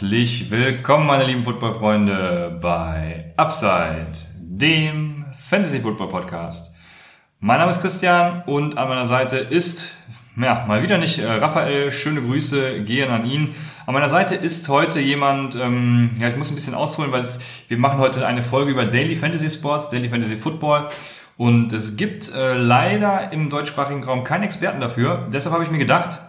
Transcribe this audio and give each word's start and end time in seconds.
Herzlich 0.00 0.48
willkommen, 0.52 1.08
meine 1.08 1.24
lieben 1.24 1.42
Footballfreunde, 1.42 2.56
bei 2.62 3.32
Upside, 3.36 4.12
dem 4.36 5.24
Fantasy 5.48 5.80
Football 5.80 6.08
Podcast. 6.08 6.72
Mein 7.40 7.58
Name 7.58 7.72
ist 7.72 7.80
Christian 7.80 8.44
und 8.46 8.78
an 8.78 8.88
meiner 8.88 9.06
Seite 9.06 9.38
ist, 9.38 9.90
ja, 10.36 10.64
mal 10.68 10.84
wieder 10.84 10.98
nicht 10.98 11.18
äh, 11.18 11.28
Raphael. 11.28 11.90
Schöne 11.90 12.22
Grüße 12.22 12.84
gehen 12.84 13.10
an 13.10 13.26
ihn. 13.26 13.56
An 13.86 13.94
meiner 13.94 14.08
Seite 14.08 14.36
ist 14.36 14.68
heute 14.68 15.00
jemand, 15.00 15.56
ähm, 15.56 16.12
ja, 16.20 16.28
ich 16.28 16.36
muss 16.36 16.48
ein 16.48 16.54
bisschen 16.54 16.74
ausholen, 16.74 17.10
weil 17.10 17.22
es, 17.22 17.40
wir 17.66 17.78
machen 17.78 17.98
heute 17.98 18.24
eine 18.24 18.42
Folge 18.42 18.70
über 18.70 18.86
Daily 18.86 19.16
Fantasy 19.16 19.50
Sports, 19.50 19.90
Daily 19.90 20.08
Fantasy 20.08 20.36
Football. 20.36 20.90
Und 21.36 21.72
es 21.72 21.96
gibt 21.96 22.32
äh, 22.32 22.54
leider 22.54 23.32
im 23.32 23.50
deutschsprachigen 23.50 24.04
Raum 24.04 24.22
keinen 24.22 24.44
Experten 24.44 24.80
dafür. 24.80 25.26
Deshalb 25.32 25.54
habe 25.54 25.64
ich 25.64 25.72
mir 25.72 25.78
gedacht, 25.78 26.20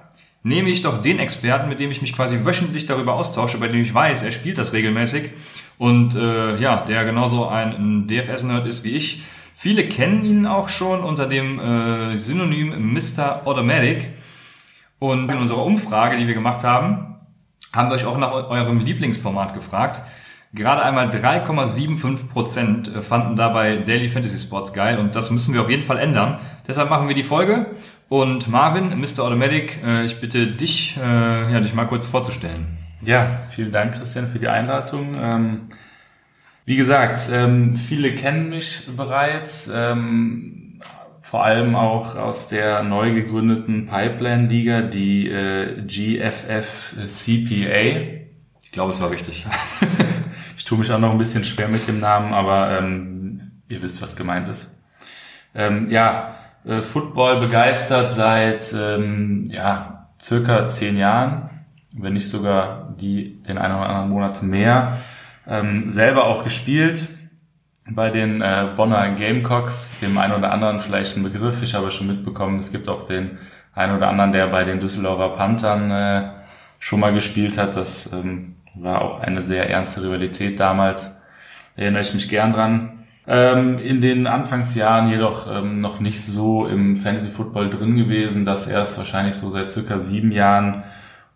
nehme 0.44 0.70
ich 0.70 0.82
doch 0.82 1.02
den 1.02 1.20
Experten, 1.20 1.70
mit 1.70 1.80
dem 1.80 1.92
ich 1.92 2.02
mich 2.02 2.14
quasi 2.14 2.46
wöchentlich 2.46 2.86
darüber 2.86 3.16
austausche, 3.16 3.58
bei 3.58 3.68
dem 3.68 3.82
ich 3.82 3.94
weiß, 3.94 4.24
er 4.24 4.32
spielt 4.32 4.58
das 4.58 4.74
regelmäßig 4.74 5.32
und 5.78 6.16
äh, 6.16 6.58
ja, 6.58 6.84
der 6.84 7.06
genauso 7.06 7.48
ein, 7.48 7.74
ein 7.74 8.08
DFS-Nerd 8.08 8.68
ist 8.68 8.84
wie 8.84 8.96
ich. 8.96 9.24
Viele 9.56 9.88
kennen 9.88 10.24
ihn 10.24 10.46
auch 10.46 10.70
schon 10.70 11.04
unter 11.04 11.26
dem 11.26 11.60
äh, 11.60 12.16
Synonym 12.16 12.94
Mr. 12.94 13.46
Automatic. 13.46 14.10
Und 15.00 15.32
in 15.32 15.38
unserer 15.38 15.64
Umfrage, 15.64 16.18
die 16.18 16.28
wir 16.28 16.34
gemacht 16.34 16.64
haben, 16.64 17.16
haben 17.74 17.90
wir 17.90 17.96
euch 17.96 18.06
auch 18.06 18.18
nach 18.18 18.32
eurem 18.32 18.80
Lieblingsformat 18.80 19.54
gefragt. 19.54 20.02
Gerade 20.52 20.82
einmal 20.82 21.10
3,75 21.10 22.28
Prozent 22.28 22.92
fanden 23.08 23.36
dabei 23.36 23.78
Daily 23.78 24.10
Fantasy 24.10 24.38
Sports 24.38 24.74
geil 24.74 24.98
und 24.98 25.16
das 25.16 25.30
müssen 25.30 25.54
wir 25.54 25.62
auf 25.62 25.70
jeden 25.70 25.84
Fall 25.84 26.00
ändern. 26.00 26.40
Deshalb 26.68 26.90
machen 26.90 27.08
wir 27.08 27.16
die 27.16 27.24
Folge 27.24 27.68
und 28.10 28.48
Marvin, 28.48 29.00
Mr. 29.00 29.24
Automatic, 29.24 29.84
äh, 29.84 30.04
ich 30.04 30.20
bitte 30.20 30.48
dich, 30.48 30.98
äh, 30.98 31.54
ja, 31.54 31.60
dich 31.60 31.76
mal 31.76 31.86
kurz 31.86 32.08
vorzustellen. 32.08 32.66
Ja, 33.04 33.44
vielen 33.52 33.72
Dank, 33.72 33.94
Christian, 33.94 34.28
für 34.28 34.40
die 34.40 34.48
Einladung. 34.48 35.16
Ähm, 35.16 35.70
wie 36.66 36.76
gesagt, 36.76 37.30
ähm, 37.32 37.76
viele 37.76 38.14
kennen 38.16 38.50
mich 38.50 38.90
bereits, 38.98 39.72
ähm, 39.74 40.80
vor 41.22 41.46
allem 41.46 41.76
auch 41.76 42.16
aus 42.16 42.48
der 42.48 42.82
neu 42.82 43.14
gegründeten 43.14 43.86
Pipeline-Liga, 43.86 44.82
die 44.82 45.30
äh, 45.30 45.84
GFF 45.86 46.96
CPA. 47.06 48.18
Ich 48.64 48.72
glaube, 48.72 48.92
es 48.92 49.00
war 49.00 49.12
richtig. 49.12 49.46
ich 50.58 50.66
tue 50.66 50.80
mich 50.80 50.92
auch 50.92 51.00
noch 51.00 51.12
ein 51.12 51.20
bisschen 51.20 51.44
schwer 51.44 51.68
mit 51.68 51.88
dem 51.88 52.00
Namen, 52.00 52.34
aber 52.34 52.84
ihr 53.68 53.82
wisst, 53.82 54.02
was 54.02 54.16
gemeint 54.16 54.48
ist. 54.48 54.84
Ja, 55.54 56.36
äh, 56.70 56.82
Football 56.82 57.40
begeistert 57.40 58.14
seit 58.14 58.74
ähm, 58.74 59.46
ja, 59.50 60.10
circa 60.22 60.68
zehn 60.68 60.98
Jahren, 60.98 61.50
wenn 61.94 62.14
nicht 62.14 62.30
sogar 62.30 62.96
die 63.00 63.42
den 63.44 63.58
einen 63.58 63.76
oder 63.76 63.90
anderen 63.90 64.10
Monat 64.10 64.44
mehr. 64.44 64.98
Ähm, 65.48 65.90
selber 65.90 66.26
auch 66.26 66.44
gespielt 66.44 67.10
bei 67.90 68.12
den 68.12 68.42
äh, 68.42 68.68
Bonner 68.78 69.10
Gamecocks, 69.16 69.96
dem 70.00 70.18
einen 70.20 70.34
oder 70.34 70.52
anderen 70.52 70.80
vielleicht 70.80 71.18
ein 71.18 71.24
Begriff. 71.24 71.64
Ich 71.64 71.74
habe 71.74 71.90
schon 71.90 72.08
mitbekommen, 72.08 72.60
es 72.60 72.72
gibt 72.72 72.88
auch 72.88 73.08
den 73.08 73.40
einen 73.74 73.98
oder 73.98 74.10
anderen, 74.10 74.32
der 74.32 74.48
bei 74.48 74.64
den 74.64 74.80
Düsseldorfer 74.80 75.30
Panthern 75.30 75.90
äh, 75.90 76.30
schon 76.78 77.00
mal 77.00 77.14
gespielt 77.14 77.58
hat. 77.58 77.76
Das 77.76 78.14
ähm, 78.14 78.58
war 78.76 79.02
auch 79.02 79.22
eine 79.22 79.42
sehr 79.42 79.70
ernste 79.70 80.04
Rivalität 80.04 80.60
damals. 80.60 81.20
Da 81.76 81.82
erinnere 81.82 82.02
ich 82.04 82.14
mich 82.14 82.30
gern 82.30 82.54
dran. 82.54 82.99
Ähm, 83.32 83.78
in 83.78 84.02
den 84.02 84.26
Anfangsjahren 84.26 85.12
jedoch 85.12 85.46
ähm, 85.56 85.82
noch 85.82 86.00
nicht 86.00 86.20
so 86.20 86.66
im 86.66 86.98
Fantasy 86.98 87.30
Football 87.30 87.70
drin 87.70 87.96
gewesen, 87.96 88.44
dass 88.44 88.68
er 88.68 88.82
es 88.82 88.98
wahrscheinlich 88.98 89.36
so 89.36 89.52
seit 89.52 89.72
circa 89.72 90.00
sieben 90.00 90.32
Jahren 90.32 90.84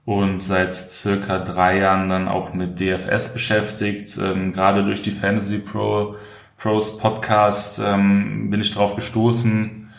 und 0.04 0.42
seit 0.42 0.74
circa 0.74 1.38
drei 1.38 1.78
Jahren 1.78 2.10
dann 2.10 2.28
auch 2.28 2.52
mit 2.56 2.80
DFS 2.80 3.36
beschäftigt. 3.36 4.18
Ähm, 4.18 4.54
gerade 4.54 4.84
durch 4.84 5.04
die 5.04 5.12
Fantasy 5.12 5.60
Pro 5.60 6.16
Pros 6.58 6.98
Podcast 6.98 7.80
ähm, 7.86 8.50
bin 8.50 8.60
ich 8.60 8.74
drauf 8.74 8.96
gestoßen, 8.96 9.92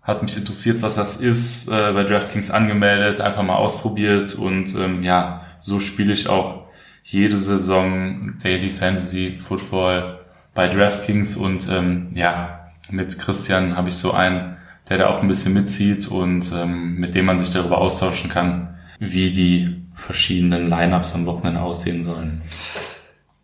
hat 0.00 0.22
mich 0.22 0.38
interessiert, 0.38 0.80
was 0.80 0.94
das 0.94 1.20
ist, 1.20 1.68
äh, 1.68 1.92
bei 1.92 2.04
DraftKings 2.04 2.50
angemeldet, 2.50 3.20
einfach 3.20 3.42
mal 3.42 3.56
ausprobiert 3.56 4.34
und 4.36 4.74
ähm, 4.76 5.02
ja, 5.02 5.42
so 5.58 5.80
spiele 5.80 6.14
ich 6.14 6.30
auch 6.30 6.62
jede 7.04 7.36
Saison 7.36 8.38
Daily 8.42 8.70
Fantasy 8.70 9.36
Football 9.38 10.21
bei 10.54 10.68
DraftKings 10.68 11.36
und 11.36 11.68
ähm, 11.70 12.08
ja, 12.14 12.68
mit 12.90 13.18
Christian 13.18 13.76
habe 13.76 13.88
ich 13.88 13.96
so 13.96 14.12
einen, 14.12 14.56
der 14.88 14.98
da 14.98 15.08
auch 15.08 15.22
ein 15.22 15.28
bisschen 15.28 15.54
mitzieht 15.54 16.08
und 16.08 16.52
ähm, 16.52 16.96
mit 16.96 17.14
dem 17.14 17.24
man 17.24 17.38
sich 17.38 17.50
darüber 17.52 17.78
austauschen 17.78 18.30
kann, 18.30 18.74
wie 18.98 19.30
die 19.30 19.82
verschiedenen 19.94 20.68
Lineups 20.68 21.14
am 21.14 21.26
Wochenende 21.26 21.60
aussehen 21.60 22.02
sollen. 22.02 22.42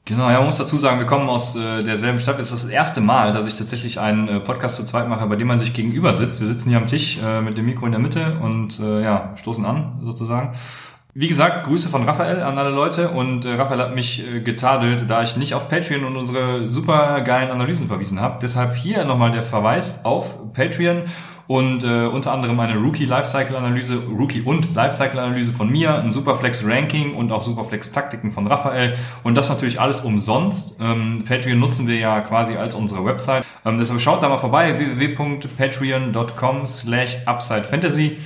Genau, 0.05 0.31
ja, 0.31 0.39
man 0.39 0.47
muss 0.47 0.57
dazu 0.57 0.79
sagen, 0.79 0.99
wir 0.99 1.07
kommen 1.07 1.29
aus 1.29 1.55
äh, 1.55 1.83
derselben 1.83 2.19
Stadt. 2.19 2.39
Es 2.39 2.51
ist 2.51 2.65
das 2.65 2.71
erste 2.71 3.03
Mal, 3.03 3.35
dass 3.35 3.47
ich 3.47 3.59
tatsächlich 3.59 4.01
einen 4.01 4.27
äh, 4.27 4.41
Podcast 4.41 4.77
zu 4.77 4.85
zweit 4.85 5.07
mache, 5.07 5.27
bei 5.27 5.37
dem 5.37 5.47
man 5.47 5.59
sich 5.59 5.75
gegenüber 5.75 6.15
sitzt. 6.15 6.41
Wir 6.41 6.49
sitzen 6.49 6.71
hier 6.71 6.79
am 6.79 6.87
Tisch 6.87 7.19
äh, 7.23 7.43
mit 7.43 7.59
dem 7.59 7.67
Mikro 7.67 7.85
in 7.85 7.93
der 7.93 8.01
Mitte 8.01 8.39
und 8.41 8.81
äh, 8.81 9.03
ja, 9.03 9.35
stoßen 9.37 9.67
an 9.67 10.01
sozusagen. 10.03 10.55
Wie 11.21 11.27
gesagt, 11.27 11.67
Grüße 11.67 11.89
von 11.89 12.05
Raphael 12.05 12.45
an 12.45 12.59
alle 12.59 12.71
Leute 12.71 13.09
und 13.09 13.45
äh, 13.45 13.55
Raphael 13.55 13.81
hat 13.81 13.93
mich 13.93 14.25
äh, 14.25 14.39
getadelt, 14.39 15.11
da 15.11 15.25
ich 15.25 15.37
nicht 15.37 15.53
auf 15.53 15.69
Patreon 15.69 16.05
und 16.05 16.17
unsere 16.17 16.69
super 16.69 17.23
geilen 17.23 17.51
Analysen 17.51 17.89
verwiesen 17.89 18.21
habe. 18.21 18.39
Deshalb 18.41 18.77
hier 18.77 19.05
nochmal 19.05 19.33
der 19.33 19.43
Verweis 19.43 20.05
auf 20.05 20.53
Patreon 20.53 21.03
und 21.49 21.83
äh, 21.83 22.07
unter 22.07 22.31
anderem 22.31 22.61
eine 22.61 22.77
Rookie 22.77 23.05
Lifecycle 23.05 23.57
Analyse, 23.57 24.01
Rookie 24.17 24.43
und 24.43 24.77
Lifecycle 24.77 25.19
Analyse 25.19 25.51
von 25.51 25.69
mir, 25.69 25.93
ein 25.97 26.13
Superflex 26.13 26.65
Ranking 26.65 27.15
und 27.15 27.33
auch 27.33 27.43
Superflex 27.43 27.91
Taktiken 27.91 28.31
von 28.31 28.47
Raphael 28.47 28.95
und 29.25 29.35
das 29.35 29.49
natürlich 29.49 29.81
alles 29.81 30.03
umsonst. 30.03 30.79
Ähm, 30.81 31.25
Patreon 31.27 31.59
nutzen 31.59 31.89
wir 31.89 31.97
ja 31.97 32.21
quasi 32.21 32.55
als 32.55 32.77
unsere 32.77 33.05
Website. 33.05 33.43
Ähm, 33.65 33.79
deshalb 33.79 34.01
schaut 34.01 34.23
da 34.23 34.29
mal 34.29 34.39
vorbei 34.39 34.79
www.patreon.com 34.79 36.65
slash 36.69 37.17
upsidefantasy. 37.27 38.19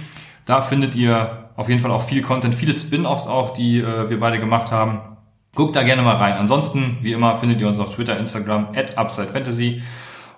Da 0.45 0.61
findet 0.61 0.95
ihr 0.95 1.42
auf 1.57 1.69
jeden 1.69 1.81
Fall 1.81 1.91
auch 1.91 2.03
viel 2.03 2.23
Content, 2.23 2.55
viele 2.55 2.75
Spin-offs 2.75 3.27
auch, 3.27 3.55
die 3.55 3.79
äh, 3.79 4.09
wir 4.09 4.19
beide 4.19 4.39
gemacht 4.39 4.71
haben. 4.71 5.01
Guckt 5.55 5.77
da 5.77 5.83
gerne 5.83 6.03
mal 6.03 6.17
rein. 6.17 6.35
Ansonsten, 6.35 6.99
wie 7.03 7.13
immer, 7.13 7.37
findet 7.37 7.61
ihr 7.61 7.69
uns 7.69 7.79
auf 7.79 7.95
Twitter, 7.95 8.19
Instagram, 8.19 8.69
at 8.75 8.99
UpsideFantasy 8.99 9.83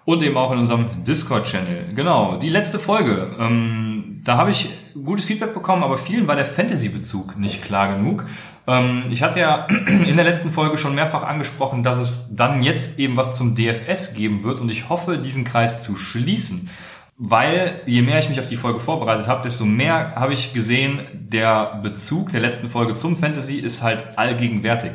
und 0.04 0.22
eben 0.22 0.36
auch 0.36 0.50
in 0.50 0.58
unserem 0.58 1.04
Discord-Channel. 1.04 1.94
Genau, 1.94 2.36
die 2.36 2.50
letzte 2.50 2.78
Folge. 2.78 3.36
Ähm, 3.38 4.20
da 4.24 4.36
habe 4.36 4.50
ich 4.50 4.70
gutes 5.04 5.26
Feedback 5.26 5.54
bekommen, 5.54 5.82
aber 5.82 5.96
vielen 5.96 6.26
war 6.26 6.36
der 6.36 6.44
Fantasy-Bezug 6.44 7.38
nicht 7.38 7.62
klar 7.62 7.94
genug. 7.96 8.26
Ähm, 8.66 9.04
ich 9.10 9.22
hatte 9.22 9.40
ja 9.40 9.66
in 9.86 10.16
der 10.16 10.24
letzten 10.24 10.50
Folge 10.50 10.76
schon 10.76 10.94
mehrfach 10.94 11.22
angesprochen, 11.22 11.82
dass 11.82 11.98
es 11.98 12.34
dann 12.34 12.62
jetzt 12.62 12.98
eben 12.98 13.16
was 13.16 13.36
zum 13.36 13.54
DFS 13.54 14.14
geben 14.14 14.42
wird 14.42 14.60
und 14.60 14.70
ich 14.70 14.88
hoffe, 14.88 15.18
diesen 15.18 15.44
Kreis 15.44 15.82
zu 15.82 15.96
schließen 15.96 16.70
weil 17.16 17.80
je 17.86 18.02
mehr 18.02 18.18
ich 18.18 18.28
mich 18.28 18.40
auf 18.40 18.48
die 18.48 18.56
Folge 18.56 18.80
vorbereitet 18.80 19.28
habe, 19.28 19.42
desto 19.42 19.64
mehr 19.64 20.14
habe 20.16 20.32
ich 20.32 20.52
gesehen, 20.52 21.06
der 21.12 21.80
Bezug 21.82 22.30
der 22.30 22.40
letzten 22.40 22.70
Folge 22.70 22.94
zum 22.94 23.16
Fantasy 23.16 23.56
ist 23.56 23.82
halt 23.82 24.18
allgegenwärtig. 24.18 24.92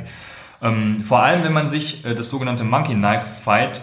Ähm, 0.61 1.03
vor 1.03 1.23
allem, 1.23 1.43
wenn 1.43 1.53
man 1.53 1.69
sich 1.69 2.05
äh, 2.05 2.13
das 2.13 2.29
sogenannte 2.29 2.65
Monkey 2.65 2.93
Knife 2.93 3.25
Fight 3.43 3.81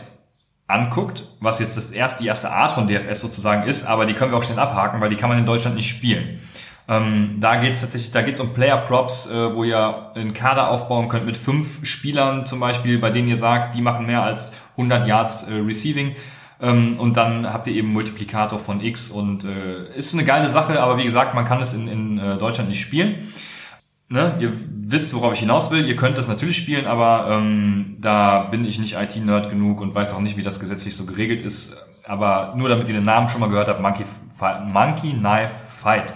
anguckt, 0.67 1.25
was 1.41 1.61
jetzt 1.61 1.77
das 1.77 1.93
erste, 1.93 2.23
die 2.23 2.29
erste 2.29 2.51
Art 2.51 2.73
von 2.73 2.87
DFS 2.87 3.21
sozusagen 3.21 3.67
ist, 3.69 3.87
aber 3.87 4.05
die 4.05 4.13
können 4.15 4.33
wir 4.33 4.39
auch 4.39 4.43
schnell 4.43 4.59
abhaken, 4.59 5.01
weil 5.01 5.09
die 5.09 5.17
kann 5.17 5.29
man 5.29 5.39
in 5.39 5.47
Deutschland 5.47 5.77
nicht 5.77 5.89
spielen. 5.89 6.41
Ähm, 6.89 7.37
da 7.41 7.57
geht 7.57 7.73
es 7.73 7.81
tatsächlich, 7.81 8.13
da 8.13 8.23
geht 8.23 8.35
es 8.35 8.41
um 8.41 8.53
Player 8.53 8.77
Props, 8.79 9.29
äh, 9.31 9.55
wo 9.55 9.65
ihr 9.65 10.13
einen 10.15 10.35
Kader 10.35 10.71
aufbauen 10.71 11.09
könnt 11.09 11.27
mit 11.27 11.37
fünf 11.37 11.85
Spielern 11.85 12.47
zum 12.47 12.61
Beispiel, 12.61 12.99
bei 12.99 13.11
denen 13.11 13.29
ihr 13.29 13.37
sagt, 13.37 13.75
die 13.75 13.81
machen 13.81 14.07
mehr 14.07 14.23
als 14.23 14.57
100 14.73 15.07
Yards 15.07 15.49
äh, 15.49 15.55
Receiving. 15.55 16.15
Ähm, 16.61 16.99
und 16.99 17.17
dann 17.17 17.53
habt 17.53 17.67
ihr 17.67 17.75
eben 17.75 17.93
Multiplikator 17.93 18.59
von 18.59 18.81
X 18.81 19.11
und 19.11 19.45
äh, 19.45 19.95
ist 19.97 20.15
eine 20.15 20.25
geile 20.25 20.49
Sache, 20.49 20.81
aber 20.81 20.99
wie 20.99 21.05
gesagt, 21.05 21.35
man 21.35 21.45
kann 21.45 21.61
es 21.61 21.75
in, 21.75 21.89
in 21.89 22.19
äh, 22.19 22.39
Deutschland 22.39 22.69
nicht 22.69 22.81
spielen. 22.81 23.33
Ne? 24.09 24.37
Ihr 24.39 24.53
wisst, 24.71 25.15
worauf 25.15 25.33
ich 25.35 25.41
hinaus 25.41 25.71
will. 25.71 25.87
Ihr 25.87 25.97
könnt 25.97 26.17
das 26.17 26.29
natürlich 26.29 26.57
spielen, 26.57 26.87
aber 26.87 27.29
ähm, 27.31 27.97
da 28.01 28.45
bin 28.45 28.65
ich 28.65 28.79
nicht 28.79 28.95
IT-Nerd 28.95 29.51
genug 29.51 29.81
und 29.81 29.95
weiß 29.95 30.15
auch 30.15 30.21
nicht, 30.21 30.37
wie 30.37 30.43
das 30.43 30.61
gesetzlich 30.61 30.95
so 30.95 31.07
geregelt 31.07 31.43
ist. 31.43 31.77
Aber 32.07 32.55
nur 32.57 32.69
damit 32.69 32.89
ihr 32.89 32.95
den 32.95 33.05
Namen 33.05 33.29
schon 33.29 33.41
mal 33.41 33.49
gehört 33.49 33.69
habt, 33.69 33.81
Monkey, 33.81 34.05
Monkey 34.73 35.13
Knife 35.13 35.55
Fight. 35.83 36.15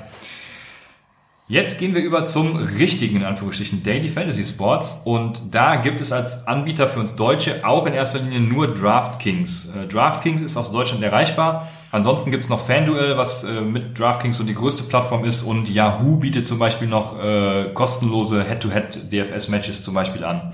Jetzt 1.50 1.80
gehen 1.80 1.96
wir 1.96 2.00
über 2.00 2.24
zum 2.24 2.54
richtigen, 2.54 3.16
in 3.16 3.24
Anführungsstrichen, 3.24 3.82
Daily 3.82 4.06
Fantasy 4.06 4.44
Sports. 4.44 5.00
Und 5.04 5.52
da 5.52 5.74
gibt 5.74 6.00
es 6.00 6.12
als 6.12 6.46
Anbieter 6.46 6.86
für 6.86 7.00
uns 7.00 7.16
Deutsche 7.16 7.66
auch 7.66 7.86
in 7.86 7.92
erster 7.92 8.20
Linie 8.20 8.38
nur 8.38 8.72
DraftKings. 8.72 9.74
Äh, 9.74 9.88
DraftKings 9.88 10.42
ist 10.42 10.56
aus 10.56 10.70
Deutschland 10.70 11.02
erreichbar. 11.02 11.66
Ansonsten 11.90 12.30
gibt 12.30 12.44
es 12.44 12.50
noch 12.50 12.64
FanDuel, 12.64 13.16
was 13.16 13.42
äh, 13.42 13.62
mit 13.62 13.98
DraftKings 13.98 14.38
so 14.38 14.44
die 14.44 14.54
größte 14.54 14.84
Plattform 14.84 15.24
ist. 15.24 15.42
Und 15.42 15.68
Yahoo 15.68 16.18
bietet 16.18 16.46
zum 16.46 16.60
Beispiel 16.60 16.86
noch 16.86 17.20
äh, 17.20 17.70
kostenlose 17.74 18.44
Head-to-Head 18.44 19.10
DFS-Matches 19.12 19.82
zum 19.82 19.94
Beispiel 19.94 20.22
an. 20.22 20.52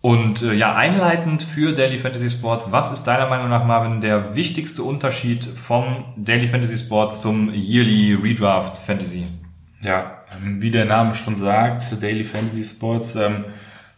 Und 0.00 0.40
ja, 0.42 0.74
einleitend 0.74 1.42
für 1.42 1.72
Daily 1.72 1.98
Fantasy 1.98 2.28
Sports, 2.30 2.72
was 2.72 2.92
ist 2.92 3.04
deiner 3.04 3.26
Meinung 3.26 3.48
nach, 3.48 3.64
Marvin, 3.64 4.02
der 4.02 4.34
wichtigste 4.34 4.82
Unterschied 4.82 5.44
vom 5.44 6.04
Daily 6.16 6.46
Fantasy 6.46 6.76
Sports 6.76 7.22
zum 7.22 7.52
Yearly 7.54 8.14
Redraft 8.14 8.76
Fantasy? 8.76 9.24
Ja, 9.84 10.20
ähm, 10.34 10.62
wie 10.62 10.70
der 10.70 10.86
Name 10.86 11.14
schon 11.14 11.36
sagt, 11.36 12.02
Daily 12.02 12.24
Fantasy 12.24 12.64
Sports, 12.64 13.16
ähm, 13.16 13.44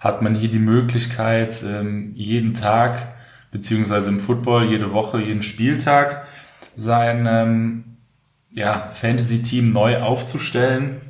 hat 0.00 0.21
man 0.21 0.35
hier 0.35 0.50
die 0.50 0.59
Möglichkeit, 0.59 1.62
ähm, 1.65 2.11
jeden 2.17 2.55
Tag, 2.55 3.15
beziehungsweise 3.53 4.11
im 4.11 4.19
Football 4.19 4.65
jede 4.65 4.93
Woche, 4.93 5.23
jeden 5.23 5.43
Spieltag, 5.43 6.27
sein 6.75 7.27
ähm, 7.31 7.85
ja, 8.50 8.91
Fantasy-Team 8.93 9.69
neu 9.69 9.99
aufzustellen. 10.03 11.00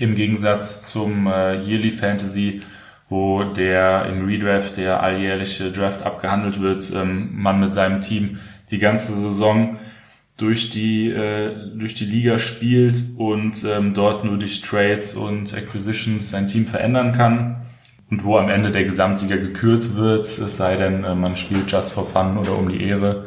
Im 0.00 0.16
Gegensatz 0.16 0.82
zum 0.90 1.28
äh, 1.28 1.62
Yearly 1.62 1.92
Fantasy, 1.92 2.62
wo 3.08 3.44
der 3.44 4.06
im 4.06 4.26
Redraft, 4.26 4.78
der 4.78 5.00
alljährliche 5.00 5.70
Draft 5.70 6.02
abgehandelt 6.02 6.60
wird, 6.60 6.92
ähm, 6.92 7.30
man 7.34 7.60
mit 7.60 7.72
seinem 7.72 8.00
Team 8.00 8.40
die 8.72 8.78
ganze 8.78 9.14
Saison 9.14 9.78
durch 10.42 10.70
die, 10.70 11.08
äh, 11.08 11.52
durch 11.74 11.94
die 11.94 12.04
Liga 12.04 12.36
spielt 12.36 13.00
und 13.16 13.64
ähm, 13.64 13.94
dort 13.94 14.24
nur 14.24 14.38
durch 14.38 14.60
Trades 14.60 15.14
und 15.14 15.56
Acquisitions 15.56 16.30
sein 16.30 16.48
Team 16.48 16.66
verändern 16.66 17.12
kann 17.12 17.62
und 18.10 18.24
wo 18.24 18.36
am 18.36 18.48
Ende 18.48 18.72
der 18.72 18.82
Gesamtsieger 18.82 19.36
gekürt 19.36 19.94
wird, 19.94 20.26
es 20.26 20.56
sei 20.56 20.74
denn, 20.76 21.04
äh, 21.04 21.14
man 21.14 21.36
spielt 21.36 21.70
just 21.70 21.92
for 21.92 22.06
fun 22.06 22.36
oder 22.38 22.58
um 22.58 22.68
die 22.68 22.82
Ehre, 22.82 23.26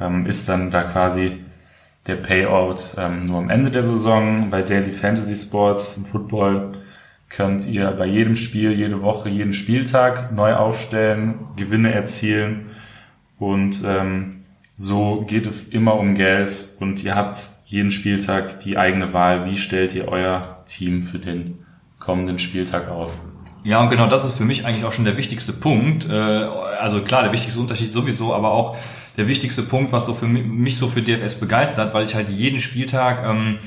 ähm, 0.00 0.24
ist 0.26 0.48
dann 0.48 0.70
da 0.70 0.84
quasi 0.84 1.40
der 2.06 2.16
Payout 2.16 2.94
ähm, 2.96 3.24
nur 3.24 3.38
am 3.38 3.50
Ende 3.50 3.72
der 3.72 3.82
Saison. 3.82 4.48
Bei 4.50 4.62
Daily 4.62 4.92
Fantasy 4.92 5.34
Sports 5.34 5.96
im 5.96 6.04
Football 6.04 6.72
könnt 7.28 7.66
ihr 7.66 7.90
bei 7.90 8.06
jedem 8.06 8.36
Spiel, 8.36 8.70
jede 8.72 9.02
Woche, 9.02 9.28
jeden 9.28 9.52
Spieltag 9.52 10.30
neu 10.32 10.54
aufstellen, 10.54 11.40
Gewinne 11.56 11.92
erzielen 11.92 12.70
und 13.40 13.82
ähm, 13.84 14.41
so 14.76 15.24
geht 15.26 15.46
es 15.46 15.68
immer 15.68 15.94
um 15.94 16.14
Geld 16.14 16.76
und 16.80 17.02
ihr 17.04 17.14
habt 17.14 17.38
jeden 17.66 17.90
Spieltag 17.90 18.60
die 18.60 18.76
eigene 18.76 19.12
Wahl, 19.12 19.46
wie 19.46 19.56
stellt 19.56 19.94
ihr 19.94 20.08
euer 20.08 20.62
Team 20.66 21.02
für 21.02 21.18
den 21.18 21.64
kommenden 21.98 22.38
Spieltag 22.38 22.88
auf. 22.88 23.12
Ja, 23.64 23.80
und 23.80 23.90
genau 23.90 24.08
das 24.08 24.24
ist 24.24 24.34
für 24.34 24.44
mich 24.44 24.66
eigentlich 24.66 24.84
auch 24.84 24.92
schon 24.92 25.04
der 25.04 25.16
wichtigste 25.16 25.52
Punkt. 25.52 26.08
Äh, 26.08 26.12
also 26.12 27.00
klar, 27.00 27.22
der 27.22 27.32
wichtigste 27.32 27.60
Unterschied 27.60 27.92
sowieso, 27.92 28.34
aber 28.34 28.50
auch 28.50 28.76
der 29.16 29.28
wichtigste 29.28 29.62
Punkt, 29.62 29.92
was 29.92 30.06
so 30.06 30.14
für 30.14 30.26
mich 30.26 30.78
so 30.78 30.88
für 30.88 31.02
DFS 31.02 31.38
begeistert, 31.38 31.94
weil 31.94 32.04
ich 32.04 32.14
halt 32.14 32.28
jeden 32.28 32.58
Spieltag 32.58 33.22
ähm, 33.24 33.58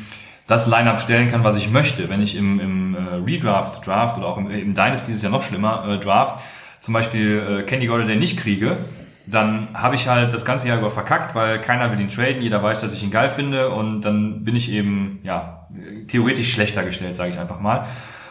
das 0.47 0.67
Line-Up 0.67 0.99
stellen 0.99 1.29
kann, 1.29 1.43
was 1.43 1.55
ich 1.55 1.69
möchte. 1.69 2.09
Wenn 2.09 2.21
ich 2.21 2.35
im, 2.35 2.59
im 2.59 2.95
äh, 2.95 3.15
Redraft, 3.25 3.85
Draft 3.87 4.17
oder 4.17 4.27
auch 4.27 4.37
im, 4.37 4.49
im 4.51 4.73
Dynasty 4.73 5.11
ist 5.11 5.17
es 5.17 5.23
ja 5.23 5.29
noch 5.29 5.43
schlimmer, 5.43 5.87
äh, 5.87 5.99
Draft 5.99 6.43
zum 6.85 6.93
Beispiel 6.93 7.61
äh, 7.61 7.63
Candy 7.63 7.87
Golladay 7.87 8.15
nicht 8.15 8.37
kriege, 8.37 8.77
dann 9.27 9.69
habe 9.73 9.95
ich 9.95 10.07
halt 10.07 10.33
das 10.33 10.45
ganze 10.45 10.67
Jahr 10.67 10.77
über 10.77 10.91
verkackt, 10.91 11.35
weil 11.35 11.59
keiner 11.59 11.91
will 11.91 11.99
ihn 11.99 12.09
traden, 12.09 12.41
jeder 12.41 12.61
weiß, 12.61 12.81
dass 12.81 12.93
ich 12.93 13.03
ihn 13.03 13.11
geil 13.11 13.29
finde 13.29 13.69
und 13.69 14.01
dann 14.01 14.43
bin 14.43 14.55
ich 14.55 14.71
eben 14.71 15.19
ja 15.23 15.67
theoretisch 16.07 16.51
schlechter 16.51 16.83
gestellt, 16.83 17.15
sage 17.15 17.31
ich 17.31 17.39
einfach 17.39 17.59
mal. 17.59 17.85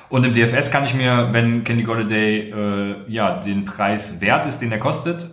Und 0.08 0.24
im 0.24 0.32
DFS 0.32 0.70
kann 0.70 0.84
ich 0.84 0.94
mir, 0.94 1.30
wenn 1.32 1.64
Candy 1.64 1.82
Golladay 1.82 2.50
äh, 2.50 2.94
ja 3.08 3.40
den 3.40 3.64
Preis 3.64 4.20
wert 4.20 4.46
ist, 4.46 4.58
den 4.60 4.70
er 4.70 4.78
kostet, 4.78 5.30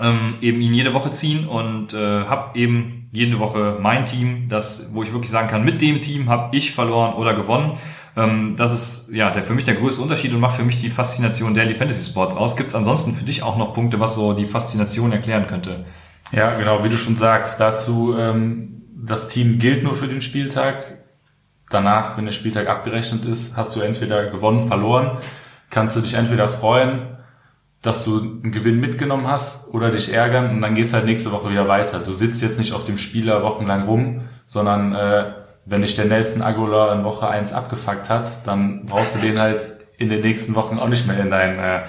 ähm, 0.00 0.36
eben 0.40 0.60
ihn 0.60 0.74
jede 0.74 0.94
Woche 0.94 1.10
ziehen 1.10 1.46
und 1.46 1.94
äh, 1.94 2.24
habe 2.24 2.58
eben 2.58 3.08
jede 3.12 3.38
Woche 3.38 3.78
mein 3.80 4.06
Team, 4.06 4.48
das, 4.48 4.90
wo 4.92 5.02
ich 5.02 5.12
wirklich 5.12 5.30
sagen 5.30 5.48
kann, 5.48 5.64
mit 5.64 5.80
dem 5.80 6.00
Team 6.00 6.28
habe 6.28 6.56
ich 6.56 6.72
verloren 6.72 7.14
oder 7.14 7.34
gewonnen. 7.34 7.72
Ähm, 8.16 8.54
das 8.56 8.72
ist 8.72 9.12
ja 9.12 9.30
der 9.30 9.42
für 9.42 9.54
mich 9.54 9.64
der 9.64 9.74
größte 9.74 10.02
Unterschied 10.02 10.32
und 10.32 10.40
macht 10.40 10.56
für 10.56 10.64
mich 10.64 10.80
die 10.80 10.90
Faszination 10.90 11.54
Daily 11.54 11.74
Fantasy 11.74 12.04
Sports 12.04 12.36
aus. 12.36 12.56
Gibt 12.56 12.68
es 12.68 12.74
ansonsten 12.74 13.14
für 13.14 13.24
dich 13.24 13.42
auch 13.42 13.56
noch 13.56 13.74
Punkte, 13.74 14.00
was 14.00 14.14
so 14.14 14.32
die 14.32 14.46
Faszination 14.46 15.12
erklären 15.12 15.46
könnte? 15.46 15.84
Ja, 16.32 16.54
genau, 16.54 16.84
wie 16.84 16.88
du 16.88 16.96
schon 16.96 17.16
sagst, 17.16 17.60
dazu 17.60 18.16
ähm, 18.16 18.82
das 18.96 19.28
Team 19.28 19.58
gilt 19.58 19.82
nur 19.82 19.94
für 19.94 20.08
den 20.08 20.20
Spieltag. 20.20 20.98
Danach, 21.70 22.16
wenn 22.16 22.26
der 22.26 22.32
Spieltag 22.32 22.68
abgerechnet 22.68 23.24
ist, 23.24 23.56
hast 23.56 23.74
du 23.74 23.80
entweder 23.80 24.26
gewonnen, 24.30 24.68
verloren. 24.68 25.18
Kannst 25.70 25.96
du 25.96 26.00
dich 26.00 26.14
entweder 26.14 26.48
freuen 26.48 27.14
dass 27.84 28.06
du 28.06 28.18
einen 28.18 28.50
Gewinn 28.50 28.80
mitgenommen 28.80 29.28
hast 29.28 29.74
oder 29.74 29.90
dich 29.90 30.12
ärgern 30.12 30.50
und 30.50 30.62
dann 30.62 30.74
geht's 30.74 30.94
halt 30.94 31.04
nächste 31.04 31.32
Woche 31.32 31.50
wieder 31.50 31.68
weiter. 31.68 31.98
Du 31.98 32.12
sitzt 32.12 32.42
jetzt 32.42 32.58
nicht 32.58 32.72
auf 32.72 32.84
dem 32.84 32.96
Spieler 32.96 33.42
wochenlang 33.42 33.82
rum, 33.82 34.22
sondern 34.46 34.94
äh, 34.94 35.32
wenn 35.66 35.82
dich 35.82 35.94
der 35.94 36.04
Nelson 36.04 36.42
Aguilar 36.42 36.94
in 36.94 37.04
Woche 37.04 37.28
eins 37.28 37.52
abgefuckt 37.52 38.10
hat, 38.10 38.46
dann 38.46 38.86
brauchst 38.86 39.16
du 39.16 39.20
den 39.20 39.38
halt 39.38 39.66
in 39.96 40.08
den 40.08 40.20
nächsten 40.20 40.54
Wochen 40.54 40.78
auch 40.78 40.88
nicht 40.88 41.06
mehr 41.06 41.18
in 41.18 41.30
dein 41.30 41.58
äh, 41.58 41.82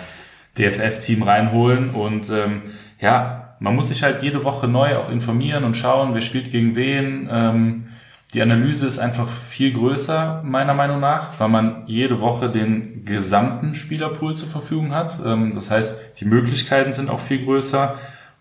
DFS-Team 0.57 1.23
reinholen. 1.23 1.93
Und 1.93 2.29
ähm, 2.29 2.61
ja, 2.99 3.55
man 3.59 3.75
muss 3.75 3.89
sich 3.89 4.03
halt 4.03 4.23
jede 4.23 4.43
Woche 4.43 4.67
neu 4.67 4.97
auch 4.97 5.09
informieren 5.09 5.63
und 5.63 5.75
schauen, 5.75 6.13
wer 6.13 6.21
spielt 6.21 6.51
gegen 6.51 6.75
wen. 6.75 7.27
Ähm, 7.31 7.87
die 8.33 8.41
Analyse 8.41 8.87
ist 8.87 8.99
einfach 8.99 9.29
viel 9.29 9.73
größer, 9.73 10.41
meiner 10.43 10.73
Meinung 10.73 10.99
nach, 10.99 11.39
weil 11.39 11.47
man 11.47 11.83
jede 11.85 12.19
Woche 12.19 12.49
den 12.49 13.05
gesamten 13.05 13.75
Spielerpool 13.75 14.35
zur 14.35 14.49
Verfügung 14.49 14.93
hat. 14.93 15.19
Ähm, 15.25 15.53
das 15.55 15.71
heißt, 15.71 16.19
die 16.19 16.25
Möglichkeiten 16.25 16.93
sind 16.93 17.09
auch 17.09 17.19
viel 17.19 17.43
größer 17.43 17.97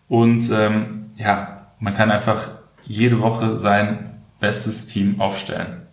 und 0.08 0.50
ähm, 0.52 1.06
ja, 1.16 1.68
man 1.78 1.94
kann 1.94 2.10
einfach 2.10 2.48
jede 2.84 3.20
Woche 3.20 3.56
sein 3.56 4.13
bestes 4.44 4.86
Team 4.86 5.22
aufstellen. 5.22 5.86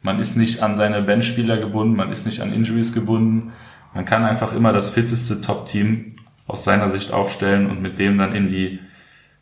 Man 0.00 0.18
ist 0.18 0.34
nicht 0.34 0.62
an 0.62 0.78
seine 0.78 1.02
Benchspieler 1.02 1.58
gebunden, 1.58 1.94
man 1.94 2.10
ist 2.10 2.24
nicht 2.24 2.40
an 2.40 2.54
Injuries 2.54 2.94
gebunden. 2.94 3.52
Man 3.92 4.06
kann 4.06 4.24
einfach 4.24 4.54
immer 4.54 4.72
das 4.72 4.88
fitteste 4.88 5.42
Top-Team 5.42 6.16
aus 6.46 6.64
seiner 6.64 6.88
Sicht 6.88 7.12
aufstellen 7.12 7.68
und 7.68 7.82
mit 7.82 7.98
dem 7.98 8.16
dann 8.16 8.34
in 8.34 8.48
die 8.48 8.78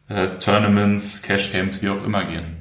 äh, 0.09 0.39
Tournaments, 0.41 1.23
Cash 1.23 1.53
Games, 1.53 1.81
wie 1.81 1.91
auch 1.91 2.05
immer 2.05 2.25
gehen. 2.25 2.57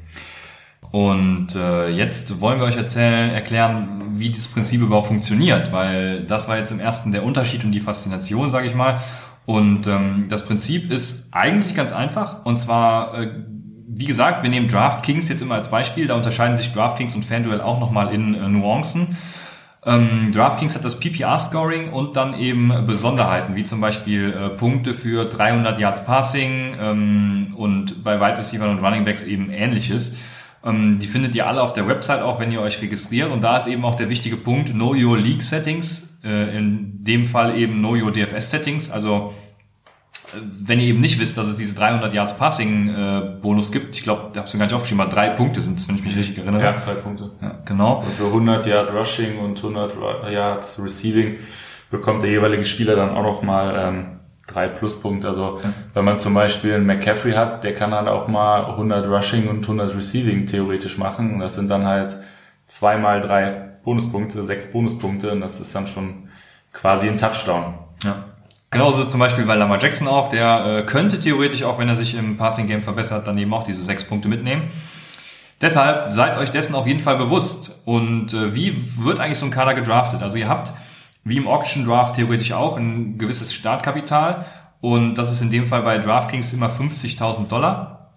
Und 0.92 1.56
äh, 1.56 1.90
jetzt 1.90 2.40
wollen 2.40 2.60
wir 2.60 2.68
euch 2.68 2.78
erzählen, 2.78 3.32
erklären, 3.32 4.12
wie 4.14 4.30
dieses 4.30 4.48
Prinzip 4.48 4.82
überhaupt 4.82 5.08
funktioniert, 5.08 5.72
weil 5.72 6.24
das 6.26 6.48
war 6.48 6.60
jetzt 6.60 6.72
im 6.72 6.80
ersten 6.80 7.12
der 7.12 7.24
Unterschied 7.24 7.64
und 7.64 7.72
die 7.72 7.82
Faszination, 7.82 8.52
sage 8.52 8.68
ich 8.68 8.76
mal. 8.76 9.02
Und 9.48 9.88
ähm, 9.88 10.26
das 10.30 10.46
Prinzip 10.46 10.92
ist 10.92 11.30
eigentlich 11.32 11.74
ganz 11.74 11.94
einfach. 11.94 12.46
Und 12.46 12.58
zwar, 12.58 13.20
äh, 13.20 13.32
wie 13.98 14.06
gesagt, 14.06 14.44
wir 14.44 14.50
nehmen 14.50 14.68
DraftKings 14.68 15.30
jetzt 15.30 15.42
immer 15.42 15.56
als 15.56 15.72
Beispiel. 15.72 16.08
Da 16.08 16.16
unterscheiden 16.16 16.58
sich 16.58 16.74
DraftKings 16.74 17.16
und 17.16 17.24
FanDuel 17.24 17.62
auch 17.62 17.80
nochmal 17.80 18.14
in 18.14 18.34
äh, 18.34 18.50
Nuancen. 18.50 19.18
Ähm, 19.86 20.32
DraftKings 20.34 20.76
hat 20.76 20.84
das 20.84 21.00
PPR-Scoring 21.00 21.94
und 21.94 22.18
dann 22.18 22.38
eben 22.38 22.86
Besonderheiten, 22.86 23.56
wie 23.56 23.64
zum 23.64 23.80
Beispiel 23.80 24.34
äh, 24.34 24.50
Punkte 24.50 24.96
für 24.96 25.26
300 25.26 25.80
Yards 25.80 26.06
Passing 26.06 26.76
ähm, 26.80 27.54
und 27.56 28.04
bei 28.04 28.20
Wide 28.20 28.38
Receivers 28.38 28.70
und 28.70 28.84
Running 28.84 29.06
Backs 29.06 29.24
eben 29.24 29.50
ähnliches. 29.50 30.18
Ähm, 30.66 31.00
die 31.00 31.08
findet 31.08 31.34
ihr 31.36 31.48
alle 31.48 31.62
auf 31.62 31.72
der 31.72 31.88
Website 31.88 32.22
auch, 32.22 32.40
wenn 32.40 32.52
ihr 32.52 32.62
euch 32.62 32.82
registriert. 32.82 33.32
Und 33.32 33.44
da 33.44 33.58
ist 33.58 33.68
eben 33.68 33.86
auch 33.86 33.96
der 33.96 34.10
wichtige 34.10 34.36
Punkt 34.36 34.72
Know 34.72 34.94
Your 34.94 35.18
League 35.18 35.44
Settings. 35.44 36.20
Äh, 36.24 36.58
in 36.58 37.04
dem 37.04 37.28
Fall 37.28 37.58
eben 37.58 37.80
Know 37.80 37.96
Your 37.96 38.12
DFS 38.12 38.50
Settings. 38.50 38.90
Also 38.92 39.34
wenn 40.60 40.80
ihr 40.80 40.88
eben 40.88 41.00
nicht 41.00 41.20
wisst, 41.20 41.38
dass 41.38 41.48
es 41.48 41.58
diese 41.58 41.76
300 41.76 42.14
Yards 42.14 42.38
Passing 42.38 42.90
äh, 42.90 43.22
Bonus 43.42 43.72
gibt, 43.72 43.96
ich 43.96 44.04
glaube, 44.04 44.30
da 44.34 44.44
ich 44.46 44.54
mir 44.54 44.60
gar 44.60 44.66
nicht 44.66 44.76
aufgeschrieben, 44.76 45.02
aber 45.02 45.12
drei 45.12 45.30
Punkte 45.30 45.62
sind 45.62 45.80
es, 45.80 45.88
wenn 45.88 45.96
ich 45.96 46.04
mich 46.04 46.16
richtig 46.16 46.38
erinnere. 46.38 46.64
Ja, 46.64 46.72
drei 46.74 46.96
Punkte. 46.96 47.32
Ja, 47.42 47.60
genau. 47.66 48.00
Und 48.00 48.14
für 48.14 48.26
100 48.26 48.66
Yard 48.66 48.94
Rushing 48.94 49.40
und 49.40 49.58
100 49.58 49.96
Yards 50.32 50.84
Receiving 50.84 51.38
bekommt 51.90 52.24
der 52.24 52.32
jeweilige 52.32 52.66
Spieler 52.66 52.96
dann 52.96 53.12
auch 53.12 53.24
noch 53.24 53.42
mal 53.42 53.76
ähm, 53.78 54.06
drei 54.48 54.68
Pluspunkte. 54.68 55.28
Also 55.28 55.60
ja. 55.64 55.74
wenn 55.94 56.06
man 56.06 56.20
zum 56.20 56.34
Beispiel 56.34 56.74
einen 56.74 56.86
McCaffrey 56.86 57.34
hat, 57.34 57.64
der 57.64 57.74
kann 57.74 57.94
halt 57.94 58.08
auch 58.08 58.28
mal 58.28 58.66
100 58.66 59.08
Rushing 59.08 59.48
und 59.48 59.62
100 59.64 59.96
Receiving 59.96 60.46
theoretisch 60.46 60.98
machen. 60.98 61.40
Das 61.40 61.56
sind 61.56 61.70
dann 61.70 61.86
halt 61.86 62.16
zweimal 62.68 63.22
drei 63.22 63.52
Bonuspunkte, 63.84 64.46
sechs 64.46 64.72
Bonuspunkte 64.72 65.32
und 65.32 65.42
das 65.42 65.60
ist 65.60 65.74
dann 65.76 65.88
schon 65.88 66.30
quasi 66.74 67.08
ein 67.08 67.18
Touchdown. 67.18 67.76
Ja. 68.04 68.26
Genauso 68.76 69.06
zum 69.06 69.22
Beispiel 69.22 69.46
bei 69.46 69.56
Lamar 69.56 69.82
Jackson 69.82 70.06
auch, 70.06 70.28
der 70.28 70.66
äh, 70.66 70.84
könnte 70.84 71.18
theoretisch 71.18 71.64
auch, 71.64 71.80
wenn 71.80 71.88
er 71.88 71.96
sich 71.96 72.14
im 72.14 72.36
Passing 72.36 72.68
Game 72.68 72.84
verbessert, 72.84 73.26
dann 73.26 73.38
eben 73.38 73.54
auch 73.54 73.64
diese 73.64 73.82
sechs 73.82 74.04
Punkte 74.04 74.28
mitnehmen. 74.28 74.64
Deshalb 75.62 76.12
seid 76.12 76.38
euch 76.38 76.52
dessen 76.52 76.76
auf 76.76 76.86
jeden 76.86 77.00
Fall 77.00 77.16
bewusst. 77.16 77.84
Und 77.86 78.34
äh, 78.34 78.54
wie 78.54 78.76
wird 78.98 79.22
eigentlich 79.22 79.38
so 79.38 79.46
ein 79.46 79.52
Kader 79.52 79.76
gedraftet? 79.76 80.22
Also 80.22 80.36
ihr 80.36 80.50
habt 80.50 80.74
wie 81.24 81.38
im 81.38 81.48
Auction 81.48 81.86
Draft 81.86 82.16
theoretisch 82.18 82.52
auch 82.52 82.76
ein 82.76 83.18
gewisses 83.18 83.54
Startkapital. 83.54 84.46
Und 84.82 85.14
das 85.14 85.32
ist 85.32 85.40
in 85.40 85.52
dem 85.52 85.68
Fall 85.68 85.84
bei 85.84 85.98
DraftKings 85.98 86.52
immer 86.52 86.70
50.000 86.70 87.48
Dollar. 87.48 88.12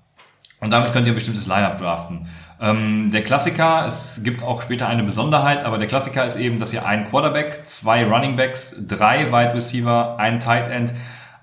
Und 0.59 0.71
damit 0.71 0.93
könnt 0.93 1.07
ihr 1.07 1.13
ein 1.13 1.15
bestimmtes 1.15 1.47
Lineup 1.47 1.79
draften. 1.79 2.27
Ähm, 2.61 3.11
der 3.13 3.23
Klassiker, 3.23 3.87
es 3.87 4.23
gibt 4.25 4.43
auch 4.43 4.63
später 4.63 4.89
eine 4.89 5.05
Besonderheit, 5.05 5.65
aber 5.65 5.79
der 5.79 5.87
Klassiker 5.87 6.25
ist 6.25 6.37
eben, 6.37 6.59
dass 6.59 6.73
ihr 6.73 6.87
einen 6.87 7.05
Quarterback, 7.05 7.65
zwei 7.65 8.05
Running 8.05 8.37
Backs, 8.37 8.77
drei 8.87 9.31
Wide 9.33 9.55
Receiver, 9.55 10.19
ein 10.19 10.41
Tight 10.41 10.69
End, 10.69 10.93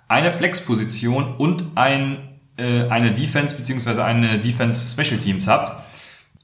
eine 0.08 0.32
Flex-Position 0.32 1.36
und 1.38 1.66
ein, 1.76 2.18
äh, 2.58 2.88
eine 2.90 3.12
Defense 3.12 3.56
beziehungsweise 3.56 4.04
eine 4.04 4.40
Defense 4.40 4.92
Special 4.92 5.20
Teams 5.20 5.48
habt. 5.48 5.72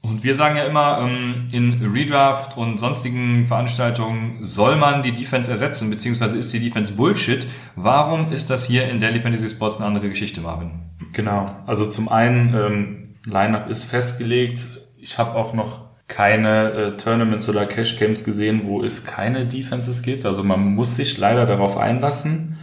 Und 0.00 0.24
wir 0.24 0.34
sagen 0.34 0.56
ja 0.56 0.64
immer, 0.64 0.98
ähm, 1.00 1.48
in 1.52 1.80
Redraft 1.80 2.56
und 2.56 2.78
sonstigen 2.78 3.46
Veranstaltungen 3.46 4.38
soll 4.42 4.74
man 4.74 5.02
die 5.02 5.12
Defense 5.12 5.48
ersetzen, 5.48 5.90
beziehungsweise 5.90 6.36
ist 6.36 6.52
die 6.52 6.58
Defense 6.58 6.94
Bullshit. 6.94 7.46
Warum 7.76 8.32
ist 8.32 8.50
das 8.50 8.66
hier 8.66 8.88
in 8.88 8.98
Daily 8.98 9.20
Fantasy 9.20 9.48
Sports 9.48 9.76
eine 9.76 9.86
andere 9.86 10.08
Geschichte, 10.08 10.40
Marvin? 10.40 10.70
Genau. 11.12 11.46
Also 11.66 11.86
zum 11.86 12.08
einen, 12.08 12.54
ähm, 12.54 13.11
Lineup 13.24 13.68
ist 13.68 13.84
festgelegt. 13.84 14.60
Ich 14.96 15.18
habe 15.18 15.34
auch 15.34 15.54
noch 15.54 15.92
keine 16.08 16.72
äh, 16.72 16.96
Tournaments 16.96 17.48
oder 17.48 17.66
Cash 17.66 17.96
Camps 17.96 18.24
gesehen, 18.24 18.62
wo 18.64 18.82
es 18.82 19.06
keine 19.06 19.46
Defenses 19.46 20.02
gibt. 20.02 20.26
Also 20.26 20.44
man 20.44 20.74
muss 20.74 20.96
sich 20.96 21.16
leider 21.18 21.46
darauf 21.46 21.78
einlassen. 21.78 22.58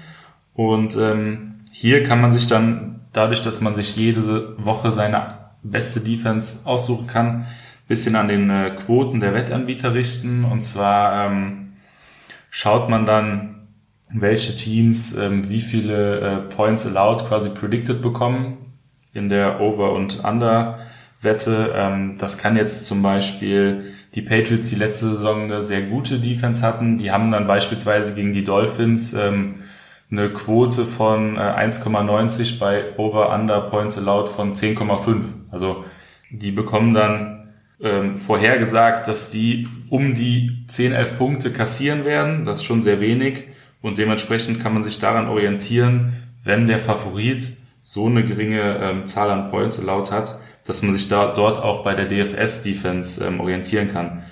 Und 0.53 0.95
ähm, 0.97 1.61
hier 1.71 2.03
kann 2.03 2.21
man 2.21 2.31
sich 2.31 2.47
dann 2.47 3.01
dadurch, 3.13 3.41
dass 3.41 3.61
man 3.61 3.75
sich 3.75 3.95
jede 3.95 4.63
Woche 4.63 4.91
seine 4.91 5.39
beste 5.63 6.01
Defense 6.01 6.65
aussuchen 6.65 7.07
kann, 7.07 7.47
bisschen 7.87 8.15
an 8.15 8.27
den 8.27 8.49
äh, 8.49 8.71
Quoten 8.75 9.19
der 9.19 9.33
Wettanbieter 9.33 9.93
richten. 9.93 10.45
Und 10.45 10.61
zwar 10.61 11.25
ähm, 11.25 11.73
schaut 12.51 12.87
man 12.89 13.05
dann, 13.05 13.67
welche 14.11 14.55
Teams 14.55 15.15
ähm, 15.15 15.49
wie 15.49 15.61
viele 15.61 16.19
äh, 16.19 16.37
Points 16.55 16.85
allowed 16.85 17.27
quasi 17.27 17.49
predicted 17.49 18.01
bekommen 18.01 18.68
in 19.13 19.29
der 19.29 19.59
Over- 19.61 19.93
und 19.93 20.23
Under-Wette. 20.23 21.73
Ähm, 21.75 22.15
das 22.17 22.37
kann 22.37 22.57
jetzt 22.57 22.85
zum 22.85 23.01
Beispiel 23.01 23.93
die 24.15 24.21
Patriots, 24.21 24.69
die 24.69 24.75
letzte 24.75 25.11
Saison 25.11 25.43
eine 25.43 25.63
sehr 25.63 25.83
gute 25.83 26.19
Defense 26.19 26.65
hatten, 26.65 26.97
die 26.97 27.11
haben 27.11 27.31
dann 27.31 27.47
beispielsweise 27.47 28.15
gegen 28.15 28.33
die 28.33 28.43
Dolphins 28.43 29.13
ähm, 29.13 29.55
eine 30.11 30.29
Quote 30.29 30.85
von 30.85 31.37
äh, 31.37 31.39
1,90 31.39 32.57
bei 32.59 32.97
Over-Under 32.97 33.61
Points 33.61 33.97
allowed 33.97 34.29
von 34.29 34.55
10,5. 34.55 35.23
Also 35.51 35.85
die 36.31 36.51
bekommen 36.51 36.93
dann 36.93 37.49
ähm, 37.81 38.17
vorhergesagt, 38.17 39.07
dass 39.07 39.29
die 39.29 39.67
um 39.89 40.15
die 40.15 40.63
10, 40.67 40.93
11 40.93 41.17
Punkte 41.17 41.51
kassieren 41.51 42.05
werden. 42.05 42.45
Das 42.45 42.59
ist 42.59 42.65
schon 42.65 42.81
sehr 42.81 42.99
wenig. 42.99 43.45
Und 43.81 43.97
dementsprechend 43.97 44.61
kann 44.61 44.73
man 44.73 44.83
sich 44.83 44.99
daran 44.99 45.27
orientieren, 45.27 46.13
wenn 46.43 46.67
der 46.67 46.79
Favorit 46.79 47.58
so 47.81 48.07
eine 48.07 48.23
geringe 48.23 48.79
ähm, 48.81 49.05
Zahl 49.05 49.31
an 49.31 49.49
Points 49.49 49.79
allowed 49.79 50.11
hat, 50.11 50.39
dass 50.65 50.83
man 50.83 50.93
sich 50.93 51.09
da 51.09 51.33
dort 51.33 51.61
auch 51.61 51.83
bei 51.83 51.95
der 51.95 52.05
DFS-Defense 52.05 53.25
ähm, 53.25 53.39
orientieren 53.39 53.91
kann. 53.91 54.23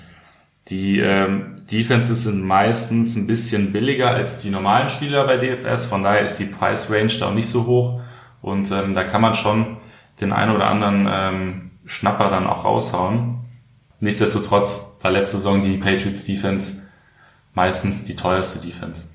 Die 0.68 0.98
ähm, 0.98 1.56
Defenses 1.70 2.24
sind 2.24 2.42
meistens 2.42 3.16
ein 3.16 3.26
bisschen 3.26 3.72
billiger 3.72 4.10
als 4.10 4.42
die 4.42 4.50
normalen 4.50 4.88
Spieler 4.88 5.26
bei 5.26 5.38
DFS, 5.38 5.86
von 5.86 6.02
daher 6.02 6.22
ist 6.22 6.36
die 6.36 6.44
Price 6.44 6.90
Range 6.90 7.12
da 7.18 7.28
auch 7.28 7.34
nicht 7.34 7.48
so 7.48 7.66
hoch 7.66 8.00
und 8.42 8.70
ähm, 8.70 8.94
da 8.94 9.04
kann 9.04 9.22
man 9.22 9.34
schon 9.34 9.78
den 10.20 10.32
einen 10.32 10.54
oder 10.54 10.66
anderen 10.66 11.08
ähm, 11.10 11.70
Schnapper 11.86 12.30
dann 12.30 12.46
auch 12.46 12.64
raushauen. 12.64 13.38
Nichtsdestotrotz 14.00 14.98
war 15.02 15.10
letzte 15.10 15.38
Saison 15.38 15.62
die 15.62 15.78
Patriots 15.78 16.24
Defense 16.24 16.86
meistens 17.54 18.04
die 18.04 18.14
teuerste 18.14 18.64
Defense. 18.64 19.10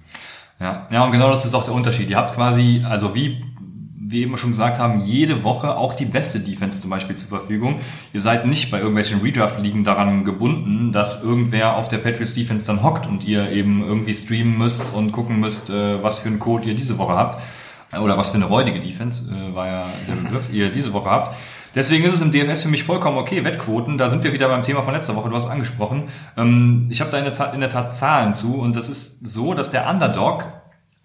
Ja, 0.60 0.88
ja, 0.92 1.04
und 1.04 1.12
genau 1.12 1.30
das 1.30 1.46
ist 1.46 1.54
auch 1.54 1.64
der 1.66 1.74
Unterschied. 1.74 2.10
Ihr 2.10 2.18
habt 2.18 2.36
quasi, 2.36 2.84
also 2.88 3.16
wie 3.16 3.44
wir 4.14 4.22
eben 4.22 4.38
schon 4.38 4.52
gesagt 4.52 4.80
haben, 4.80 5.02
jede 5.02 5.44
Woche 5.44 5.76
auch 5.76 5.94
die 5.94 6.06
beste 6.06 6.40
Defense 6.40 6.80
zum 6.80 6.90
Beispiel 6.90 7.18
zur 7.18 7.28
Verfügung. 7.28 7.80
Ihr 8.14 8.22
seid 8.22 8.46
nicht 8.46 8.72
bei 8.72 8.78
irgendwelchen 8.78 9.20
Redraft-Ligen 9.22 9.84
daran 9.84 10.24
gebunden, 10.24 10.94
dass 10.94 11.24
irgendwer 11.24 11.76
auf 11.76 11.90
der 11.90 11.98
Patriots 11.98 12.34
Defense 12.34 12.66
dann 12.66 12.82
hockt 12.84 13.06
und 13.08 13.26
ihr 13.26 13.52
eben 13.52 13.84
irgendwie 13.84 14.14
streamen 14.14 14.58
müsst 14.58 14.94
und 14.94 15.12
gucken 15.12 15.40
müsst, 15.40 15.70
äh, 15.70 16.02
was 16.02 16.20
für 16.20 16.30
einen 16.30 16.40
Code 16.40 16.70
ihr 16.70 16.76
diese 16.76 16.98
Woche 16.98 17.14
habt. 17.14 17.40
Oder 18.00 18.18
was 18.18 18.30
für 18.30 18.38
eine 18.38 18.46
räudige 18.46 18.80
Defense, 18.80 19.32
äh, 19.32 19.54
war 19.54 19.68
ja 19.68 19.86
der 20.08 20.16
Begriff, 20.16 20.52
ihr 20.52 20.72
diese 20.72 20.94
Woche 20.94 21.10
habt. 21.10 21.36
Deswegen 21.76 22.06
ist 22.06 22.14
es 22.14 22.22
im 22.22 22.32
DFS 22.32 22.62
für 22.62 22.70
mich 22.70 22.84
vollkommen 22.84 23.18
okay. 23.18 23.44
Wettquoten, 23.44 23.98
da 23.98 24.08
sind 24.08 24.24
wir 24.24 24.32
wieder 24.32 24.48
beim 24.48 24.62
Thema 24.62 24.84
von 24.84 24.94
letzter 24.94 25.16
Woche, 25.16 25.30
du 25.30 25.36
hast 25.36 25.48
angesprochen. 25.48 26.04
Ähm, 26.38 26.88
ich 26.90 27.02
habe 27.02 27.10
da 27.10 27.18
in 27.18 27.26
der, 27.26 27.54
in 27.54 27.60
der 27.62 27.70
Tat 27.70 27.96
Zahlen 27.96 28.34
zu 28.34 28.60
und 28.60 28.76
das 28.76 28.90
ist 28.90 29.26
so, 29.26 29.54
dass 29.56 29.72
der 29.72 29.90
Underdog 29.90 30.46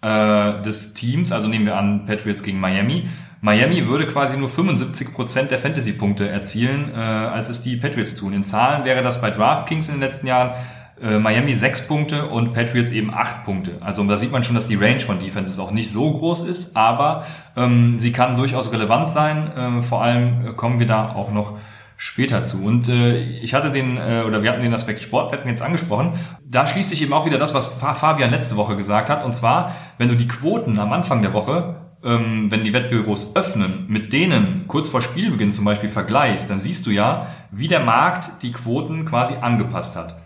äh, 0.01 0.61
des 0.61 0.93
Teams, 0.93 1.31
also 1.31 1.47
nehmen 1.47 1.65
wir 1.65 1.77
an 1.77 2.05
Patriots 2.05 2.43
gegen 2.43 2.59
Miami, 2.59 3.03
Miami 3.41 3.87
würde 3.87 4.05
quasi 4.05 4.37
nur 4.37 4.49
75% 4.49 5.47
der 5.47 5.59
Fantasy-Punkte 5.59 6.27
erzielen, 6.27 6.91
äh, 6.93 6.97
als 6.97 7.49
es 7.49 7.61
die 7.61 7.77
Patriots 7.77 8.15
tun. 8.15 8.33
In 8.33 8.43
Zahlen 8.43 8.83
wäre 8.83 9.01
das 9.01 9.21
bei 9.21 9.31
DraftKings 9.31 9.87
in 9.87 9.95
den 9.95 10.01
letzten 10.01 10.27
Jahren 10.27 10.55
äh, 11.01 11.19
Miami 11.19 11.53
6 11.53 11.87
Punkte 11.87 12.27
und 12.27 12.53
Patriots 12.53 12.91
eben 12.91 13.13
8 13.13 13.45
Punkte. 13.45 13.77
Also 13.79 14.03
da 14.03 14.17
sieht 14.17 14.33
man 14.33 14.43
schon, 14.43 14.55
dass 14.55 14.67
die 14.67 14.75
Range 14.75 14.99
von 14.99 15.19
Defenses 15.19 15.57
auch 15.57 15.71
nicht 15.71 15.89
so 15.89 16.11
groß 16.11 16.45
ist, 16.47 16.75
aber 16.75 17.25
ähm, 17.55 17.97
sie 17.97 18.11
kann 18.11 18.35
durchaus 18.35 18.73
relevant 18.73 19.09
sein. 19.09 19.51
Äh, 19.55 19.81
vor 19.81 20.03
allem 20.03 20.57
kommen 20.57 20.79
wir 20.79 20.87
da 20.87 21.13
auch 21.13 21.31
noch 21.31 21.57
später 22.01 22.41
zu. 22.41 22.63
Und 22.63 22.87
äh, 22.87 23.19
ich 23.41 23.53
hatte 23.53 23.71
den, 23.71 23.97
äh, 23.97 24.23
oder 24.25 24.41
wir 24.41 24.51
hatten 24.51 24.61
den 24.61 24.73
Aspekt 24.73 25.01
Sportwetten 25.01 25.49
jetzt 25.49 25.61
angesprochen. 25.61 26.13
Da 26.41 26.65
schließt 26.65 26.89
sich 26.89 27.01
eben 27.01 27.11
auch 27.11 27.25
wieder 27.25 27.37
das, 27.37 27.53
was 27.53 27.73
Fabian 27.73 28.31
letzte 28.31 28.55
Woche 28.55 28.77
gesagt 28.77 29.09
hat. 29.09 29.25
Und 29.25 29.35
zwar, 29.35 29.75
wenn 29.97 30.07
du 30.07 30.15
die 30.15 30.27
Quoten 30.27 30.79
am 30.79 30.93
Anfang 30.93 31.21
der 31.21 31.33
Woche, 31.33 31.75
ähm, 32.01 32.49
wenn 32.49 32.63
die 32.63 32.71
Wettbüros 32.71 33.35
öffnen, 33.35 33.83
mit 33.89 34.13
denen 34.13 34.63
kurz 34.67 34.87
vor 34.87 35.01
Spielbeginn 35.01 35.51
zum 35.51 35.65
Beispiel 35.65 35.89
vergleichst, 35.89 36.49
dann 36.49 36.59
siehst 36.59 36.87
du 36.87 36.91
ja, 36.91 37.27
wie 37.51 37.67
der 37.67 37.81
Markt 37.81 38.43
die 38.43 38.53
Quoten 38.53 39.03
quasi 39.03 39.33
angepasst 39.41 39.97
hat. 39.97 40.21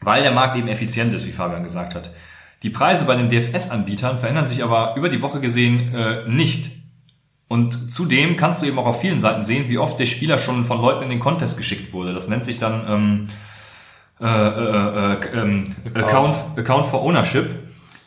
Weil 0.00 0.24
der 0.24 0.32
Markt 0.32 0.56
eben 0.56 0.66
effizient 0.66 1.14
ist, 1.14 1.24
wie 1.24 1.32
Fabian 1.32 1.62
gesagt 1.62 1.94
hat. 1.94 2.10
Die 2.64 2.70
Preise 2.70 3.04
bei 3.04 3.14
den 3.14 3.28
DFS-Anbietern 3.28 4.18
verändern 4.18 4.48
sich 4.48 4.64
aber 4.64 4.96
über 4.96 5.08
die 5.08 5.22
Woche 5.22 5.38
gesehen 5.38 5.94
äh, 5.94 6.28
nicht. 6.28 6.79
Und 7.50 7.90
zudem 7.90 8.36
kannst 8.36 8.62
du 8.62 8.66
eben 8.66 8.78
auch 8.78 8.86
auf 8.86 9.00
vielen 9.00 9.18
Seiten 9.18 9.42
sehen, 9.42 9.68
wie 9.68 9.78
oft 9.78 9.98
der 9.98 10.06
Spieler 10.06 10.38
schon 10.38 10.62
von 10.62 10.80
Leuten 10.80 11.02
in 11.02 11.10
den 11.10 11.18
Contest 11.18 11.56
geschickt 11.56 11.92
wurde. 11.92 12.14
Das 12.14 12.28
nennt 12.28 12.44
sich 12.44 12.58
dann 12.58 12.86
ähm, 12.88 13.28
äh, 14.20 14.24
äh, 14.24 15.14
äh, 15.14 15.40
ähm, 15.40 15.74
Account. 15.92 16.32
Account 16.56 16.86
for 16.86 17.02
Ownership. 17.02 17.50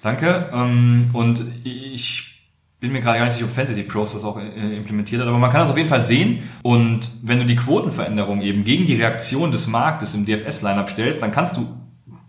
Danke. 0.01 0.49
Ähm, 0.53 1.09
und 1.11 1.43
ich 1.65 2.47
bin 2.79 2.93
mir 2.93 3.01
gerade 3.01 3.17
gar 3.17 3.25
nicht 3.25 3.33
sicher, 3.33 3.47
ob 3.47 3.51
Fantasy 3.51 3.83
Pros 3.83 4.13
das 4.13 4.23
auch 4.23 4.39
äh, 4.39 4.77
implementiert 4.77 5.19
hat, 5.19 5.27
aber 5.27 5.37
man 5.37 5.51
kann 5.51 5.59
das 5.59 5.71
auf 5.71 5.77
jeden 5.77 5.89
Fall 5.89 6.03
sehen. 6.03 6.43
Und 6.61 7.09
wenn 7.21 7.39
du 7.39 7.45
die 7.45 7.57
Quotenveränderung 7.57 8.41
eben 8.43 8.63
gegen 8.63 8.85
die 8.85 8.95
Reaktion 8.95 9.51
des 9.51 9.67
Marktes 9.67 10.13
im 10.13 10.25
DFS-Lineup 10.25 10.89
stellst, 10.89 11.21
dann 11.21 11.33
kannst 11.33 11.57
du 11.57 11.67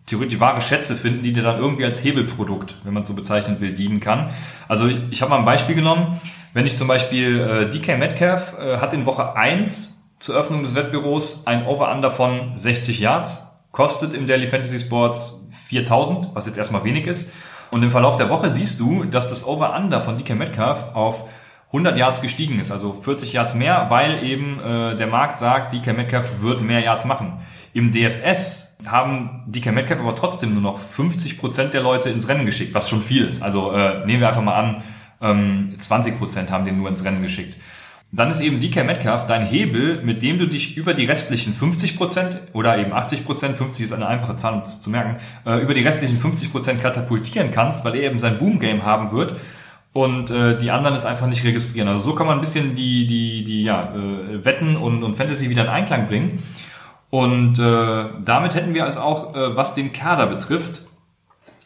theoretisch 0.07 0.41
wahre 0.41 0.61
Schätze 0.61 0.97
finden, 0.97 1.23
die 1.23 1.33
dir 1.33 1.45
dann 1.45 1.59
irgendwie 1.59 1.85
als 1.85 2.03
Hebelprodukt, 2.03 2.75
wenn 2.83 2.93
man 2.93 3.03
es 3.03 3.07
so 3.07 3.15
bezeichnen 3.15 3.61
will, 3.61 3.73
dienen 3.73 4.01
kann. 4.01 4.31
Also 4.67 4.89
ich 5.13 5.23
habe 5.23 5.31
mal 5.31 5.39
ein 5.39 5.45
Beispiel 5.45 5.77
genommen. 5.77 6.21
Wenn 6.55 6.67
ich 6.67 6.77
zum 6.77 6.87
Beispiel 6.87 7.41
äh, 7.41 7.69
DK 7.69 7.99
Metcalf 7.99 8.57
äh, 8.57 8.77
hat 8.79 8.95
in 8.95 9.07
Woche 9.07 9.35
1 9.35 10.15
zur 10.21 10.37
Öffnung 10.37 10.63
des 10.63 10.77
Wettbüros 10.77 11.49
ein 11.49 11.67
Over-Under 11.67 12.13
von 12.13 12.53
60 12.57 13.01
Yards, 13.01 13.61
kostet 13.73 14.15
im 14.15 14.29
Daily 14.29 14.47
Fantasy 14.47 14.79
Sports 14.79 15.49
4000, 15.65 16.29
was 16.33 16.47
jetzt 16.47 16.57
erstmal 16.57 16.85
wenig 16.85 17.09
ist. 17.09 17.33
Und 17.73 17.83
im 17.83 17.91
Verlauf 17.91 18.17
der 18.19 18.31
Woche 18.31 18.51
siehst 18.51 18.79
du, 18.79 19.03
dass 19.03 19.29
das 19.29 19.45
Over-Under 19.45 20.01
von 20.01 20.17
DK 20.17 20.37
Metcalf 20.37 20.95
auf 20.95 21.25
100 21.69 21.99
Yards 21.99 22.23
gestiegen 22.23 22.61
ist, 22.61 22.71
also 22.71 22.93
40 23.03 23.33
Yards 23.33 23.57
mehr, 23.57 23.87
weil 23.89 24.23
eben 24.23 24.61
äh, 24.61 24.95
der 24.95 25.09
Markt 25.09 25.39
sagt, 25.39 25.75
DK 25.75 25.97
Metcalf 25.97 26.41
wird 26.41 26.61
mehr 26.61 26.79
Yards 26.79 27.05
machen. 27.05 27.41
Im 27.73 27.91
DFS 27.91 28.79
haben 28.87 29.43
DK 29.47 29.73
Metcalf 29.73 29.99
aber 29.99 30.15
trotzdem 30.15 30.53
nur 30.53 30.63
noch 30.63 30.79
50 30.79 31.37
Prozent 31.37 31.75
der 31.75 31.83
Leute 31.83 32.11
ins 32.11 32.29
Rennen 32.29 32.47
geschickt, 32.47 32.75
was 32.75 32.89
schon 32.89 33.03
viel 33.03 33.25
ist. 33.25 33.43
Also 33.43 33.73
äh, 33.73 34.07
nehmen 34.07 34.21
wir 34.21 34.29
einfach 34.29 34.41
mal 34.43 34.55
an, 34.55 34.85
ähm, 35.25 35.75
20% 35.81 36.51
haben 36.51 36.65
den 36.65 36.77
nur 36.77 36.89
ins 36.89 37.05
Rennen 37.05 37.23
geschickt. 37.23 37.57
Dann 38.13 38.31
ist 38.31 38.41
eben 38.41 38.61
DK 38.61 38.85
Metcalf 38.85 39.27
dein 39.27 39.45
Hebel, 39.45 40.01
mit 40.05 40.23
dem 40.23 40.39
du 40.39 40.47
dich 40.47 40.77
über 40.77 40.95
die 40.95 41.05
restlichen 41.05 41.53
50% 41.53 42.53
oder 42.53 42.79
eben 42.79 42.93
80%, 42.93 43.55
50 43.55 43.87
ist 43.87 43.93
eine 43.93 44.07
einfache 44.07 44.37
Zahl 44.37 44.55
um 44.55 44.65
zu 44.65 44.89
merken, 44.89 45.17
äh, 45.45 45.61
über 45.61 45.75
die 45.75 45.83
restlichen 45.83 46.21
50% 46.21 46.79
katapultieren 46.79 47.51
kannst, 47.51 47.85
weil 47.85 47.97
er 47.97 48.03
eben 48.03 48.21
sein 48.21 48.39
Boom-Game 48.39 48.85
haben 48.85 49.11
wird 49.11 49.41
und 49.93 50.31
äh, 50.31 50.57
die 50.59 50.71
anderen 50.71 50.95
es 50.95 51.07
einfach 51.07 51.27
nicht 51.27 51.45
registrieren. 51.45 51.89
Also 51.89 52.11
so 52.11 52.15
kann 52.15 52.27
man 52.27 52.39
ein 52.39 52.41
bisschen 52.41 52.77
die, 52.77 53.07
die, 53.07 53.43
die 53.43 53.65
ja, 53.65 53.95
äh, 53.95 54.45
Wetten 54.45 54.77
und, 54.77 55.03
und 55.03 55.17
Fantasy 55.17 55.51
wieder 55.51 55.63
in 55.63 55.69
Einklang 55.69 56.07
bringen. 56.07 56.43
Und 57.11 57.59
äh, 57.61 58.07
damit 58.25 58.55
hätten 58.55 58.75
wir 58.75 58.85
also 58.85 59.01
auch, 59.01 59.35
äh, 59.35 59.57
was 59.57 59.75
den 59.75 59.93
Kader 59.93 60.27
betrifft, 60.27 60.83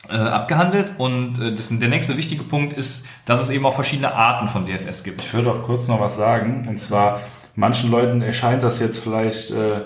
äh, 0.09 0.17
abgehandelt. 0.17 0.93
Und 0.99 1.41
äh, 1.41 1.55
das, 1.55 1.69
der 1.71 1.89
nächste 1.89 2.17
wichtige 2.17 2.45
Punkt 2.45 2.73
ist, 2.73 3.07
dass 3.25 3.41
es 3.41 3.51
eben 3.51 3.67
auch 3.67 3.75
verschiedene 3.75 4.15
Arten 4.15 4.49
von 4.49 4.67
DFS 4.67 5.05
gibt. 5.05 5.21
Ich 5.23 5.33
würde 5.35 5.51
auch 5.51 5.63
kurz 5.63 5.89
noch 5.89 6.01
was 6.01 6.17
sagen. 6.17 6.67
Und 6.69 6.79
zwar, 6.79 7.21
manchen 7.55 7.91
Leuten 7.91 8.23
erscheint 8.23 8.63
das 8.63 8.81
jetzt 8.81 8.99
vielleicht 8.99 9.51
äh, 9.51 9.83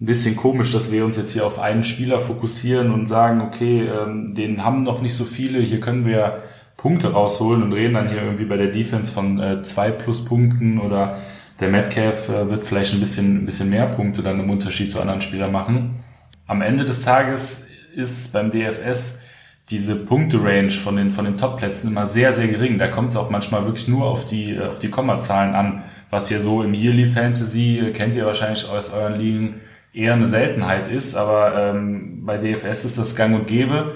ein 0.00 0.06
bisschen 0.06 0.36
komisch, 0.36 0.72
dass 0.72 0.90
wir 0.92 1.04
uns 1.04 1.16
jetzt 1.16 1.32
hier 1.32 1.46
auf 1.46 1.58
einen 1.58 1.84
Spieler 1.84 2.18
fokussieren 2.18 2.92
und 2.92 3.06
sagen, 3.06 3.40
okay, 3.40 3.86
ähm, 3.86 4.34
den 4.34 4.64
haben 4.64 4.82
noch 4.82 5.00
nicht 5.00 5.14
so 5.14 5.24
viele, 5.24 5.60
hier 5.60 5.80
können 5.80 6.04
wir 6.04 6.42
Punkte 6.76 7.12
rausholen 7.12 7.62
und 7.62 7.72
reden 7.72 7.94
dann 7.94 8.08
hier 8.08 8.22
irgendwie 8.22 8.44
bei 8.44 8.56
der 8.56 8.66
Defense 8.66 9.12
von 9.12 9.40
äh, 9.40 9.62
zwei 9.62 9.90
Pluspunkten 9.90 10.78
oder 10.78 11.18
der 11.60 11.68
Metcalf 11.68 12.28
äh, 12.28 12.50
wird 12.50 12.64
vielleicht 12.64 12.92
ein 12.92 13.00
bisschen, 13.00 13.42
ein 13.42 13.46
bisschen 13.46 13.70
mehr 13.70 13.86
Punkte 13.86 14.22
dann 14.22 14.40
im 14.40 14.50
Unterschied 14.50 14.90
zu 14.90 15.00
anderen 15.00 15.22
Spielern 15.22 15.52
machen. 15.52 16.02
Am 16.46 16.60
Ende 16.60 16.84
des 16.84 17.00
Tages 17.02 17.68
ist 17.94 18.32
beim 18.32 18.50
DFS 18.50 19.22
diese 19.70 19.96
Punkte-Range 19.96 20.70
von 20.70 20.96
den, 20.96 21.10
von 21.10 21.24
den 21.24 21.38
Top-Plätzen 21.38 21.90
immer 21.90 22.06
sehr, 22.06 22.32
sehr 22.32 22.48
gering. 22.48 22.76
Da 22.76 22.88
kommt 22.88 23.10
es 23.10 23.16
auch 23.16 23.30
manchmal 23.30 23.64
wirklich 23.64 23.88
nur 23.88 24.04
auf 24.04 24.26
die, 24.26 24.58
auf 24.60 24.78
die 24.78 24.90
Kommazahlen 24.90 25.54
an, 25.54 25.84
was 26.10 26.28
hier 26.28 26.40
so 26.40 26.62
im 26.62 26.74
Yearly 26.74 27.06
Fantasy, 27.06 27.78
äh, 27.78 27.90
kennt 27.92 28.14
ihr 28.14 28.26
wahrscheinlich 28.26 28.68
aus 28.68 28.92
euren 28.92 29.18
Ligen, 29.18 29.60
eher 29.94 30.14
eine 30.14 30.26
Seltenheit 30.26 30.88
ist, 30.88 31.14
aber 31.14 31.56
ähm, 31.56 32.26
bei 32.26 32.36
DFS 32.36 32.84
ist 32.84 32.98
das 32.98 33.16
gang 33.16 33.34
und 33.34 33.46
gäbe 33.46 33.94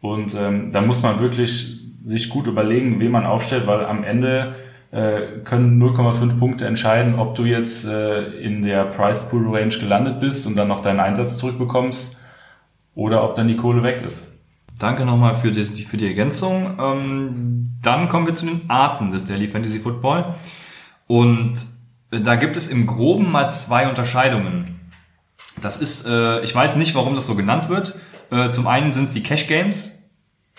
und 0.00 0.34
ähm, 0.34 0.70
da 0.70 0.82
muss 0.82 1.02
man 1.02 1.20
wirklich 1.20 1.80
sich 2.04 2.28
gut 2.28 2.46
überlegen, 2.46 3.00
wen 3.00 3.10
man 3.10 3.26
aufstellt, 3.26 3.66
weil 3.66 3.84
am 3.84 4.04
Ende 4.04 4.54
äh, 4.90 5.40
können 5.44 5.82
0,5 5.82 6.38
Punkte 6.38 6.66
entscheiden, 6.66 7.18
ob 7.18 7.34
du 7.34 7.44
jetzt 7.44 7.86
äh, 7.86 8.24
in 8.40 8.62
der 8.62 8.84
Price 8.84 9.28
Pool 9.28 9.54
Range 9.54 9.74
gelandet 9.74 10.20
bist 10.20 10.46
und 10.46 10.56
dann 10.56 10.68
noch 10.68 10.80
deinen 10.80 11.00
Einsatz 11.00 11.38
zurückbekommst 11.38 12.22
oder 12.94 13.24
ob 13.24 13.34
dann 13.34 13.48
die 13.48 13.56
Kohle 13.56 13.82
weg 13.82 14.02
ist. 14.06 14.37
Danke 14.78 15.04
nochmal 15.04 15.36
für 15.36 15.50
die, 15.50 15.64
für 15.64 15.96
die 15.96 16.06
Ergänzung. 16.06 16.78
Ähm, 16.80 17.78
dann 17.82 18.08
kommen 18.08 18.26
wir 18.26 18.34
zu 18.34 18.46
den 18.46 18.68
Arten 18.68 19.10
des 19.10 19.24
Daily 19.24 19.48
Fantasy 19.48 19.80
Football. 19.80 20.34
Und 21.06 21.54
da 22.10 22.36
gibt 22.36 22.56
es 22.56 22.68
im 22.68 22.86
Groben 22.86 23.30
mal 23.30 23.50
zwei 23.50 23.88
Unterscheidungen. 23.88 24.78
Das 25.60 25.76
ist, 25.76 26.06
äh, 26.06 26.40
ich 26.42 26.54
weiß 26.54 26.76
nicht, 26.76 26.94
warum 26.94 27.14
das 27.14 27.26
so 27.26 27.34
genannt 27.34 27.68
wird. 27.68 27.96
Äh, 28.30 28.50
zum 28.50 28.66
einen 28.66 28.92
sind 28.92 29.04
es 29.04 29.12
die 29.12 29.22
Cash 29.22 29.46
Games, 29.46 30.08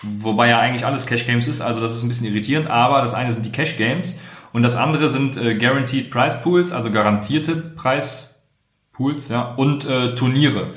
wobei 0.02 0.48
ja 0.48 0.58
eigentlich 0.58 0.84
alles 0.84 1.06
Cash 1.06 1.26
Games 1.26 1.46
ist, 1.46 1.60
also 1.60 1.80
das 1.80 1.94
ist 1.94 2.02
ein 2.02 2.08
bisschen 2.08 2.26
irritierend, 2.26 2.68
aber 2.68 3.00
das 3.00 3.14
eine 3.14 3.32
sind 3.32 3.46
die 3.46 3.52
Cash 3.52 3.76
Games 3.76 4.18
und 4.52 4.62
das 4.62 4.76
andere 4.76 5.08
sind 5.08 5.36
äh, 5.36 5.54
Guaranteed 5.54 6.10
Price 6.10 6.42
Pools, 6.42 6.72
also 6.72 6.90
garantierte 6.90 7.56
Preispools, 7.56 9.28
ja, 9.28 9.54
und 9.54 9.88
äh, 9.88 10.14
Turniere. 10.14 10.74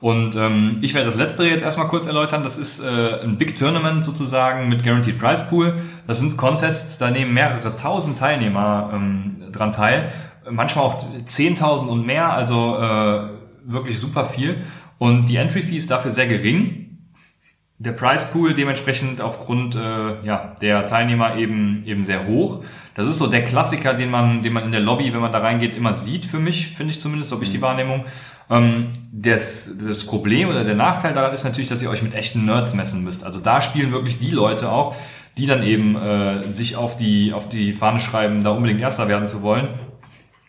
Und 0.00 0.36
ähm, 0.36 0.78
ich 0.82 0.94
werde 0.94 1.06
das 1.06 1.16
letztere 1.16 1.48
jetzt 1.48 1.62
erstmal 1.62 1.88
kurz 1.88 2.06
erläutern. 2.06 2.44
Das 2.44 2.58
ist 2.58 2.80
äh, 2.80 3.20
ein 3.22 3.38
Big 3.38 3.56
Tournament 3.56 4.04
sozusagen 4.04 4.68
mit 4.68 4.82
Guaranteed 4.82 5.18
Price 5.18 5.48
Pool. 5.48 5.74
Das 6.06 6.20
sind 6.20 6.36
Contests, 6.36 6.98
da 6.98 7.10
nehmen 7.10 7.32
mehrere 7.32 7.76
tausend 7.76 8.18
Teilnehmer 8.18 8.90
ähm, 8.92 9.42
dran 9.52 9.72
teil. 9.72 10.12
Manchmal 10.50 10.84
auch 10.84 11.04
zehntausend 11.24 11.90
und 11.90 12.06
mehr, 12.06 12.32
also 12.32 12.78
äh, 12.78 13.30
wirklich 13.64 13.98
super 13.98 14.24
viel. 14.24 14.62
Und 14.98 15.28
die 15.28 15.36
Entry 15.36 15.62
Fee 15.62 15.76
ist 15.76 15.90
dafür 15.90 16.10
sehr 16.10 16.26
gering 16.26 16.86
der 17.78 17.92
Price 17.92 18.30
Pool 18.30 18.54
dementsprechend 18.54 19.20
aufgrund 19.20 19.74
äh, 19.74 20.24
ja, 20.24 20.54
der 20.62 20.86
Teilnehmer 20.86 21.36
eben 21.36 21.84
eben 21.84 22.02
sehr 22.02 22.26
hoch. 22.26 22.64
Das 22.94 23.06
ist 23.06 23.18
so 23.18 23.26
der 23.26 23.44
Klassiker, 23.44 23.92
den 23.92 24.10
man 24.10 24.42
den 24.42 24.52
man 24.52 24.64
in 24.64 24.70
der 24.70 24.80
Lobby, 24.80 25.12
wenn 25.12 25.20
man 25.20 25.32
da 25.32 25.38
reingeht, 25.38 25.74
immer 25.74 25.92
sieht 25.92 26.24
für 26.24 26.38
mich, 26.38 26.68
finde 26.68 26.92
ich 26.92 27.00
zumindest, 27.00 27.32
ob 27.32 27.42
ich 27.42 27.50
die 27.50 27.58
mhm. 27.58 27.62
Wahrnehmung. 27.62 28.04
Ähm, 28.48 28.88
das, 29.12 29.70
das 29.78 30.04
Problem 30.04 30.48
oder 30.48 30.64
der 30.64 30.74
Nachteil 30.74 31.14
daran 31.14 31.32
ist 31.32 31.44
natürlich, 31.44 31.68
dass 31.68 31.82
ihr 31.82 31.90
euch 31.90 32.02
mit 32.02 32.14
echten 32.14 32.44
Nerds 32.44 32.74
messen 32.74 33.02
müsst. 33.04 33.24
Also 33.24 33.40
da 33.40 33.60
spielen 33.60 33.92
wirklich 33.92 34.18
die 34.18 34.30
Leute 34.30 34.70
auch, 34.70 34.94
die 35.38 35.46
dann 35.46 35.62
eben 35.62 35.96
äh, 35.96 36.42
sich 36.50 36.76
auf 36.76 36.96
die 36.96 37.32
auf 37.32 37.48
die 37.48 37.72
Fahne 37.72 38.00
schreiben, 38.00 38.44
da 38.44 38.50
unbedingt 38.50 38.80
Erster 38.80 39.08
werden 39.08 39.26
zu 39.26 39.42
wollen 39.42 39.68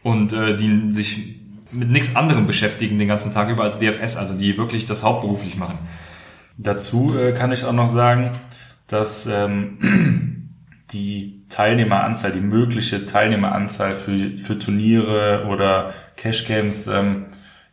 und 0.04 0.34
äh, 0.34 0.56
die 0.56 0.92
sich 0.92 1.36
mit 1.72 1.90
nichts 1.90 2.16
anderem 2.16 2.48
beschäftigen 2.48 2.98
den 2.98 3.08
ganzen 3.08 3.34
Tag 3.34 3.50
über 3.50 3.64
als 3.64 3.80
DFS, 3.80 4.16
also 4.16 4.38
die 4.38 4.58
wirklich 4.58 4.86
das 4.86 5.04
hauptberuflich 5.04 5.58
machen. 5.58 5.78
Dazu 6.58 7.18
äh, 7.18 7.34
kann 7.34 7.52
ich 7.52 7.66
auch 7.66 7.74
noch 7.74 7.90
sagen, 7.90 8.32
dass 8.88 9.28
ähm, 9.28 10.50
die 10.92 11.44
Teilnehmeranzahl, 11.50 12.32
die 12.32 12.40
mögliche 12.40 13.06
Teilnehmeranzahl 13.06 13.96
für, 13.96 14.38
für 14.38 14.58
Turniere 14.58 15.46
oder 15.50 15.94
Cash 16.16 16.46
Games 16.46 16.88
ähm, 16.88 17.26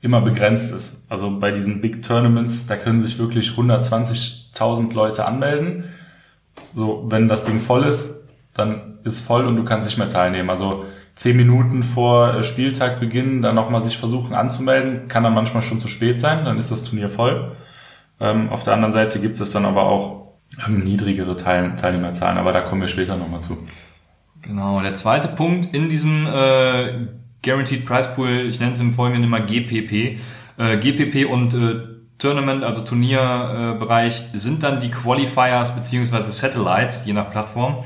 immer 0.04 0.20
begrenzt 0.20 0.73
ist. 0.73 1.11
Also 1.11 1.38
bei 1.38 1.50
diesen 1.50 1.80
Big 1.80 2.02
Tournaments, 2.02 2.66
da 2.66 2.76
können 2.76 3.00
sich 3.00 3.18
wirklich 3.18 3.50
120.000 3.50 4.94
Leute 4.94 5.25
anmelden. 5.25 5.84
So, 6.75 7.06
wenn 7.08 7.26
das 7.26 7.44
Ding 7.44 7.58
voll 7.58 7.84
ist, 7.84 8.28
dann 8.52 8.99
ist 9.02 9.20
voll 9.20 9.46
und 9.46 9.56
du 9.56 9.64
kannst 9.64 9.87
nicht 9.87 9.96
mehr 9.96 10.08
teilnehmen. 10.08 10.50
Also 10.50 10.84
zehn 11.14 11.37
Minuten 11.37 11.82
vor 11.82 12.34
äh, 12.34 12.42
Spieltagbeginn 12.42 13.40
dann 13.40 13.54
nochmal 13.54 13.82
sich 13.82 13.96
versuchen 13.96 14.34
anzumelden, 14.34 15.08
kann 15.08 15.25
dann 15.25 15.34
manchmal 15.34 15.62
schon 15.62 15.80
zu 15.80 15.88
spät 15.88 16.20
sein, 16.20 16.44
dann 16.44 16.58
ist 16.58 16.70
das 16.70 16.84
Turnier 16.84 17.08
voll. 17.08 17.52
Ähm, 18.20 18.50
auf 18.50 18.62
der 18.62 18.75
anderen 18.75 18.92
Seite 18.92 19.20
gibt 19.20 19.40
es 19.40 19.52
dann 19.52 19.64
aber 19.64 19.84
auch 19.84 20.34
ähm, 20.66 20.80
niedrigere 20.80 21.37
Teil 21.37 21.76
Teilnehmerzahlen, 21.76 22.36
aber 22.36 22.52
da 22.52 22.60
kommen 22.60 22.82
wir 22.82 22.88
später 22.88 23.17
nochmal 23.17 23.40
zu. 23.40 23.56
Genau, 24.43 24.80
der 24.82 24.95
zweite 24.95 25.28
Punkt 25.28 25.75
in 25.75 25.88
diesem 25.88 26.26
äh, 26.26 27.06
Guaranteed 27.45 27.85
Price 27.85 28.15
Pool, 28.15 28.47
ich 28.49 28.59
nenne 28.59 28.73
es 28.73 28.80
im 28.80 28.93
Folgenden 28.93 29.25
immer 29.25 29.41
GPP. 29.41 30.19
Äh, 30.57 30.78
GPP 30.78 31.30
und 31.30 31.54
äh, 31.54 31.76
Tournament, 32.19 32.65
also 32.65 32.83
Turnierbereich, 32.85 34.30
sind 34.33 34.63
dann 34.63 34.80
die 34.80 34.91
Qualifiers 34.91 35.75
beziehungsweise 35.75 36.33
Satellites, 36.33 37.07
je 37.07 37.13
nach 37.13 37.30
Plattform. 37.30 37.85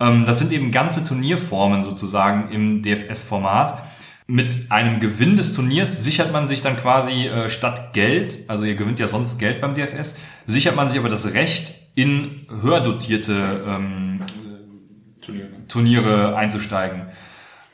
Ähm, 0.00 0.24
das 0.24 0.38
sind 0.38 0.52
eben 0.52 0.70
ganze 0.70 1.04
Turnierformen 1.04 1.84
sozusagen 1.84 2.50
im 2.50 2.82
DFS-Format 2.82 3.82
mit 4.26 4.66
einem 4.70 4.98
Gewinn 4.98 5.36
des 5.36 5.54
Turniers 5.54 6.02
sichert 6.02 6.32
man 6.32 6.48
sich 6.48 6.60
dann 6.60 6.76
quasi 6.76 7.26
äh, 7.26 7.48
statt 7.48 7.92
Geld, 7.92 8.38
also 8.48 8.64
ihr 8.64 8.74
gewinnt 8.74 8.98
ja 8.98 9.06
sonst 9.06 9.38
Geld 9.38 9.60
beim 9.60 9.74
DFS, 9.74 10.18
sichert 10.46 10.74
man 10.74 10.88
sich 10.88 10.98
aber 10.98 11.08
das 11.08 11.34
Recht, 11.34 11.74
in 11.94 12.46
höher 12.60 12.80
dotierte 12.80 13.64
ähm, 13.66 14.20
Turniere. 15.20 15.48
Turniere 15.68 16.36
einzusteigen. 16.36 17.02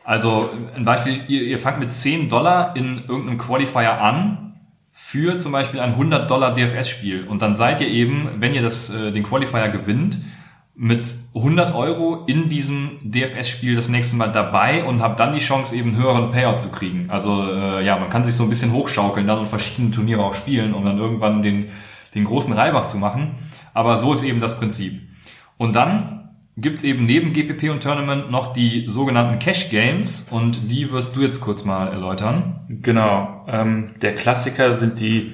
Also 0.04 0.50
ein 0.74 0.84
Beispiel, 0.84 1.20
ihr, 1.28 1.42
ihr 1.42 1.58
fangt 1.58 1.78
mit 1.78 1.92
10 1.92 2.28
Dollar 2.28 2.76
in 2.76 3.04
irgendeinem 3.08 3.38
Qualifier 3.38 4.00
an 4.00 4.54
für 4.92 5.36
zum 5.36 5.52
Beispiel 5.52 5.80
ein 5.80 5.90
100 5.90 6.30
Dollar 6.30 6.52
DFS-Spiel 6.54 7.26
und 7.26 7.42
dann 7.42 7.54
seid 7.54 7.80
ihr 7.80 7.88
eben, 7.88 8.28
wenn 8.38 8.52
ihr 8.54 8.62
das, 8.62 8.92
äh, 8.92 9.12
den 9.12 9.22
Qualifier 9.22 9.68
gewinnt, 9.68 10.18
mit 10.74 11.14
100 11.34 11.74
Euro 11.74 12.24
in 12.26 12.48
diesem 12.48 12.98
DFS-Spiel 13.02 13.76
das 13.76 13.88
nächste 13.88 14.16
Mal 14.16 14.32
dabei 14.32 14.84
und 14.84 15.02
habe 15.02 15.16
dann 15.16 15.34
die 15.34 15.38
Chance, 15.38 15.74
eben 15.76 15.96
höheren 15.96 16.30
Payout 16.30 16.58
zu 16.58 16.70
kriegen. 16.70 17.10
Also 17.10 17.42
äh, 17.52 17.84
ja, 17.84 17.98
man 17.98 18.08
kann 18.08 18.24
sich 18.24 18.34
so 18.34 18.42
ein 18.42 18.48
bisschen 18.48 18.72
hochschaukeln 18.72 19.26
dann 19.26 19.38
und 19.38 19.48
verschiedene 19.48 19.90
Turniere 19.90 20.24
auch 20.24 20.34
spielen, 20.34 20.72
um 20.74 20.84
dann 20.84 20.98
irgendwann 20.98 21.42
den, 21.42 21.68
den 22.14 22.24
großen 22.24 22.54
Reibach 22.54 22.86
zu 22.86 22.96
machen. 22.96 23.34
Aber 23.74 23.96
so 23.96 24.12
ist 24.12 24.22
eben 24.22 24.40
das 24.40 24.58
Prinzip. 24.58 25.00
Und 25.58 25.76
dann 25.76 26.21
gibt's 26.56 26.82
eben 26.82 27.06
neben 27.06 27.32
GPP 27.32 27.70
und 27.70 27.82
Tournament 27.82 28.30
noch 28.30 28.52
die 28.52 28.84
sogenannten 28.88 29.38
Cash 29.38 29.70
Games 29.70 30.28
und 30.30 30.70
die 30.70 30.92
wirst 30.92 31.16
du 31.16 31.22
jetzt 31.22 31.40
kurz 31.40 31.64
mal 31.64 31.88
erläutern. 31.88 32.60
Genau. 32.68 33.46
Ähm, 33.48 33.90
der 34.02 34.14
Klassiker 34.14 34.74
sind 34.74 35.00
die 35.00 35.32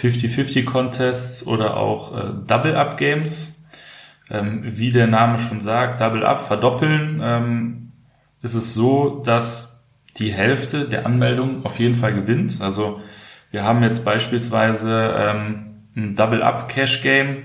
50-50 0.00 0.64
Contests 0.64 1.46
oder 1.46 1.76
auch 1.76 2.16
äh, 2.16 2.32
Double-Up 2.46 2.96
Games 2.96 3.62
ähm, 4.32 4.62
wie 4.64 4.90
der 4.90 5.06
Name 5.06 5.38
schon 5.38 5.60
sagt, 5.60 6.00
Double 6.00 6.24
Up, 6.24 6.40
verdoppeln, 6.40 7.20
ähm, 7.22 7.92
ist 8.40 8.54
es 8.54 8.74
so, 8.74 9.22
dass 9.24 9.90
die 10.16 10.32
Hälfte 10.32 10.88
der 10.88 11.06
Anmeldungen 11.06 11.64
auf 11.64 11.78
jeden 11.78 11.94
Fall 11.94 12.14
gewinnt. 12.14 12.60
Also 12.60 13.00
wir 13.50 13.62
haben 13.64 13.82
jetzt 13.82 14.04
beispielsweise 14.04 15.14
ähm, 15.16 15.84
ein 15.96 16.16
Double 16.16 16.42
Up 16.42 16.68
Cash 16.68 17.02
Game. 17.02 17.44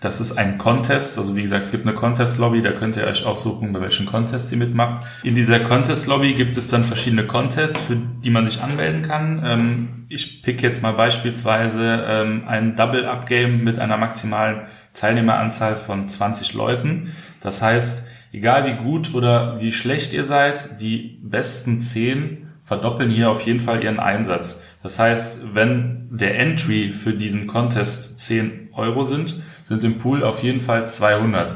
Das 0.00 0.20
ist 0.20 0.38
ein 0.38 0.58
Contest. 0.58 1.18
Also 1.18 1.34
wie 1.34 1.42
gesagt, 1.42 1.64
es 1.64 1.70
gibt 1.72 1.84
eine 1.84 1.94
Contest 1.94 2.38
Lobby, 2.38 2.62
da 2.62 2.70
könnt 2.70 2.96
ihr 2.96 3.04
euch 3.04 3.26
auch 3.26 3.36
suchen, 3.36 3.72
bei 3.72 3.80
welchen 3.80 4.06
Contests 4.06 4.52
ihr 4.52 4.58
mitmacht. 4.58 5.02
In 5.24 5.34
dieser 5.34 5.58
Contest 5.58 6.06
Lobby 6.06 6.34
gibt 6.34 6.56
es 6.56 6.68
dann 6.68 6.84
verschiedene 6.84 7.26
Contests, 7.26 7.80
für 7.80 7.96
die 7.96 8.30
man 8.30 8.48
sich 8.48 8.62
anmelden 8.62 9.02
kann. 9.02 9.42
Ähm, 9.44 10.06
ich 10.08 10.42
pick 10.42 10.62
jetzt 10.62 10.82
mal 10.82 10.92
beispielsweise 10.92 12.04
ähm, 12.06 12.44
ein 12.46 12.76
Double 12.76 13.06
Up 13.06 13.26
Game 13.26 13.64
mit 13.64 13.80
einer 13.80 13.96
maximalen 13.96 14.62
Teilnehmeranzahl 14.94 15.74
von 15.74 16.08
20 16.08 16.54
Leuten. 16.54 17.12
Das 17.40 17.60
heißt, 17.60 18.08
egal 18.32 18.66
wie 18.66 18.82
gut 18.84 19.14
oder 19.14 19.60
wie 19.60 19.72
schlecht 19.72 20.12
ihr 20.12 20.24
seid, 20.24 20.80
die 20.80 21.18
besten 21.22 21.80
10 21.80 22.46
verdoppeln 22.64 23.10
hier 23.10 23.30
auf 23.30 23.40
jeden 23.42 23.60
Fall 23.60 23.82
ihren 23.82 23.98
Einsatz. 23.98 24.62
Das 24.82 24.98
heißt, 24.98 25.54
wenn 25.54 26.08
der 26.10 26.38
Entry 26.38 26.92
für 26.92 27.14
diesen 27.14 27.46
Contest 27.48 28.20
10 28.20 28.68
Euro 28.72 29.02
sind, 29.02 29.42
sind 29.68 29.84
im 29.84 29.98
Pool 29.98 30.24
auf 30.24 30.42
jeden 30.42 30.60
Fall 30.60 30.88
200. 30.88 31.54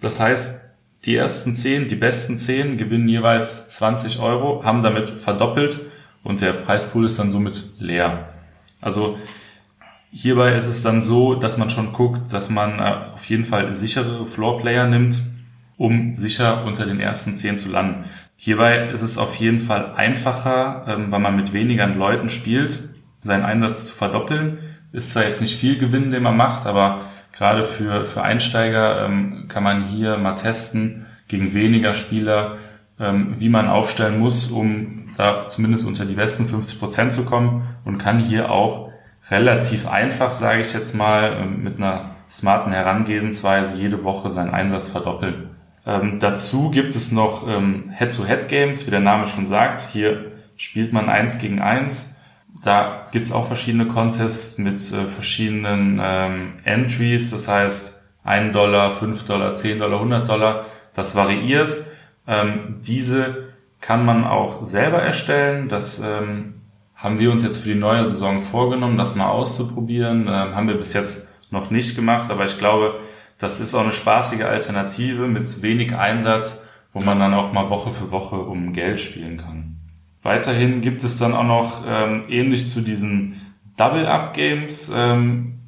Das 0.00 0.18
heißt, 0.18 0.64
die 1.04 1.14
ersten 1.16 1.54
10, 1.54 1.88
die 1.88 1.94
besten 1.94 2.38
10 2.38 2.78
gewinnen 2.78 3.08
jeweils 3.08 3.70
20 3.70 4.18
Euro, 4.20 4.64
haben 4.64 4.82
damit 4.82 5.10
verdoppelt 5.10 5.78
und 6.24 6.40
der 6.40 6.52
Preispool 6.52 7.06
ist 7.06 7.18
dann 7.18 7.30
somit 7.30 7.62
leer. 7.78 8.28
Also 8.80 9.18
Hierbei 10.14 10.54
ist 10.54 10.66
es 10.66 10.82
dann 10.82 11.00
so, 11.00 11.34
dass 11.34 11.56
man 11.56 11.70
schon 11.70 11.94
guckt, 11.94 12.34
dass 12.34 12.50
man 12.50 12.78
äh, 12.78 13.14
auf 13.14 13.24
jeden 13.24 13.46
Fall 13.46 13.72
sichere 13.72 14.26
Floorplayer 14.26 14.86
nimmt, 14.86 15.18
um 15.78 16.12
sicher 16.12 16.66
unter 16.66 16.84
den 16.84 17.00
ersten 17.00 17.38
zehn 17.38 17.56
zu 17.56 17.70
landen. 17.70 18.04
Hierbei 18.36 18.90
ist 18.90 19.00
es 19.00 19.16
auf 19.16 19.36
jeden 19.36 19.58
Fall 19.58 19.94
einfacher, 19.94 20.84
ähm, 20.86 21.10
weil 21.10 21.20
man 21.20 21.34
mit 21.34 21.54
weniger 21.54 21.86
Leuten 21.86 22.28
spielt, 22.28 22.90
seinen 23.22 23.42
Einsatz 23.42 23.86
zu 23.86 23.94
verdoppeln. 23.94 24.58
Ist 24.92 25.12
zwar 25.12 25.24
jetzt 25.24 25.40
nicht 25.40 25.58
viel 25.58 25.78
Gewinn, 25.78 26.10
den 26.10 26.22
man 26.22 26.36
macht, 26.36 26.66
aber 26.66 27.06
gerade 27.32 27.64
für, 27.64 28.04
für 28.04 28.22
Einsteiger 28.22 29.06
ähm, 29.06 29.46
kann 29.48 29.62
man 29.62 29.88
hier 29.88 30.16
mal 30.18 30.34
testen 30.34 31.06
gegen 31.28 31.54
weniger 31.54 31.94
Spieler, 31.94 32.58
ähm, 33.00 33.36
wie 33.38 33.48
man 33.48 33.68
aufstellen 33.68 34.18
muss, 34.18 34.48
um 34.48 35.10
da 35.16 35.48
zumindest 35.48 35.86
unter 35.86 36.04
die 36.04 36.14
besten 36.14 36.46
50 36.46 36.78
Prozent 36.78 37.12
zu 37.12 37.24
kommen 37.24 37.68
und 37.84 37.98
kann 37.98 38.18
hier 38.18 38.50
auch 38.50 38.90
relativ 39.30 39.86
einfach, 39.86 40.32
sage 40.32 40.60
ich 40.60 40.72
jetzt 40.72 40.94
mal, 40.94 41.36
ähm, 41.40 41.62
mit 41.62 41.76
einer 41.78 42.16
smarten 42.30 42.72
Herangehensweise 42.72 43.76
jede 43.76 44.04
Woche 44.04 44.30
seinen 44.30 44.50
Einsatz 44.50 44.88
verdoppeln. 44.88 45.50
Ähm, 45.86 46.18
dazu 46.20 46.70
gibt 46.70 46.94
es 46.94 47.12
noch 47.12 47.46
ähm, 47.48 47.90
Head-to-Head-Games, 47.90 48.86
wie 48.86 48.90
der 48.90 49.00
Name 49.00 49.26
schon 49.26 49.46
sagt. 49.46 49.80
Hier 49.80 50.32
spielt 50.56 50.92
man 50.92 51.08
eins 51.08 51.38
gegen 51.38 51.60
eins. 51.60 52.11
Da 52.64 53.02
gibt 53.12 53.26
es 53.26 53.32
auch 53.32 53.46
verschiedene 53.46 53.86
Contests 53.86 54.58
mit 54.58 54.76
äh, 54.92 55.06
verschiedenen 55.06 56.00
ähm, 56.02 56.52
Entries, 56.64 57.30
das 57.30 57.48
heißt 57.48 58.02
1 58.24 58.52
Dollar, 58.52 58.92
5 58.92 59.24
Dollar, 59.24 59.56
10 59.56 59.80
Dollar, 59.80 59.98
100 59.98 60.28
Dollar. 60.28 60.66
Das 60.94 61.16
variiert. 61.16 61.74
Ähm, 62.26 62.80
diese 62.82 63.48
kann 63.80 64.04
man 64.04 64.24
auch 64.24 64.62
selber 64.62 65.02
erstellen. 65.02 65.68
Das 65.68 66.00
ähm, 66.00 66.54
haben 66.94 67.18
wir 67.18 67.32
uns 67.32 67.42
jetzt 67.42 67.58
für 67.58 67.70
die 67.70 67.74
neue 67.74 68.04
Saison 68.04 68.40
vorgenommen, 68.40 68.96
das 68.96 69.16
mal 69.16 69.28
auszuprobieren. 69.28 70.28
Ähm, 70.28 70.54
haben 70.54 70.68
wir 70.68 70.76
bis 70.76 70.92
jetzt 70.92 71.28
noch 71.50 71.70
nicht 71.70 71.96
gemacht, 71.96 72.30
aber 72.30 72.44
ich 72.44 72.58
glaube, 72.58 73.00
das 73.38 73.60
ist 73.60 73.74
auch 73.74 73.82
eine 73.82 73.92
spaßige 73.92 74.42
Alternative 74.42 75.26
mit 75.26 75.62
wenig 75.62 75.96
Einsatz, 75.96 76.64
wo 76.92 77.00
man 77.00 77.18
dann 77.18 77.34
auch 77.34 77.52
mal 77.52 77.70
Woche 77.70 77.90
für 77.90 78.10
Woche 78.12 78.36
um 78.36 78.72
Geld 78.72 79.00
spielen 79.00 79.36
kann. 79.36 79.71
Weiterhin 80.22 80.80
gibt 80.80 81.02
es 81.02 81.18
dann 81.18 81.34
auch 81.34 81.44
noch 81.44 81.84
ähm, 81.86 82.24
ähnlich 82.28 82.68
zu 82.68 82.80
diesen 82.80 83.40
Double-Up-Games 83.76 84.92
ähm, 84.94 85.58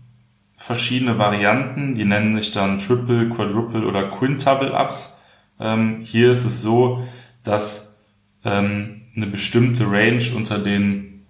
verschiedene 0.57 1.19
Varianten, 1.19 1.95
die 1.95 2.05
nennen 2.05 2.35
sich 2.41 2.53
dann 2.53 2.79
Triple, 2.79 3.29
Quadruple 3.31 3.87
oder 3.87 4.05
Quintuple-Ups. 4.05 5.21
Ähm, 5.61 6.01
hier 6.05 6.31
ist 6.31 6.45
es 6.45 6.63
so, 6.63 7.07
dass 7.43 8.03
ähm, 8.45 9.03
eine 9.17 9.27
bestimmte 9.27 9.91
Range 9.91 10.23
unter 10.37 10.59
den 10.59 11.27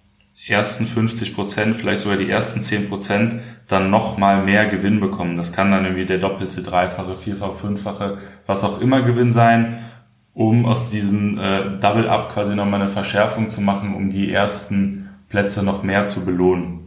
ersten 0.46 0.86
50 0.86 1.34
Prozent, 1.34 1.76
vielleicht 1.76 2.02
sogar 2.02 2.18
die 2.18 2.28
ersten 2.28 2.62
10 2.62 2.88
Prozent, 2.88 3.40
dann 3.68 3.90
nochmal 3.90 4.44
mehr 4.44 4.66
Gewinn 4.66 5.00
bekommen. 5.00 5.36
Das 5.36 5.52
kann 5.52 5.70
dann 5.70 5.84
irgendwie 5.84 6.04
der 6.06 6.18
doppelte, 6.18 6.62
dreifache, 6.62 7.16
vierfache, 7.16 7.54
fünffache, 7.54 8.18
was 8.46 8.62
auch 8.62 8.80
immer 8.80 9.02
Gewinn 9.02 9.32
sein, 9.32 9.78
um 10.34 10.66
aus 10.66 10.90
diesem 10.90 11.38
äh, 11.38 11.78
Double-Up 11.78 12.32
quasi 12.32 12.54
nochmal 12.54 12.80
eine 12.80 12.90
Verschärfung 12.90 13.50
zu 13.50 13.60
machen, 13.60 13.94
um 13.94 14.10
die 14.10 14.30
ersten 14.32 15.08
Plätze 15.28 15.64
noch 15.64 15.82
mehr 15.82 16.04
zu 16.04 16.24
belohnen. 16.24 16.83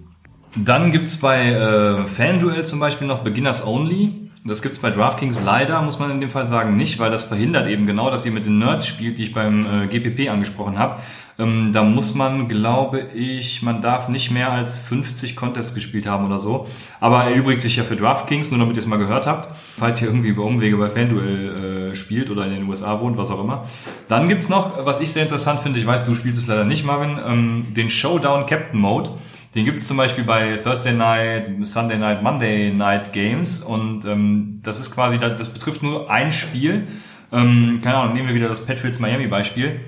Dann 0.64 0.92
gibt's 0.92 1.18
bei 1.18 1.52
äh, 1.52 2.08
FanDuel 2.08 2.66
zum 2.66 2.80
Beispiel 2.80 3.08
noch 3.08 3.20
Beginners 3.20 3.66
Only. 3.66 4.12
Das 4.44 4.62
gibt's 4.62 4.80
bei 4.80 4.90
DraftKings 4.90 5.42
leider, 5.44 5.82
muss 5.82 6.00
man 6.00 6.10
in 6.10 6.22
dem 6.22 6.30
Fall 6.30 6.46
sagen, 6.46 6.78
nicht, 6.78 7.00
weil 7.00 7.12
das 7.12 7.26
verhindert 7.26 7.68
eben 7.68 7.86
genau, 7.86 8.10
dass 8.10 8.26
ihr 8.26 8.32
mit 8.32 8.46
den 8.46 8.60
Nerds 8.60 8.88
spielt, 8.88 9.18
die 9.18 9.24
ich 9.24 9.34
beim 9.34 9.84
äh, 9.84 9.88
GPP 9.88 10.30
angesprochen 10.30 10.80
habe. 10.80 11.02
Ähm, 11.38 11.72
da 11.74 11.84
muss 11.84 12.16
man, 12.16 12.48
glaube 12.48 13.02
ich, 13.14 13.62
man 13.62 13.82
darf 13.82 14.10
nicht 14.10 14.32
mehr 14.32 14.52
als 14.52 14.80
50 14.80 15.36
Contests 15.36 15.76
gespielt 15.76 16.08
haben 16.08 16.26
oder 16.26 16.40
so. 16.40 16.68
Aber 17.00 17.26
erübrigt 17.26 17.62
sich 17.62 17.76
ja 17.76 17.84
für 17.84 17.96
DraftKings, 17.96 18.50
nur 18.50 18.60
damit 18.60 18.78
ihr 18.78 18.82
es 18.82 18.88
mal 18.88 18.98
gehört 18.98 19.28
habt, 19.28 19.54
falls 19.78 20.02
ihr 20.02 20.08
irgendwie 20.08 20.30
über 20.30 20.44
Umwege 20.44 20.78
bei 20.78 20.90
FanDuel 20.90 21.92
äh, 21.92 21.96
spielt 21.96 22.32
oder 22.32 22.46
in 22.46 22.54
den 22.54 22.68
USA 22.68 23.00
wohnt, 23.00 23.18
was 23.18 23.30
auch 23.30 23.44
immer. 23.44 23.66
Dann 24.08 24.28
gibt's 24.30 24.50
noch, 24.50 24.86
was 24.86 25.02
ich 25.02 25.12
sehr 25.12 25.24
interessant 25.24 25.60
finde, 25.60 25.78
ich 25.78 25.86
weiß, 25.86 26.06
du 26.06 26.16
spielst 26.16 26.42
es 26.42 26.48
leider 26.48 26.64
nicht, 26.64 26.84
Marvin, 26.84 27.20
ähm, 27.24 27.66
den 27.76 27.90
Showdown 27.92 28.46
Captain 28.48 28.80
Mode. 28.80 29.12
Den 29.58 29.66
gibt 29.66 29.80
es 29.80 29.88
zum 29.88 29.98
Beispiel 29.98 30.24
bei 30.24 30.58
Thursday 30.58 30.94
Night, 30.94 31.48
Sunday 31.64 31.98
Night, 31.98 32.22
Monday 32.22 32.72
Night 32.72 33.12
Games 33.12 33.60
und 33.60 34.06
ähm, 34.06 34.60
das 34.62 34.80
ist 34.80 34.94
quasi, 34.94 35.18
das 35.18 35.50
betrifft 35.50 35.82
nur 35.82 36.12
ein 36.12 36.32
Spiel. 36.32 36.88
Ähm, 37.32 37.80
keine 37.84 37.98
Ahnung, 37.98 38.14
nehmen 38.14 38.28
wir 38.28 38.36
wieder 38.36 38.50
das 38.50 38.64
Patriots 38.64 39.00
Miami 39.00 39.26
Beispiel. 39.26 39.80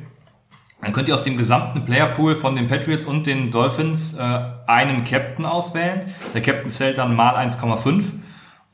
Dann 0.81 0.91
könnt 0.91 1.07
ihr 1.07 1.13
aus 1.13 1.21
dem 1.21 1.37
gesamten 1.37 1.85
Playerpool 1.85 2.33
von 2.33 2.55
den 2.55 2.67
Patriots 2.67 3.05
und 3.05 3.27
den 3.27 3.51
Dolphins 3.51 4.17
äh, 4.17 4.39
einen 4.65 5.03
Captain 5.03 5.45
auswählen. 5.45 6.15
Der 6.33 6.41
Captain 6.41 6.71
zählt 6.71 6.97
dann 6.97 7.15
mal 7.15 7.35
1,5 7.35 8.05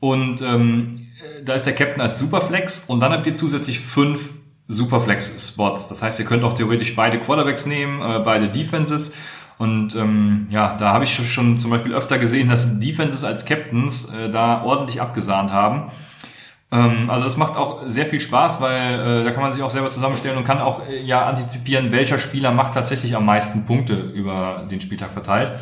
und 0.00 0.40
ähm, 0.40 1.08
da 1.44 1.52
ist 1.52 1.66
der 1.66 1.74
Captain 1.74 2.00
als 2.00 2.18
Superflex 2.20 2.86
und 2.86 3.00
dann 3.00 3.12
habt 3.12 3.26
ihr 3.26 3.36
zusätzlich 3.36 3.80
fünf 3.80 4.30
Superflex-Spots. 4.68 5.90
Das 5.90 6.02
heißt, 6.02 6.18
ihr 6.20 6.24
könnt 6.24 6.42
auch 6.42 6.54
theoretisch 6.54 6.96
beide 6.96 7.20
Quarterbacks 7.20 7.66
nehmen, 7.66 8.00
äh, 8.00 8.20
beide 8.20 8.48
Defenses 8.48 9.14
und 9.58 9.94
ähm, 9.94 10.48
ja, 10.50 10.76
da 10.78 10.92
habe 10.92 11.04
ich 11.04 11.14
schon 11.14 11.56
zum 11.56 11.70
Beispiel 11.70 11.94
öfter 11.94 12.18
gesehen, 12.18 12.48
dass 12.48 12.78
Defenses 12.78 13.24
als 13.24 13.46
Captains 13.46 14.12
äh, 14.12 14.30
da 14.30 14.62
ordentlich 14.62 15.00
abgesahnt 15.00 15.50
haben. 15.50 15.90
Ähm, 16.70 17.08
also 17.08 17.26
es 17.26 17.36
macht 17.38 17.56
auch 17.56 17.82
sehr 17.86 18.06
viel 18.06 18.20
Spaß, 18.20 18.60
weil 18.60 19.00
äh, 19.00 19.24
da 19.24 19.30
kann 19.30 19.42
man 19.42 19.52
sich 19.52 19.62
auch 19.62 19.70
selber 19.70 19.88
zusammenstellen 19.88 20.36
und 20.36 20.44
kann 20.44 20.58
auch 20.58 20.86
äh, 20.86 21.00
ja 21.02 21.24
antizipieren, 21.26 21.90
welcher 21.90 22.18
Spieler 22.18 22.52
macht 22.52 22.74
tatsächlich 22.74 23.16
am 23.16 23.24
meisten 23.24 23.64
Punkte 23.64 23.94
über 23.94 24.66
den 24.70 24.80
Spieltag 24.80 25.12
verteilt. 25.12 25.52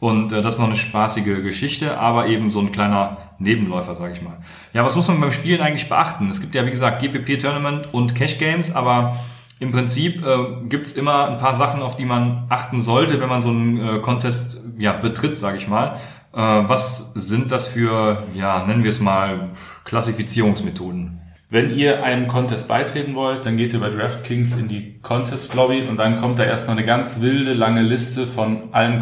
Und 0.00 0.32
äh, 0.32 0.42
das 0.42 0.54
ist 0.54 0.60
noch 0.60 0.66
eine 0.66 0.76
spaßige 0.76 1.42
Geschichte, 1.42 1.98
aber 1.98 2.26
eben 2.26 2.50
so 2.50 2.60
ein 2.60 2.72
kleiner 2.72 3.18
Nebenläufer, 3.38 3.94
sage 3.94 4.14
ich 4.14 4.22
mal. 4.22 4.38
Ja, 4.72 4.84
was 4.84 4.96
muss 4.96 5.06
man 5.06 5.20
beim 5.20 5.32
Spielen 5.32 5.60
eigentlich 5.60 5.88
beachten? 5.88 6.28
Es 6.28 6.40
gibt 6.40 6.54
ja, 6.54 6.66
wie 6.66 6.70
gesagt, 6.70 7.02
GPP-Tournament 7.02 7.92
und 7.92 8.14
Cash-Games, 8.14 8.74
aber 8.74 9.16
im 9.60 9.72
Prinzip 9.72 10.24
äh, 10.24 10.68
gibt 10.68 10.96
immer 10.96 11.28
ein 11.28 11.38
paar 11.38 11.54
Sachen, 11.54 11.82
auf 11.82 11.96
die 11.96 12.04
man 12.04 12.44
achten 12.48 12.80
sollte, 12.80 13.20
wenn 13.20 13.28
man 13.28 13.40
so 13.40 13.50
einen 13.50 13.78
äh, 13.78 13.98
Contest 14.00 14.64
ja, 14.78 14.92
betritt, 14.92 15.36
sage 15.36 15.58
ich 15.58 15.66
mal. 15.66 15.96
Äh, 16.32 16.38
was 16.38 17.12
sind 17.14 17.50
das 17.50 17.68
für, 17.68 18.22
ja, 18.34 18.64
nennen 18.64 18.84
wir 18.84 18.90
es 18.90 19.00
mal, 19.00 19.50
Klassifizierungsmethoden? 19.84 21.20
Wenn 21.50 21.74
ihr 21.74 22.04
einem 22.04 22.28
Contest 22.28 22.68
beitreten 22.68 23.14
wollt, 23.14 23.46
dann 23.46 23.56
geht 23.56 23.72
ihr 23.72 23.80
bei 23.80 23.88
DraftKings 23.88 24.58
in 24.58 24.68
die 24.68 25.00
Contest 25.00 25.54
Lobby 25.54 25.82
und 25.82 25.96
dann 25.96 26.16
kommt 26.16 26.38
da 26.38 26.44
erstmal 26.44 26.76
eine 26.76 26.86
ganz 26.86 27.20
wilde, 27.22 27.54
lange 27.54 27.82
Liste 27.82 28.26
von 28.26 28.72
allen 28.72 29.00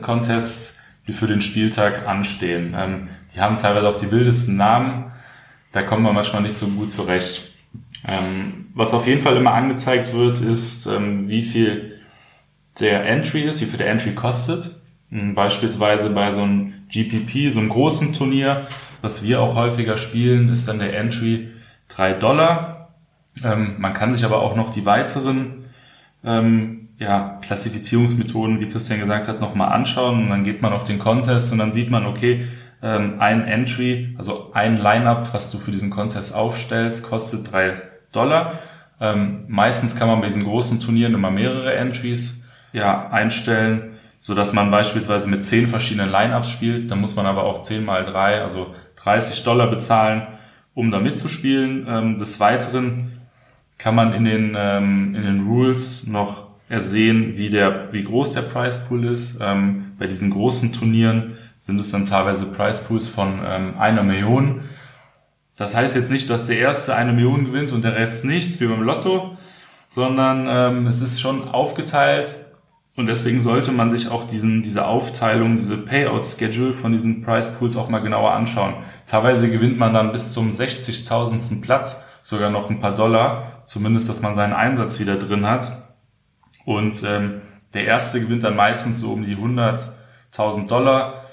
Contests, 0.00 0.80
die 1.06 1.12
für 1.12 1.26
den 1.26 1.42
Spieltag 1.42 2.08
anstehen. 2.08 2.74
Ähm, 2.76 3.08
die 3.34 3.40
haben 3.40 3.58
teilweise 3.58 3.86
auch 3.86 3.96
die 3.96 4.10
wildesten 4.10 4.56
Namen. 4.56 5.12
Da 5.72 5.82
kommen 5.82 6.04
wir 6.04 6.12
manchmal 6.12 6.40
nicht 6.40 6.54
so 6.54 6.68
gut 6.68 6.90
zurecht. 6.90 7.52
Ähm, 8.08 8.63
was 8.74 8.92
auf 8.92 9.06
jeden 9.06 9.20
Fall 9.20 9.36
immer 9.36 9.54
angezeigt 9.54 10.12
wird, 10.12 10.40
ist, 10.40 10.86
ähm, 10.86 11.28
wie 11.28 11.42
viel 11.42 12.00
der 12.80 13.06
Entry 13.06 13.42
ist, 13.42 13.60
wie 13.60 13.66
viel 13.66 13.78
der 13.78 13.88
Entry 13.88 14.14
kostet. 14.14 14.82
Ähm, 15.12 15.34
beispielsweise 15.34 16.10
bei 16.10 16.32
so 16.32 16.42
einem 16.42 16.74
GPP, 16.90 17.50
so 17.50 17.60
einem 17.60 17.68
großen 17.68 18.12
Turnier, 18.12 18.66
was 19.00 19.22
wir 19.22 19.40
auch 19.40 19.54
häufiger 19.54 19.96
spielen, 19.96 20.48
ist 20.48 20.68
dann 20.68 20.80
der 20.80 20.98
Entry 20.98 21.48
drei 21.88 22.12
Dollar. 22.12 22.94
Ähm, 23.44 23.76
man 23.78 23.92
kann 23.92 24.12
sich 24.12 24.24
aber 24.24 24.42
auch 24.42 24.56
noch 24.56 24.72
die 24.72 24.84
weiteren 24.84 25.66
ähm, 26.24 26.88
ja, 26.98 27.38
Klassifizierungsmethoden, 27.42 28.60
wie 28.60 28.68
Christian 28.68 29.00
gesagt 29.00 29.28
hat, 29.28 29.40
nochmal 29.40 29.72
anschauen. 29.72 30.24
Und 30.24 30.30
dann 30.30 30.44
geht 30.44 30.62
man 30.62 30.72
auf 30.72 30.84
den 30.84 30.98
Contest 30.98 31.52
und 31.52 31.58
dann 31.58 31.72
sieht 31.72 31.90
man, 31.90 32.06
okay, 32.06 32.48
ähm, 32.82 33.20
ein 33.20 33.46
Entry, 33.46 34.14
also 34.18 34.50
ein 34.52 34.76
Lineup, 34.76 35.32
was 35.32 35.50
du 35.52 35.58
für 35.58 35.70
diesen 35.70 35.90
Contest 35.90 36.34
aufstellst, 36.34 37.04
kostet 37.04 37.52
drei 37.52 37.82
Dollar. 38.14 38.58
Ähm, 39.00 39.44
meistens 39.48 39.96
kann 39.96 40.08
man 40.08 40.20
bei 40.20 40.26
diesen 40.26 40.44
großen 40.44 40.80
Turnieren 40.80 41.14
immer 41.14 41.30
mehrere 41.30 41.74
Entries 41.74 42.48
ja, 42.72 43.08
einstellen, 43.10 43.96
so 44.20 44.34
dass 44.34 44.52
man 44.52 44.70
beispielsweise 44.70 45.28
mit 45.28 45.44
zehn 45.44 45.68
verschiedenen 45.68 46.10
Lineups 46.10 46.50
spielt. 46.50 46.90
Dann 46.90 47.00
muss 47.00 47.16
man 47.16 47.26
aber 47.26 47.44
auch 47.44 47.60
10 47.60 47.84
mal 47.84 48.04
3, 48.04 48.40
also 48.42 48.74
30 48.96 49.44
Dollar 49.44 49.66
bezahlen, 49.68 50.26
um 50.74 50.90
da 50.90 51.00
mitzuspielen. 51.00 51.86
Ähm, 51.88 52.18
des 52.18 52.40
Weiteren 52.40 53.12
kann 53.78 53.94
man 53.94 54.12
in 54.14 54.24
den, 54.24 54.54
ähm, 54.56 55.14
in 55.14 55.22
den 55.22 55.46
Rules 55.46 56.06
noch 56.06 56.48
ersehen, 56.68 57.36
wie 57.36 57.50
der, 57.50 57.92
wie 57.92 58.04
groß 58.04 58.32
der 58.32 58.42
Price 58.42 58.88
Pool 58.88 59.04
ist. 59.04 59.40
Ähm, 59.42 59.92
bei 59.98 60.06
diesen 60.06 60.30
großen 60.30 60.72
Turnieren 60.72 61.34
sind 61.58 61.80
es 61.80 61.90
dann 61.90 62.06
teilweise 62.06 62.46
Price 62.46 62.86
Pools 62.86 63.08
von 63.08 63.40
ähm, 63.44 63.74
einer 63.78 64.02
Million. 64.02 64.62
Das 65.56 65.74
heißt 65.74 65.94
jetzt 65.94 66.10
nicht, 66.10 66.28
dass 66.30 66.46
der 66.46 66.58
Erste 66.58 66.94
eine 66.94 67.12
Million 67.12 67.44
gewinnt 67.44 67.72
und 67.72 67.84
der 67.84 67.94
Rest 67.94 68.24
nichts, 68.24 68.60
wie 68.60 68.66
beim 68.66 68.82
Lotto, 68.82 69.36
sondern 69.90 70.46
ähm, 70.48 70.86
es 70.86 71.00
ist 71.00 71.20
schon 71.20 71.48
aufgeteilt 71.48 72.34
und 72.96 73.06
deswegen 73.06 73.40
sollte 73.40 73.72
man 73.72 73.90
sich 73.90 74.08
auch 74.08 74.26
diesen, 74.26 74.62
diese 74.62 74.86
Aufteilung, 74.86 75.56
diese 75.56 75.78
Payout-Schedule 75.78 76.72
von 76.72 76.92
diesen 76.92 77.22
Price 77.22 77.50
Pools 77.58 77.76
auch 77.76 77.88
mal 77.88 77.98
genauer 77.98 78.32
anschauen. 78.32 78.74
Teilweise 79.06 79.50
gewinnt 79.50 79.78
man 79.78 79.94
dann 79.94 80.12
bis 80.12 80.32
zum 80.32 80.50
60.000. 80.50 81.60
Platz 81.60 82.08
sogar 82.22 82.50
noch 82.50 82.70
ein 82.70 82.80
paar 82.80 82.94
Dollar, 82.94 83.62
zumindest, 83.66 84.08
dass 84.08 84.22
man 84.22 84.36
seinen 84.36 84.52
Einsatz 84.52 85.00
wieder 85.00 85.16
drin 85.16 85.44
hat. 85.44 85.72
Und 86.64 87.02
ähm, 87.04 87.42
der 87.74 87.84
Erste 87.84 88.20
gewinnt 88.20 88.44
dann 88.44 88.54
meistens 88.54 89.00
so 89.00 89.12
um 89.12 89.24
die 89.24 89.36
100.000 89.36 90.68
Dollar 90.68 91.23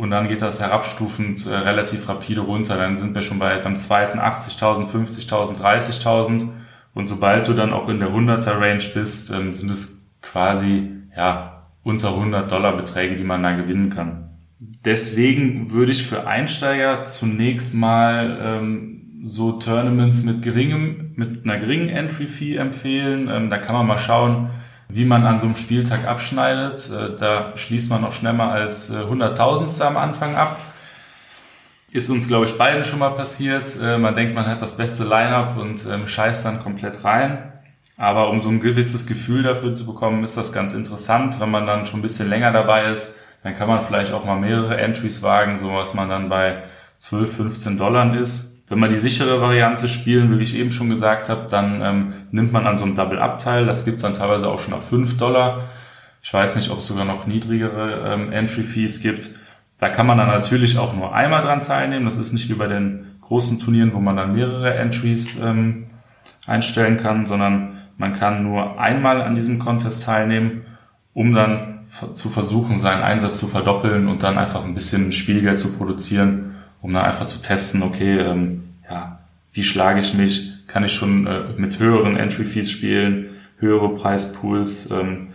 und 0.00 0.10
dann 0.10 0.28
geht 0.28 0.40
das 0.40 0.60
herabstufend 0.60 1.46
äh, 1.46 1.54
relativ 1.54 2.08
rapide 2.08 2.40
runter. 2.40 2.78
Dann 2.78 2.96
sind 2.96 3.14
wir 3.14 3.20
schon 3.20 3.38
bei 3.38 3.58
beim 3.58 3.76
zweiten 3.76 4.18
80.000, 4.18 4.90
50.000, 4.90 5.60
30.000. 5.60 6.48
Und 6.94 7.08
sobald 7.08 7.46
du 7.46 7.52
dann 7.52 7.74
auch 7.74 7.88
in 7.88 8.00
der 8.00 8.08
100er 8.08 8.58
Range 8.58 8.82
bist, 8.94 9.30
ähm, 9.30 9.52
sind 9.52 9.70
es 9.70 10.10
quasi 10.22 10.90
ja 11.14 11.66
unter 11.82 12.14
100 12.14 12.50
Dollar 12.50 12.76
Beträge, 12.76 13.16
die 13.16 13.24
man 13.24 13.42
da 13.42 13.52
gewinnen 13.52 13.90
kann. 13.90 14.30
Deswegen 14.58 15.70
würde 15.70 15.92
ich 15.92 16.06
für 16.06 16.26
Einsteiger 16.26 17.04
zunächst 17.04 17.74
mal 17.74 18.38
ähm, 18.42 19.20
so 19.22 19.52
Tournaments 19.52 20.22
mit 20.24 20.40
geringem, 20.40 21.12
mit 21.16 21.44
einer 21.44 21.58
geringen 21.58 21.90
Entry 21.90 22.26
Fee 22.26 22.56
empfehlen. 22.56 23.28
Ähm, 23.30 23.50
da 23.50 23.58
kann 23.58 23.74
man 23.74 23.86
mal 23.86 23.98
schauen, 23.98 24.48
wie 24.92 25.04
man 25.04 25.24
an 25.24 25.38
so 25.38 25.46
einem 25.46 25.56
Spieltag 25.56 26.06
abschneidet. 26.06 26.90
Äh, 26.90 27.16
da 27.18 27.56
schließt 27.56 27.90
man 27.90 28.02
noch 28.02 28.12
schneller 28.12 28.50
als 28.50 28.90
äh, 28.90 29.04
Hunderttausendste 29.04 29.86
am 29.86 29.96
Anfang 29.96 30.36
ab. 30.36 30.58
Ist 31.92 32.10
uns, 32.10 32.28
glaube 32.28 32.46
ich, 32.46 32.56
beiden 32.56 32.84
schon 32.84 33.00
mal 33.00 33.10
passiert. 33.10 33.68
Äh, 33.82 33.98
man 33.98 34.14
denkt, 34.14 34.34
man 34.34 34.46
hat 34.46 34.62
das 34.62 34.76
beste 34.76 35.04
Line-up 35.04 35.56
und 35.56 35.84
ähm, 35.86 36.06
scheißt 36.06 36.44
dann 36.44 36.62
komplett 36.62 37.04
rein. 37.04 37.52
Aber 37.96 38.30
um 38.30 38.40
so 38.40 38.48
ein 38.48 38.60
gewisses 38.60 39.06
Gefühl 39.06 39.42
dafür 39.42 39.74
zu 39.74 39.86
bekommen, 39.86 40.24
ist 40.24 40.36
das 40.36 40.52
ganz 40.52 40.72
interessant. 40.72 41.38
Wenn 41.38 41.50
man 41.50 41.66
dann 41.66 41.86
schon 41.86 42.00
ein 42.00 42.02
bisschen 42.02 42.30
länger 42.30 42.52
dabei 42.52 42.90
ist, 42.90 43.16
dann 43.42 43.54
kann 43.54 43.68
man 43.68 43.82
vielleicht 43.82 44.12
auch 44.12 44.24
mal 44.24 44.38
mehrere 44.38 44.78
Entries 44.78 45.22
wagen, 45.22 45.58
so 45.58 45.72
was 45.72 45.94
man 45.94 46.08
dann 46.08 46.28
bei 46.28 46.62
12, 46.98 47.36
15 47.36 47.78
Dollar 47.78 48.14
ist. 48.16 48.49
Wenn 48.70 48.78
man 48.78 48.90
die 48.90 48.98
sichere 48.98 49.40
Variante 49.40 49.88
spielen 49.88 50.38
wie 50.38 50.42
ich 50.44 50.56
eben 50.56 50.70
schon 50.70 50.88
gesagt 50.88 51.28
habe, 51.28 51.48
dann 51.50 51.82
ähm, 51.82 52.12
nimmt 52.30 52.52
man 52.52 52.68
an 52.68 52.76
so 52.76 52.84
einem 52.84 52.94
Double-Up-Teil. 52.94 53.66
Das 53.66 53.84
gibt's 53.84 54.02
dann 54.02 54.14
teilweise 54.14 54.46
auch 54.46 54.60
schon 54.60 54.72
ab 54.72 54.84
5 54.84 55.16
Dollar. 55.18 55.64
Ich 56.22 56.32
weiß 56.32 56.54
nicht, 56.54 56.70
ob 56.70 56.78
es 56.78 56.86
sogar 56.86 57.04
noch 57.04 57.26
niedrigere 57.26 58.14
ähm, 58.14 58.32
Entry-Fees 58.32 59.02
gibt. 59.02 59.30
Da 59.80 59.88
kann 59.88 60.06
man 60.06 60.18
dann 60.18 60.28
natürlich 60.28 60.78
auch 60.78 60.94
nur 60.94 61.12
einmal 61.12 61.42
dran 61.42 61.64
teilnehmen. 61.64 62.04
Das 62.04 62.16
ist 62.16 62.32
nicht 62.32 62.48
wie 62.48 62.54
bei 62.54 62.68
den 62.68 63.16
großen 63.22 63.58
Turnieren, 63.58 63.92
wo 63.92 63.98
man 63.98 64.16
dann 64.16 64.34
mehrere 64.34 64.74
Entries 64.74 65.40
ähm, 65.42 65.86
einstellen 66.46 66.96
kann, 66.96 67.26
sondern 67.26 67.78
man 67.98 68.12
kann 68.12 68.44
nur 68.44 68.78
einmal 68.80 69.20
an 69.20 69.34
diesem 69.34 69.58
Contest 69.58 70.04
teilnehmen, 70.04 70.62
um 71.12 71.34
dann 71.34 71.88
zu 72.12 72.28
versuchen, 72.28 72.78
seinen 72.78 73.02
Einsatz 73.02 73.40
zu 73.40 73.48
verdoppeln 73.48 74.06
und 74.06 74.22
dann 74.22 74.38
einfach 74.38 74.64
ein 74.64 74.74
bisschen 74.74 75.10
Spielgeld 75.10 75.58
zu 75.58 75.76
produzieren, 75.76 76.49
um 76.82 76.92
dann 76.92 77.04
einfach 77.04 77.26
zu 77.26 77.42
testen, 77.42 77.82
okay, 77.82 78.18
ähm, 78.18 78.64
ja, 78.88 79.18
wie 79.52 79.64
schlage 79.64 80.00
ich 80.00 80.14
mich? 80.14 80.52
Kann 80.66 80.84
ich 80.84 80.92
schon 80.92 81.26
äh, 81.26 81.42
mit 81.56 81.78
höheren 81.78 82.16
Entry-Fees 82.16 82.70
spielen, 82.70 83.30
höhere 83.58 83.90
Preispools? 83.94 84.90
Ähm, 84.90 85.28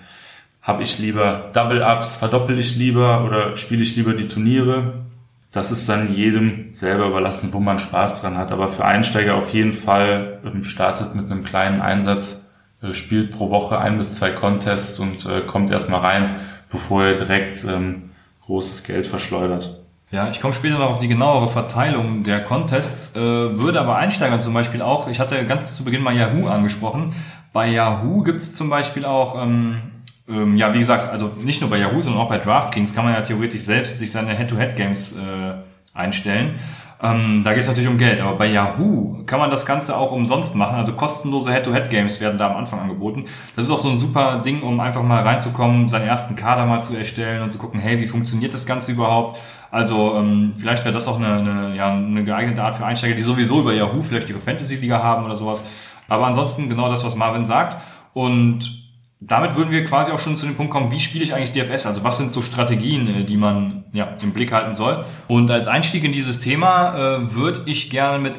Habe 0.61 0.83
ich 0.83 0.99
lieber 0.99 1.51
Double-Ups, 1.53 2.17
verdoppel 2.17 2.57
ich 2.57 2.75
lieber 2.75 3.23
oder 3.25 3.57
spiele 3.57 3.83
ich 3.83 3.95
lieber 3.95 4.13
die 4.13 4.27
Turniere? 4.27 5.05
Das 5.51 5.71
ist 5.71 5.87
dann 5.87 6.13
jedem 6.13 6.73
selber 6.73 7.07
überlassen, 7.07 7.53
wo 7.53 7.59
man 7.59 7.79
Spaß 7.79 8.21
dran 8.21 8.37
hat. 8.37 8.51
Aber 8.51 8.67
für 8.67 8.83
Einsteiger 8.83 9.35
auf 9.35 9.53
jeden 9.53 9.73
Fall 9.73 10.39
ähm, 10.45 10.63
startet 10.63 11.15
mit 11.15 11.31
einem 11.31 11.43
kleinen 11.43 11.81
Einsatz, 11.81 12.51
äh, 12.81 12.93
spielt 12.93 13.31
pro 13.31 13.49
Woche 13.49 13.77
ein 13.79 13.97
bis 13.97 14.15
zwei 14.15 14.31
Contests 14.31 14.99
und 14.99 15.25
äh, 15.25 15.41
kommt 15.41 15.71
erstmal 15.71 16.01
rein, 16.01 16.35
bevor 16.69 17.05
er 17.05 17.15
direkt 17.15 17.63
ähm, 17.65 18.09
großes 18.45 18.83
Geld 18.85 19.07
verschleudert. 19.07 19.84
Ja, 20.15 20.29
ich 20.29 20.39
komme 20.39 20.53
später 20.53 20.77
noch 20.77 20.91
auf 20.91 20.99
die 20.99 21.09
genauere 21.09 21.49
Verteilung 21.49 22.23
der 22.23 22.39
Contests, 22.39 23.17
äh, 23.17 23.19
würde 23.19 23.81
aber 23.81 23.97
Einsteigern 23.97 24.39
zum 24.39 24.53
Beispiel 24.53 24.81
auch, 24.81 25.09
ich 25.09 25.19
hatte 25.19 25.45
ganz 25.45 25.75
zu 25.75 25.83
Beginn 25.83 26.01
mal 26.01 26.15
Yahoo 26.15 26.47
angesprochen, 26.47 27.13
bei 27.51 27.67
Yahoo 27.67 28.23
gibt 28.23 28.37
es 28.37 28.55
zum 28.55 28.69
Beispiel 28.69 29.03
auch, 29.03 29.35
ähm, 29.43 29.81
ähm, 30.29 30.55
ja, 30.55 30.73
wie 30.73 30.77
gesagt, 30.77 31.11
also 31.11 31.33
nicht 31.43 31.59
nur 31.59 31.69
bei 31.69 31.79
Yahoo, 31.79 31.99
sondern 31.99 32.21
auch 32.21 32.29
bei 32.29 32.37
DraftKings 32.37 32.95
kann 32.95 33.03
man 33.03 33.13
ja 33.13 33.19
theoretisch 33.23 33.63
selbst 33.63 33.99
sich 33.99 34.09
seine 34.09 34.33
Head-to-Head-Games 34.37 35.17
äh, 35.17 35.53
einstellen. 35.93 36.59
Ähm, 37.03 37.41
da 37.43 37.51
geht 37.51 37.61
es 37.61 37.67
natürlich 37.67 37.89
um 37.89 37.97
Geld, 37.97 38.21
aber 38.21 38.37
bei 38.37 38.45
Yahoo 38.45 39.23
kann 39.25 39.39
man 39.39 39.51
das 39.51 39.65
Ganze 39.65 39.97
auch 39.97 40.13
umsonst 40.13 40.55
machen. 40.55 40.77
Also 40.77 40.93
kostenlose 40.93 41.51
Head-to-Head-Games 41.51 42.21
werden 42.21 42.37
da 42.37 42.49
am 42.49 42.55
Anfang 42.55 42.79
angeboten. 42.79 43.25
Das 43.57 43.65
ist 43.65 43.71
auch 43.71 43.79
so 43.79 43.89
ein 43.89 43.97
super 43.97 44.41
Ding, 44.43 44.61
um 44.61 44.79
einfach 44.79 45.03
mal 45.03 45.21
reinzukommen, 45.23 45.89
seinen 45.89 46.07
ersten 46.07 46.37
Kader 46.37 46.65
mal 46.65 46.79
zu 46.79 46.95
erstellen 46.95 47.41
und 47.43 47.51
zu 47.51 47.57
gucken, 47.57 47.81
hey, 47.81 47.99
wie 47.99 48.07
funktioniert 48.07 48.53
das 48.53 48.65
Ganze 48.65 48.93
überhaupt? 48.93 49.41
Also 49.71 50.15
ähm, 50.15 50.53
vielleicht 50.57 50.83
wäre 50.83 50.93
das 50.93 51.07
auch 51.07 51.17
eine, 51.17 51.37
eine, 51.37 51.75
ja, 51.75 51.93
eine 51.93 52.23
geeignete 52.23 52.63
Art 52.63 52.75
für 52.75 52.85
Einsteiger, 52.85 53.15
die 53.15 53.21
sowieso 53.21 53.61
über 53.61 53.73
Yahoo 53.73 54.01
vielleicht 54.01 54.29
ihre 54.29 54.39
Fantasy-Liga 54.39 55.01
haben 55.01 55.25
oder 55.25 55.35
sowas. 55.35 55.63
Aber 56.07 56.27
ansonsten 56.27 56.69
genau 56.69 56.89
das, 56.89 57.03
was 57.03 57.15
Marvin 57.15 57.45
sagt. 57.45 57.81
Und 58.13 58.85
damit 59.19 59.55
würden 59.55 59.71
wir 59.71 59.83
quasi 59.85 60.11
auch 60.11 60.19
schon 60.19 60.37
zu 60.37 60.45
dem 60.45 60.55
Punkt 60.55 60.71
kommen, 60.71 60.91
wie 60.91 60.99
spiele 60.99 61.23
ich 61.23 61.33
eigentlich 61.33 61.51
DFS? 61.51 61.85
Also 61.85 62.03
was 62.03 62.17
sind 62.17 62.31
so 62.31 62.41
Strategien, 62.41 63.07
äh, 63.07 63.23
die 63.23 63.37
man 63.37 63.85
ja, 63.91 64.13
im 64.21 64.31
Blick 64.31 64.51
halten 64.51 64.73
soll? 64.73 65.05
Und 65.27 65.49
als 65.49 65.67
Einstieg 65.67 66.03
in 66.03 66.11
dieses 66.11 66.39
Thema 66.39 66.95
äh, 66.95 67.33
würde 67.33 67.61
ich 67.65 67.89
gerne 67.89 68.19
mit 68.19 68.33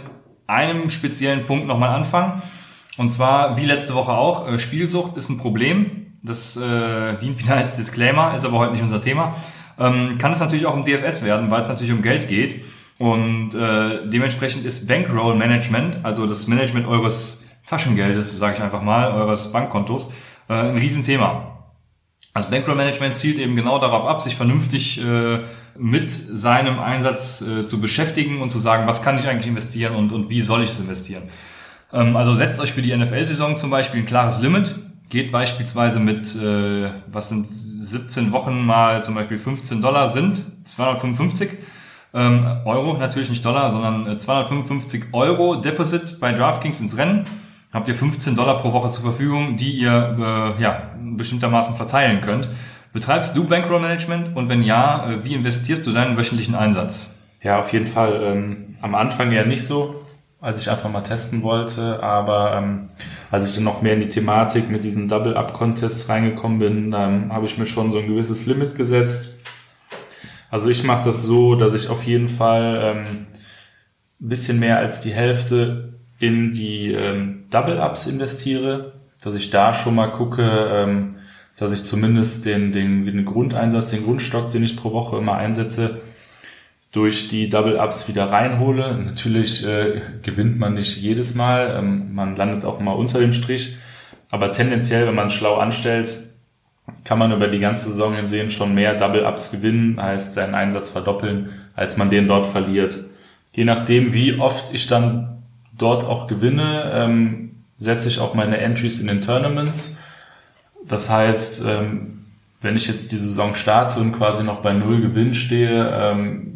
einem 0.47 0.91
speziellen 0.91 1.45
Punkt 1.45 1.67
nochmal 1.67 1.91
anfangen. 1.91 2.43
Und 2.99 3.11
zwar, 3.11 3.57
wie 3.57 3.65
letzte 3.67 3.95
Woche 3.95 4.13
auch, 4.13 4.49
äh, 4.49 4.59
Spielsucht 4.59 5.17
ist 5.17 5.29
ein 5.29 5.39
Problem. 5.39 6.19
Das 6.23 6.57
äh, 6.57 7.19
dient 7.19 7.39
wieder 7.43 7.57
als 7.57 7.77
Disclaimer, 7.77 8.35
ist 8.35 8.45
aber 8.45 8.59
heute 8.59 8.73
nicht 8.73 8.83
unser 8.83 9.01
Thema 9.01 9.37
ähm, 9.79 10.19
kann 10.19 10.33
es 10.33 10.41
natürlich 10.41 10.67
auch 10.67 10.77
im 10.77 10.85
DFS 10.85 11.25
werden, 11.25 11.51
weil 11.51 11.61
es 11.61 11.69
natürlich 11.69 11.93
um 11.93 12.03
Geld 12.03 12.29
geht. 12.29 12.65
Und 12.99 13.55
äh, 13.55 14.09
dementsprechend 14.09 14.65
ist 14.65 14.89
Bankroll 14.89 15.37
Management, 15.37 16.05
also 16.05 16.27
das 16.27 16.47
Management 16.47 16.87
eures 16.87 17.47
Taschengeldes, 17.67 18.39
sage 18.39 18.57
ich 18.57 18.63
einfach 18.63 18.83
mal, 18.83 19.13
eures 19.13 19.53
Bankkontos, 19.53 20.13
äh, 20.49 20.55
ein 20.55 20.79
Riesenthema. 20.79 21.53
Also 22.33 22.51
Bankroll 22.51 22.77
Management 22.77 23.15
zielt 23.15 23.39
eben 23.39 23.57
genau 23.57 23.79
darauf 23.79 24.07
ab, 24.07 24.23
sich 24.23 24.37
vernünftig 24.37 25.03
äh, 25.03 25.41
mit 25.79 26.11
seinem 26.11 26.79
Einsatz 26.79 27.43
äh, 27.43 27.67
zu 27.67 27.81
beschäftigen 27.81 28.41
und 28.41 28.51
zu 28.51 28.59
sagen, 28.59 28.87
was 28.87 29.03
kann 29.03 29.19
ich 29.19 29.27
eigentlich 29.27 29.47
investieren 29.47 29.95
und, 29.95 30.13
und 30.13 30.31
wie 30.31 30.41
soll 30.41 30.63
ich 30.63 30.71
es 30.71 30.79
investieren. 30.79 31.25
Ähm, 31.93 32.17
also 32.17 32.35
setzt 32.35 32.61
euch 32.61 32.73
für 32.73 32.83
die 32.83 32.97
NFL-Saison 32.97 33.57
zum 33.57 33.71
Beispiel 33.71 34.01
ein 34.01 34.07
klares 34.07 34.41
Limit 34.41 34.75
geht 35.09 35.31
beispielsweise 35.31 36.01
mit, 36.01 36.35
äh, 36.37 36.91
was 37.07 37.29
sind 37.29 37.47
17 37.47 38.33
Wochen 38.33 38.65
mal 38.65 39.05
zum 39.05 39.15
Beispiel 39.15 39.39
15 39.39 39.81
Dollar 39.81 40.11
sind, 40.11 40.43
255 40.65 41.51
ähm, 42.15 42.47
Euro, 42.65 42.95
natürlich 42.95 43.29
nicht 43.29 43.45
Dollar, 43.45 43.71
sondern 43.71 44.19
255 44.19 45.03
äh, 45.03 45.07
Euro 45.13 45.57
Deposit 45.57 46.19
bei 46.19 46.33
DraftKings 46.33 46.81
ins 46.81 46.97
Rennen. 46.97 47.25
Habt 47.73 47.89
ihr 47.89 47.95
15 47.95 48.35
Dollar 48.37 48.59
pro 48.59 48.73
Woche 48.73 48.89
zur 48.91 49.03
Verfügung, 49.03 49.57
die 49.57 49.73
ihr 49.73 50.57
äh, 50.59 50.63
ja, 50.63 50.91
bestimmtermaßen 50.99 51.77
verteilen 51.77 52.21
könnt. 52.21 52.49
Betreibst 52.93 53.37
du 53.37 53.45
Bankroll 53.45 53.81
Management 53.81 54.35
und 54.35 54.49
wenn 54.49 54.63
ja, 54.63 55.11
äh, 55.11 55.25
wie 55.25 55.35
investierst 55.35 55.87
du 55.87 55.93
deinen 55.93 56.17
wöchentlichen 56.17 56.55
Einsatz? 56.55 57.23
Ja, 57.43 57.61
auf 57.61 57.73
jeden 57.73 57.87
Fall. 57.87 58.21
Ähm, 58.23 58.77
am 58.81 58.95
Anfang 58.95 59.31
ja 59.31 59.45
nicht 59.45 59.67
so 59.67 60.06
als 60.47 60.61
ich 60.61 60.71
einfach 60.71 60.89
mal 60.89 61.03
testen 61.03 61.43
wollte. 61.43 62.01
Aber 62.05 62.55
ähm, 62.57 62.89
als 63.33 63.49
ich 63.49 63.57
dann 63.57 63.65
noch 63.65 63.83
mehr 63.83 63.95
in 63.95 64.01
die 64.01 64.09
Thematik 64.09 64.71
mit 64.71 64.85
diesen 64.85 65.09
Double-Up-Contests 65.09 66.09
reingekommen 66.09 66.61
bin, 66.61 66.91
dann 66.93 67.33
habe 67.33 67.47
ich 67.47 67.59
mir 67.59 67.67
schon 67.67 67.91
so 67.91 67.99
ein 67.99 68.07
gewisses 68.07 68.47
Limit 68.47 68.77
gesetzt. 68.77 69.41
Also 70.49 70.71
ich 70.71 70.85
mache 70.85 71.05
das 71.05 71.25
so, 71.25 71.57
dass 71.57 71.75
ich 71.75 71.89
auf 71.89 72.05
jeden 72.05 72.29
Fall 72.29 72.81
ähm, 72.81 73.27
ein 74.21 74.29
bisschen 74.29 74.61
mehr 74.61 74.79
als 74.79 75.01
die 75.01 75.13
Hälfte 75.13 75.95
in 76.21 76.53
die 76.53 76.93
ähm, 76.93 77.47
Double-Ups 77.51 78.07
investiere, 78.07 78.93
dass 79.25 79.35
ich 79.35 79.51
da 79.51 79.75
schon 79.75 79.97
mal 79.97 80.13
gucke, 80.13 80.45
ähm, 80.45 81.17
dass 81.57 81.73
ich 81.73 81.83
zumindest 81.83 82.47
den, 82.47 82.71
den, 82.71 83.05
den 83.05 83.25
Grundeinsatz, 83.25 83.91
den 83.91 84.05
Grundstock, 84.05 84.53
den 84.53 84.63
ich 84.63 84.77
pro 84.77 84.93
Woche 84.93 85.17
immer 85.17 85.35
einsetze, 85.35 86.03
durch 86.97 87.29
die 87.29 87.51
Double-Ups 87.51 88.09
wieder 88.09 88.33
reinhole. 88.33 88.97
Natürlich 88.97 89.67
äh, 89.67 90.01
gewinnt 90.23 90.59
man 90.59 90.73
nicht 90.73 90.97
jedes 90.97 91.35
Mal, 91.35 91.77
ähm, 91.79 92.15
man 92.15 92.37
landet 92.37 92.65
auch 92.65 92.81
mal 92.81 92.93
unter 92.93 93.21
dem 93.21 93.35
Strich, 93.35 93.77
aber 94.31 94.51
tendenziell, 94.51 95.07
wenn 95.07 95.15
man 95.15 95.29
schlau 95.29 95.57
anstellt, 95.57 96.17
kann 97.05 97.19
man 97.19 97.33
über 97.33 97.49
die 97.49 97.59
ganze 97.59 97.91
Saison 97.91 98.15
hinsehen 98.15 98.51
schon 98.51 98.75
mehr 98.75 98.95
Double-Ups 98.95 99.53
gewinnen, 99.53 100.01
heißt 100.01 100.33
seinen 100.33 100.55
Einsatz 100.55 100.89
verdoppeln, 100.89 101.51
als 101.75 101.99
man 101.99 102.09
den 102.09 102.29
dort 102.29 102.47
verliert. 102.47 102.99
Je 103.53 103.67
nachdem, 103.67 104.15
wie 104.15 104.39
oft 104.39 104.73
ich 104.73 104.87
dann 104.87 105.43
dort 105.77 106.03
auch 106.03 106.27
gewinne, 106.27 106.93
ähm, 106.95 107.57
setze 107.77 108.09
ich 108.09 108.21
auch 108.21 108.33
meine 108.33 108.57
Entries 108.57 109.01
in 109.01 109.07
den 109.07 109.21
Tournaments. 109.21 109.99
Das 110.89 111.11
heißt, 111.11 111.63
ähm, 111.69 112.25
wenn 112.63 112.75
ich 112.75 112.89
jetzt 112.89 113.13
die 113.13 113.19
Saison 113.19 113.55
starte 113.55 114.01
und 114.01 114.13
quasi 114.13 114.43
noch 114.45 114.63
bei 114.63 114.73
Null 114.73 115.03
Gewinn 115.03 115.35
stehe, 115.35 115.91
ähm, 115.93 116.56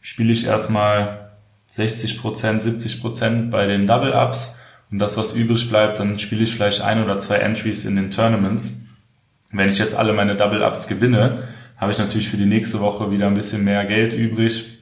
spiele 0.00 0.32
ich 0.32 0.46
erstmal 0.46 1.30
60 1.66 2.20
Prozent, 2.20 2.62
70 2.62 3.00
Prozent 3.00 3.50
bei 3.50 3.66
den 3.66 3.86
Double-Ups 3.86 4.60
und 4.90 4.98
das, 4.98 5.16
was 5.16 5.34
übrig 5.34 5.68
bleibt, 5.68 6.00
dann 6.00 6.18
spiele 6.18 6.42
ich 6.42 6.54
vielleicht 6.54 6.82
ein 6.82 7.02
oder 7.02 7.18
zwei 7.18 7.36
Entries 7.36 7.84
in 7.84 7.96
den 7.96 8.10
Tournaments. 8.10 8.86
Wenn 9.52 9.68
ich 9.68 9.78
jetzt 9.78 9.96
alle 9.96 10.12
meine 10.12 10.36
Double-Ups 10.36 10.88
gewinne, 10.88 11.44
habe 11.76 11.92
ich 11.92 11.98
natürlich 11.98 12.28
für 12.28 12.36
die 12.36 12.46
nächste 12.46 12.80
Woche 12.80 13.10
wieder 13.10 13.26
ein 13.26 13.34
bisschen 13.34 13.64
mehr 13.64 13.84
Geld 13.84 14.12
übrig, 14.12 14.78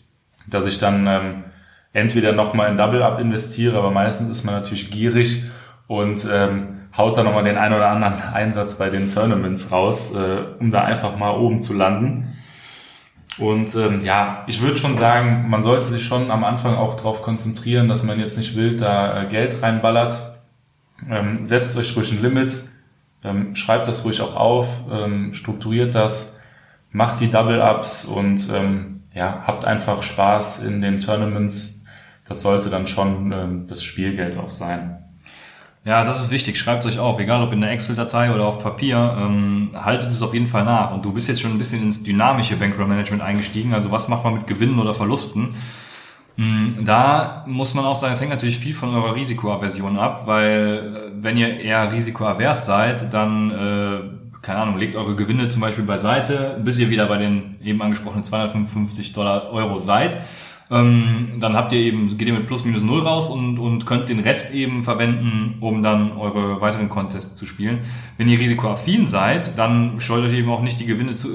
dass 0.46 0.66
ich 0.66 0.78
dann 0.78 1.07
ähm, 1.07 1.44
entweder 1.92 2.33
nochmal 2.33 2.70
in 2.70 2.76
Double-Up 2.76 3.20
investiere, 3.20 3.76
aber 3.76 3.90
meistens 3.90 4.31
ist 4.31 4.44
man 4.44 4.54
natürlich 4.54 4.90
gierig 4.90 5.44
und 5.87 6.26
ähm, 6.31 6.78
haut 6.96 7.16
dann 7.16 7.26
nochmal 7.26 7.44
den 7.44 7.59
ein 7.59 7.72
oder 7.72 7.88
anderen 7.88 8.20
Einsatz 8.33 8.78
bei 8.78 8.90
den 8.90 9.11
Tournaments 9.11 9.70
raus, 9.72 10.14
äh, 10.14 10.38
um 10.59 10.70
da 10.70 10.85
einfach 10.85 11.16
mal 11.16 11.31
oben 11.31 11.61
zu 11.61 11.74
landen. 11.74 12.35
Und 13.38 13.74
ähm, 13.77 14.01
ja, 14.05 14.44
ich 14.48 14.61
würde 14.61 14.77
schon 14.77 14.96
sagen, 14.96 15.48
man 15.48 15.62
sollte 15.62 15.85
sich 15.85 16.05
schon 16.05 16.31
am 16.31 16.42
Anfang 16.42 16.74
auch 16.74 16.96
darauf 16.96 17.22
konzentrieren, 17.22 17.88
dass 17.88 18.03
man 18.03 18.18
jetzt 18.18 18.37
nicht 18.37 18.57
wild 18.57 18.81
da 18.81 19.22
äh, 19.22 19.27
Geld 19.27 19.62
reinballert. 19.62 20.35
Ähm, 21.09 21.44
setzt 21.44 21.77
euch 21.77 21.96
ruhig 21.96 22.11
ein 22.11 22.20
Limit, 22.20 22.64
ähm, 23.22 23.55
schreibt 23.55 23.87
das 23.87 24.05
ruhig 24.05 24.20
auch 24.20 24.35
auf, 24.35 24.68
ähm, 24.90 25.33
strukturiert 25.33 25.94
das, 25.94 26.40
macht 26.90 27.20
die 27.20 27.31
Double-Ups 27.31 28.07
und 28.07 28.48
ähm, 28.53 29.03
ja, 29.14 29.44
habt 29.46 29.64
einfach 29.64 30.03
Spaß 30.03 30.64
in 30.64 30.81
den 30.81 31.01
Tournaments. 31.01 31.85
Das 32.27 32.42
sollte 32.42 32.70
dann 32.70 32.87
schon 32.88 33.33
ähm, 33.33 33.66
das 33.68 33.85
Spielgeld 33.85 34.37
auch 34.37 34.51
sein. 34.51 35.05
Ja, 35.84 36.04
das 36.04 36.22
ist 36.22 36.30
wichtig. 36.30 36.58
Schreibt 36.58 36.84
euch 36.86 36.98
auf, 36.98 37.18
egal 37.18 37.42
ob 37.42 37.52
in 37.52 37.60
der 37.60 37.70
Excel-Datei 37.70 38.34
oder 38.34 38.44
auf 38.44 38.62
Papier, 38.62 39.16
ähm, 39.18 39.70
haltet 39.74 40.10
es 40.10 40.20
auf 40.22 40.34
jeden 40.34 40.46
Fall 40.46 40.64
nach. 40.64 40.92
Und 40.92 41.04
du 41.04 41.12
bist 41.12 41.28
jetzt 41.28 41.40
schon 41.40 41.52
ein 41.52 41.58
bisschen 41.58 41.82
ins 41.82 42.02
dynamische 42.02 42.56
Bankroll-Management 42.56 43.22
eingestiegen. 43.22 43.72
Also 43.72 43.90
was 43.90 44.08
macht 44.08 44.24
man 44.24 44.34
mit 44.34 44.46
Gewinnen 44.46 44.78
oder 44.78 44.92
Verlusten? 44.92 45.54
Mm, 46.36 46.84
da 46.84 47.42
muss 47.46 47.74
man 47.74 47.84
auch 47.84 47.96
sagen, 47.96 48.12
es 48.12 48.20
hängt 48.20 48.30
natürlich 48.30 48.58
viel 48.58 48.74
von 48.74 48.94
eurer 48.94 49.14
Risikoaversion 49.14 49.98
ab, 49.98 50.26
weil 50.26 51.10
äh, 51.18 51.22
wenn 51.22 51.36
ihr 51.36 51.58
eher 51.58 51.92
risikoavers 51.92 52.64
seid, 52.64 53.12
dann, 53.12 53.50
äh, 53.50 54.00
keine 54.42 54.60
Ahnung, 54.60 54.78
legt 54.78 54.94
eure 54.94 55.16
Gewinne 55.16 55.48
zum 55.48 55.62
Beispiel 55.62 55.84
beiseite, 55.84 56.60
bis 56.62 56.78
ihr 56.78 56.90
wieder 56.90 57.06
bei 57.06 57.18
den 57.18 57.56
eben 57.60 57.82
angesprochenen 57.82 58.22
255 58.22 59.12
Dollar 59.12 59.50
Euro 59.50 59.80
seid. 59.80 60.20
Ähm, 60.70 61.38
dann 61.40 61.57
habt 61.57 61.72
ihr 61.72 61.78
eben, 61.78 62.18
geht 62.18 62.28
ihr 62.28 62.35
mit 62.35 62.46
plus 62.46 62.64
minus 62.64 62.83
null 62.83 63.00
raus 63.00 63.31
und, 63.31 63.59
und 63.59 63.87
könnt 63.87 64.09
den 64.09 64.20
Rest 64.20 64.54
eben 64.54 64.83
verwenden, 64.83 65.57
um 65.61 65.83
dann 65.83 66.12
eure 66.12 66.61
weiteren 66.61 66.90
Contests 66.90 67.37
zu 67.37 67.46
spielen. 67.46 67.78
Wenn 68.18 68.28
ihr 68.28 68.38
risikoaffin 68.38 69.07
seid, 69.07 69.57
dann 69.59 69.98
scheut 69.98 70.24
euch 70.24 70.35
eben 70.35 70.50
auch 70.50 70.61
nicht 70.61 70.78
die 70.78 70.87
Gewinne 70.87 71.12
zu, 71.12 71.28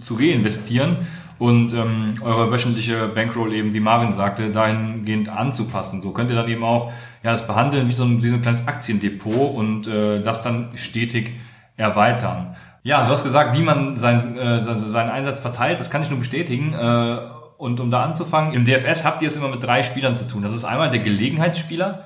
zu 0.00 0.14
reinvestieren 0.14 0.98
und 1.38 1.72
ähm, 1.72 2.14
eure 2.20 2.50
wöchentliche 2.50 3.08
Bankroll 3.08 3.52
eben, 3.52 3.74
wie 3.74 3.80
Marvin 3.80 4.12
sagte, 4.12 4.50
dahingehend 4.50 5.28
anzupassen. 5.28 6.02
So 6.02 6.10
könnt 6.10 6.30
ihr 6.30 6.36
dann 6.36 6.48
eben 6.48 6.64
auch 6.64 6.92
ja, 7.22 7.30
das 7.30 7.46
behandeln 7.46 7.88
wie 7.88 7.92
so 7.92 8.04
ein, 8.04 8.22
wie 8.22 8.28
so 8.28 8.36
ein 8.36 8.42
kleines 8.42 8.66
Aktiendepot 8.66 9.54
und 9.54 9.86
äh, 9.86 10.20
das 10.20 10.42
dann 10.42 10.70
stetig 10.74 11.32
erweitern. 11.76 12.56
Ja, 12.82 13.04
du 13.04 13.10
hast 13.10 13.22
gesagt, 13.22 13.56
wie 13.56 13.62
man 13.62 13.96
sein, 13.96 14.36
äh, 14.36 14.60
seinen 14.60 15.10
Einsatz 15.10 15.40
verteilt, 15.40 15.80
das 15.80 15.90
kann 15.90 16.02
ich 16.02 16.10
nur 16.10 16.18
bestätigen. 16.18 16.74
Äh, 16.74 17.18
und 17.56 17.80
um 17.80 17.90
da 17.90 18.02
anzufangen, 18.02 18.52
im 18.52 18.64
DFS 18.64 19.04
habt 19.04 19.22
ihr 19.22 19.28
es 19.28 19.36
immer 19.36 19.48
mit 19.48 19.62
drei 19.62 19.82
Spielern 19.82 20.14
zu 20.14 20.26
tun. 20.26 20.42
Das 20.42 20.54
ist 20.54 20.64
einmal 20.64 20.90
der 20.90 21.00
Gelegenheitsspieler. 21.00 22.04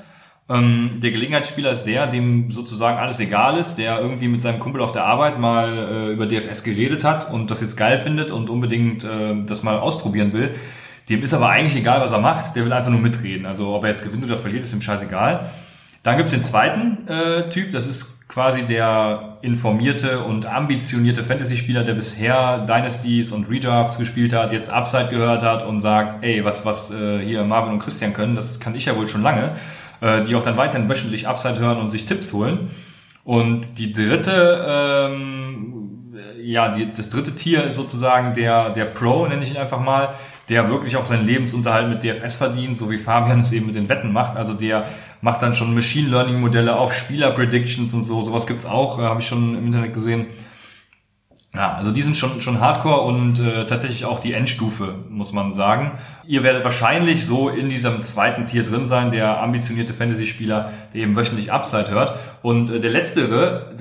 Ähm, 0.51 1.01
der 1.03 1.11
Gelegenheitsspieler 1.11 1.71
ist 1.71 1.85
der, 1.85 2.07
dem 2.07 2.51
sozusagen 2.51 2.99
alles 2.99 3.21
egal 3.21 3.59
ist, 3.59 3.77
der 3.77 4.01
irgendwie 4.01 4.29
mit 4.29 4.41
seinem 4.41 4.61
Kumpel 4.61 4.81
auf 4.81 4.93
der 4.93 5.05
Arbeit 5.05 5.39
mal 5.39 5.77
äh, 5.77 6.13
über 6.13 6.27
DFS 6.27 6.65
geredet 6.65 7.05
hat 7.05 7.31
und 7.31 7.51
das 7.51 7.61
jetzt 7.61 7.77
geil 7.77 7.99
findet 7.99 8.31
und 8.31 8.49
unbedingt 8.49 9.05
äh, 9.05 9.35
das 9.45 9.63
mal 9.63 9.79
ausprobieren 9.79 10.33
will. 10.33 10.55
Dem 11.09 11.23
ist 11.23 11.35
aber 11.35 11.49
eigentlich 11.49 11.77
egal, 11.77 12.01
was 12.01 12.13
er 12.13 12.21
macht, 12.21 12.57
der 12.57 12.65
will 12.65 12.73
einfach 12.73 12.91
nur 12.91 13.01
mitreden. 13.01 13.47
Also 13.47 13.75
ob 13.75 13.85
er 13.85 13.91
jetzt 13.91 14.05
gewinnt 14.05 14.25
oder 14.25 14.37
verliert, 14.37 14.63
ist 14.63 14.73
ihm 14.73 14.83
scheißegal. 14.83 15.51
Dann 16.03 16.17
gibt's 16.17 16.33
den 16.33 16.45
zweiten 16.45 17.09
äh, 17.09 17.49
Typ, 17.49 17.73
das 17.73 17.87
ist 17.87 18.19
quasi 18.29 18.63
der 18.65 19.39
informierte 19.41 20.21
und 20.21 20.47
ambitionierte 20.47 21.25
Fantasy-Spieler, 21.25 21.83
der 21.83 21.95
bisher 21.95 22.59
Dynasties 22.67 23.33
und 23.33 23.51
Redrafts 23.51 23.99
gespielt 23.99 24.33
hat, 24.33 24.53
jetzt 24.53 24.71
Upside 24.71 25.09
gehört 25.09 25.43
hat 25.43 25.65
und 25.67 25.81
sagt, 25.81 26.25
ey, 26.25 26.45
was, 26.45 26.65
was 26.65 26.91
äh, 26.91 27.21
hier 27.21 27.43
Marvin 27.45 27.73
und 27.73 27.79
Christian 27.79 28.13
können, 28.13 28.37
das 28.37 28.61
kann 28.61 28.75
ich 28.75 28.85
ja 28.85 28.97
wohl 28.97 29.09
schon 29.09 29.23
lange, 29.23 29.53
äh, 30.01 30.23
die 30.23 30.37
auch 30.37 30.43
dann 30.43 30.57
weiterhin 30.57 30.89
wöchentlich 30.89 31.27
Upside 31.27 31.59
hören 31.59 31.79
und 31.79 31.91
sich 31.91 32.05
Tipps 32.05 32.33
holen. 32.33 32.71
Und 33.25 33.79
die 33.79 33.93
dritte, 33.93 34.65
ähm, 34.69 36.15
ja, 36.41 36.69
die, 36.69 36.93
das 36.93 37.09
dritte 37.09 37.35
Tier 37.35 37.65
ist 37.65 37.77
sozusagen 37.77 38.35
der, 38.35 38.71
der 38.71 38.85
Pro, 38.85 39.27
nenne 39.27 39.43
ich 39.43 39.51
ihn 39.51 39.57
einfach 39.57 39.81
mal, 39.81 40.15
der 40.49 40.71
wirklich 40.71 40.97
auch 40.97 41.05
seinen 41.05 41.27
Lebensunterhalt 41.27 41.89
mit 41.89 42.03
DFS 42.03 42.37
verdient, 42.37 42.79
so 42.79 42.91
wie 42.91 42.99
Fabian 42.99 43.41
es 43.41 43.53
eben 43.53 43.67
mit 43.67 43.75
den 43.75 43.89
Wetten 43.89 44.13
macht. 44.13 44.37
Also 44.37 44.55
der 44.55 44.87
macht 45.21 45.43
dann 45.43 45.55
schon 45.55 45.75
Machine 45.75 46.09
Learning 46.09 46.41
Modelle 46.41 46.77
auf 46.77 46.93
Spieler-Predictions 46.93 47.93
und 47.95 48.03
so. 48.03 48.23
Sowas 48.23 48.47
gibt's 48.47 48.67
auch, 48.67 48.99
äh, 48.99 49.03
habe 49.03 49.21
ich 49.21 49.27
schon 49.27 49.57
im 49.57 49.67
Internet 49.67 49.95
gesehen. 49.95 50.27
Ja, 51.55 51.75
also 51.75 51.93
die 51.93 52.03
sind 52.03 52.17
schon, 52.17 52.43
schon 52.43 52.61
Hardcore 52.61 53.01
und 53.01 53.41
äh, 53.41 53.65
tatsächlich 53.65 54.05
auch 54.05 54.21
die 54.21 54.35
Endstufe, 54.35 54.95
muss 55.09 55.33
man 55.33 55.55
sagen. 55.55 55.99
Ihr 56.27 56.43
werdet 56.43 56.63
wahrscheinlich 56.63 57.27
so 57.27 57.49
in 57.49 57.71
diesem 57.71 58.03
zweiten 58.03 58.47
Tier 58.47 58.65
drin 58.65 58.85
sein, 58.85 59.11
der 59.11 59.43
ambitionierte 59.43 59.95
Fantasy-Spieler, 59.95 60.73
der 60.93 61.01
eben 61.01 61.17
wöchentlich 61.17 61.51
Upside 61.51 61.91
hört. 61.91 62.19
Und 62.43 62.71
äh, 62.71 62.81
der 62.81 62.91
letztere, 62.91 63.75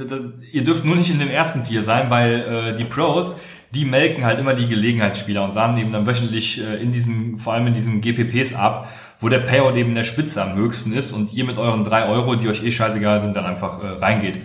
ihr 0.51 0.63
dürft 0.63 0.85
nur 0.85 0.95
nicht 0.95 1.09
in 1.09 1.19
dem 1.19 1.29
ersten 1.29 1.63
Tier 1.63 1.83
sein, 1.83 2.09
weil 2.09 2.73
äh, 2.73 2.75
die 2.75 2.85
Pros, 2.85 3.37
die 3.71 3.83
melken 3.83 4.23
halt 4.23 4.39
immer 4.39 4.53
die 4.53 4.67
Gelegenheitsspieler 4.67 5.43
und 5.43 5.53
sahen 5.53 5.77
eben 5.77 5.91
dann 5.91 6.07
wöchentlich 6.07 6.61
äh, 6.61 6.81
in 6.81 6.93
diesen, 6.93 7.37
vor 7.37 7.53
allem 7.53 7.67
in 7.67 7.73
diesen 7.73 7.99
GPPs 7.99 8.55
ab, 8.55 8.89
wo 9.19 9.29
der 9.29 9.39
Payout 9.39 9.75
eben 9.75 9.89
in 9.89 9.95
der 9.95 10.03
Spitze 10.03 10.43
am 10.43 10.55
höchsten 10.55 10.93
ist 10.93 11.11
und 11.11 11.33
ihr 11.33 11.45
mit 11.45 11.57
euren 11.57 11.83
drei 11.83 12.07
Euro, 12.07 12.35
die 12.35 12.47
euch 12.47 12.63
eh 12.63 12.71
scheißegal 12.71 13.21
sind, 13.21 13.35
dann 13.35 13.45
einfach 13.45 13.83
äh, 13.83 13.87
reingeht. 13.87 14.39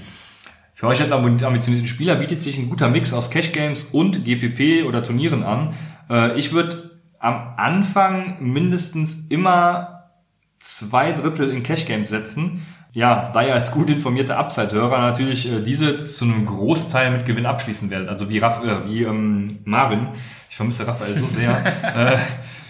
Für 0.74 0.88
euch 0.88 1.00
als 1.00 1.12
ambitionierten 1.12 1.86
Spieler 1.86 2.16
bietet 2.16 2.42
sich 2.42 2.58
ein 2.58 2.68
guter 2.68 2.88
Mix 2.88 3.12
aus 3.12 3.30
Cash 3.30 3.52
Games 3.52 3.84
und 3.92 4.24
GPP 4.24 4.84
oder 4.86 5.02
Turnieren 5.02 5.44
an. 5.44 5.74
Äh, 6.10 6.36
ich 6.38 6.52
würde 6.52 6.90
am 7.18 7.54
Anfang 7.56 8.38
mindestens 8.40 9.28
immer 9.28 10.10
zwei 10.58 11.12
Drittel 11.12 11.50
in 11.50 11.62
Cash 11.62 11.86
Games 11.86 12.10
setzen. 12.10 12.62
Ja, 12.94 13.30
da 13.32 13.42
ihr 13.42 13.54
als 13.54 13.72
gut 13.72 13.88
informierte 13.90 14.36
Upside-Hörer 14.36 14.98
natürlich 14.98 15.50
äh, 15.50 15.62
diese 15.62 15.98
zu 15.98 16.24
einem 16.24 16.46
Großteil 16.46 17.10
mit 17.10 17.26
Gewinn 17.26 17.46
abschließen 17.46 17.88
werdet. 17.90 18.08
Also 18.08 18.28
wie, 18.28 18.38
Raff, 18.38 18.62
äh, 18.62 18.88
wie 18.88 19.04
ähm, 19.04 19.60
Marvin, 19.64 20.08
ich 20.50 20.56
vermisse 20.56 20.86
Raphael 20.86 21.16
so 21.16 21.26
sehr, 21.26 21.52
äh, 22.14 22.18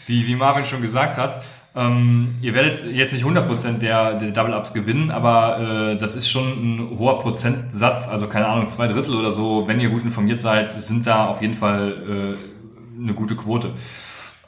wie, 0.07 0.27
wie 0.27 0.37
Marvin 0.37 0.65
schon 0.65 0.83
gesagt 0.83 1.19
hat, 1.19 1.43
ähm, 1.75 2.35
ihr 2.43 2.53
werdet 2.53 2.85
jetzt 2.93 3.15
nicht 3.15 3.25
100% 3.25 3.79
der, 3.79 4.19
der 4.19 4.31
Double-Ups 4.31 4.75
gewinnen, 4.75 5.11
aber 5.11 5.93
äh, 5.93 5.97
das 5.97 6.17
ist 6.17 6.29
schon 6.29 6.45
ein 6.45 6.99
hoher 6.99 7.19
Prozentsatz, 7.19 8.09
also 8.09 8.27
keine 8.27 8.47
Ahnung, 8.47 8.69
zwei 8.69 8.89
Drittel 8.89 9.15
oder 9.15 9.31
so, 9.31 9.67
wenn 9.67 9.81
ihr 9.81 9.89
gut 9.89 10.03
informiert 10.03 10.41
seid, 10.41 10.73
sind 10.73 11.07
da 11.07 11.27
auf 11.27 11.41
jeden 11.41 11.55
Fall 11.55 12.37
äh, 12.99 13.01
eine 13.03 13.15
gute 13.15 13.37
Quote. 13.37 13.71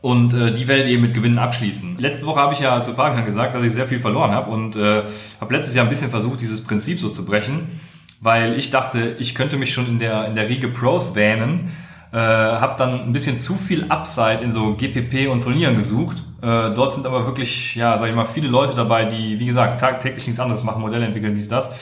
Und 0.02 0.34
äh, 0.34 0.52
die 0.52 0.68
werdet 0.68 0.88
ihr 0.88 0.98
mit 0.98 1.14
Gewinnen 1.14 1.38
abschließen. 1.38 1.96
Letzte 1.98 2.26
Woche 2.26 2.40
habe 2.40 2.52
ich 2.52 2.60
ja 2.60 2.82
zu 2.82 2.92
Fabian 2.92 3.24
gesagt, 3.24 3.54
dass 3.54 3.64
ich 3.64 3.72
sehr 3.72 3.87
viel 3.87 4.00
verloren 4.00 4.32
habe 4.32 4.50
und 4.50 4.76
äh, 4.76 5.04
habe 5.40 5.54
letztes 5.54 5.74
Jahr 5.74 5.87
ein 5.87 5.88
bisschen 5.88 6.10
versucht, 6.10 6.42
dieses 6.42 6.62
Prinzip 6.62 7.00
so 7.00 7.08
zu 7.08 7.24
brechen, 7.24 7.80
weil 8.20 8.58
ich 8.58 8.70
dachte, 8.70 9.16
ich 9.18 9.34
könnte 9.34 9.56
mich 9.56 9.72
schon 9.72 9.87
in 9.87 9.98
der, 9.98 10.26
in 10.28 10.34
der 10.34 10.50
Riege 10.50 10.68
Pros 10.68 11.14
wähnen, 11.14 11.70
äh, 12.14 12.16
habe 12.16 12.77
dann 12.79 13.09
ein 13.09 13.12
bisschen 13.12 13.37
zu 13.37 13.55
viel 13.55 13.90
Upside 13.90 14.38
in 14.42 14.53
so 14.53 14.74
GPP 14.74 15.29
und 15.29 15.42
Turnieren 15.42 15.77
gesucht 15.77 16.22
äh, 16.44 16.74
dort 16.74 16.92
sind 16.92 17.07
aber 17.07 17.24
wirklich, 17.24 17.74
ja, 17.74 17.96
sag 17.96 18.11
ich 18.11 18.14
mal, 18.14 18.27
viele 18.27 18.48
Leute 18.48 18.74
dabei, 18.74 19.07
die, 19.07 19.40
wie 19.40 19.46
gesagt, 19.46 19.81
tagtäglich 19.81 20.27
nichts 20.27 20.40
anderes 20.40 20.62
machen, 20.62 20.83
Modelle 20.83 21.07
entwickeln, 21.07 21.35
dies, 21.35 21.48
das. 21.48 21.72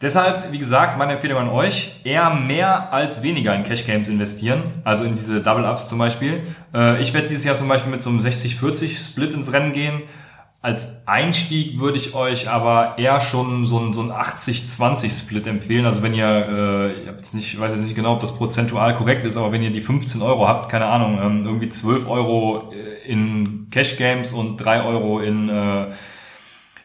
Deshalb, 0.00 0.52
wie 0.52 0.58
gesagt, 0.58 0.96
meine 0.96 1.12
Empfehlung 1.14 1.38
an 1.38 1.48
euch, 1.50 1.92
eher 2.02 2.30
mehr 2.30 2.94
als 2.94 3.22
weniger 3.22 3.54
in 3.54 3.62
Cash 3.62 3.84
Games 3.84 4.08
investieren, 4.08 4.62
also 4.84 5.04
in 5.04 5.16
diese 5.16 5.42
Double 5.42 5.66
Ups 5.66 5.88
zum 5.88 5.98
Beispiel. 5.98 6.42
Äh, 6.72 6.98
ich 7.02 7.12
werde 7.12 7.28
dieses 7.28 7.44
Jahr 7.44 7.56
zum 7.56 7.68
Beispiel 7.68 7.90
mit 7.90 8.00
so 8.00 8.08
einem 8.08 8.20
60-40 8.20 9.06
Split 9.06 9.34
ins 9.34 9.52
Rennen 9.52 9.74
gehen. 9.74 10.02
Als 10.64 11.06
Einstieg 11.06 11.78
würde 11.78 11.98
ich 11.98 12.14
euch 12.14 12.48
aber 12.48 12.94
eher 12.96 13.20
schon 13.20 13.66
so 13.66 13.78
ein, 13.78 13.92
so 13.92 14.00
ein 14.00 14.10
80-20-Split 14.10 15.46
empfehlen. 15.46 15.84
Also 15.84 16.02
wenn 16.02 16.14
ihr, 16.14 16.26
äh, 16.26 17.00
ich 17.00 17.06
jetzt 17.06 17.34
nicht, 17.34 17.60
weiß 17.60 17.72
jetzt 17.72 17.84
nicht 17.84 17.94
genau, 17.94 18.14
ob 18.14 18.20
das 18.20 18.34
prozentual 18.34 18.94
korrekt 18.94 19.26
ist, 19.26 19.36
aber 19.36 19.52
wenn 19.52 19.62
ihr 19.62 19.72
die 19.72 19.82
15 19.82 20.22
Euro 20.22 20.48
habt, 20.48 20.70
keine 20.70 20.86
Ahnung, 20.86 21.18
ähm, 21.22 21.44
irgendwie 21.44 21.68
12 21.68 22.08
Euro 22.08 22.72
äh, 22.72 23.06
in 23.06 23.66
Cash 23.70 23.98
Games 23.98 24.32
und 24.32 24.56
3 24.56 24.84
Euro 24.84 25.20
in, 25.20 25.50
äh, 25.50 25.90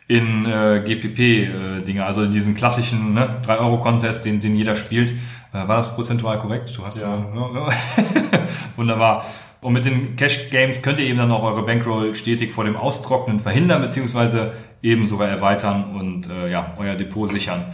in 0.10 0.46
äh, 0.46 0.84
GPP-Dinge, 0.86 2.02
äh, 2.02 2.04
also 2.04 2.24
in 2.24 2.34
diesen 2.34 2.58
klassischen 2.58 3.13
ne, 3.13 3.38
3-Euro-Contest, 3.48 4.26
den, 4.26 4.42
den 4.42 4.58
jeder 4.58 4.76
spielt. 4.76 5.12
Äh, 5.54 5.54
war 5.54 5.78
das 5.78 5.96
prozentual 5.96 6.38
korrekt? 6.38 6.78
Du 6.78 6.86
hast 6.86 7.02
ja. 7.02 7.15
Äh, 7.15 8.39
wunderbar. 8.76 9.26
Und 9.62 9.74
mit 9.74 9.86
den 9.86 10.15
Cash 10.15 10.50
Games 10.50 10.82
könnt 10.82 11.00
ihr 11.00 11.06
eben 11.06 11.17
dann 11.17 11.32
auch 11.32 11.43
eure 11.43 11.63
Bankroll 11.63 12.15
stetig 12.15 12.52
vor 12.52 12.63
dem 12.63 12.78
Austrocknen 12.78 13.39
verhindern, 13.39 13.82
beziehungsweise 13.82 14.54
eben 14.82 15.06
sogar 15.06 15.28
erweitern 15.28 15.95
und 15.95 16.30
äh, 16.30 16.50
ja, 16.50 16.76
euer 16.78 16.95
Depot 16.95 17.28
sichern. 17.28 17.65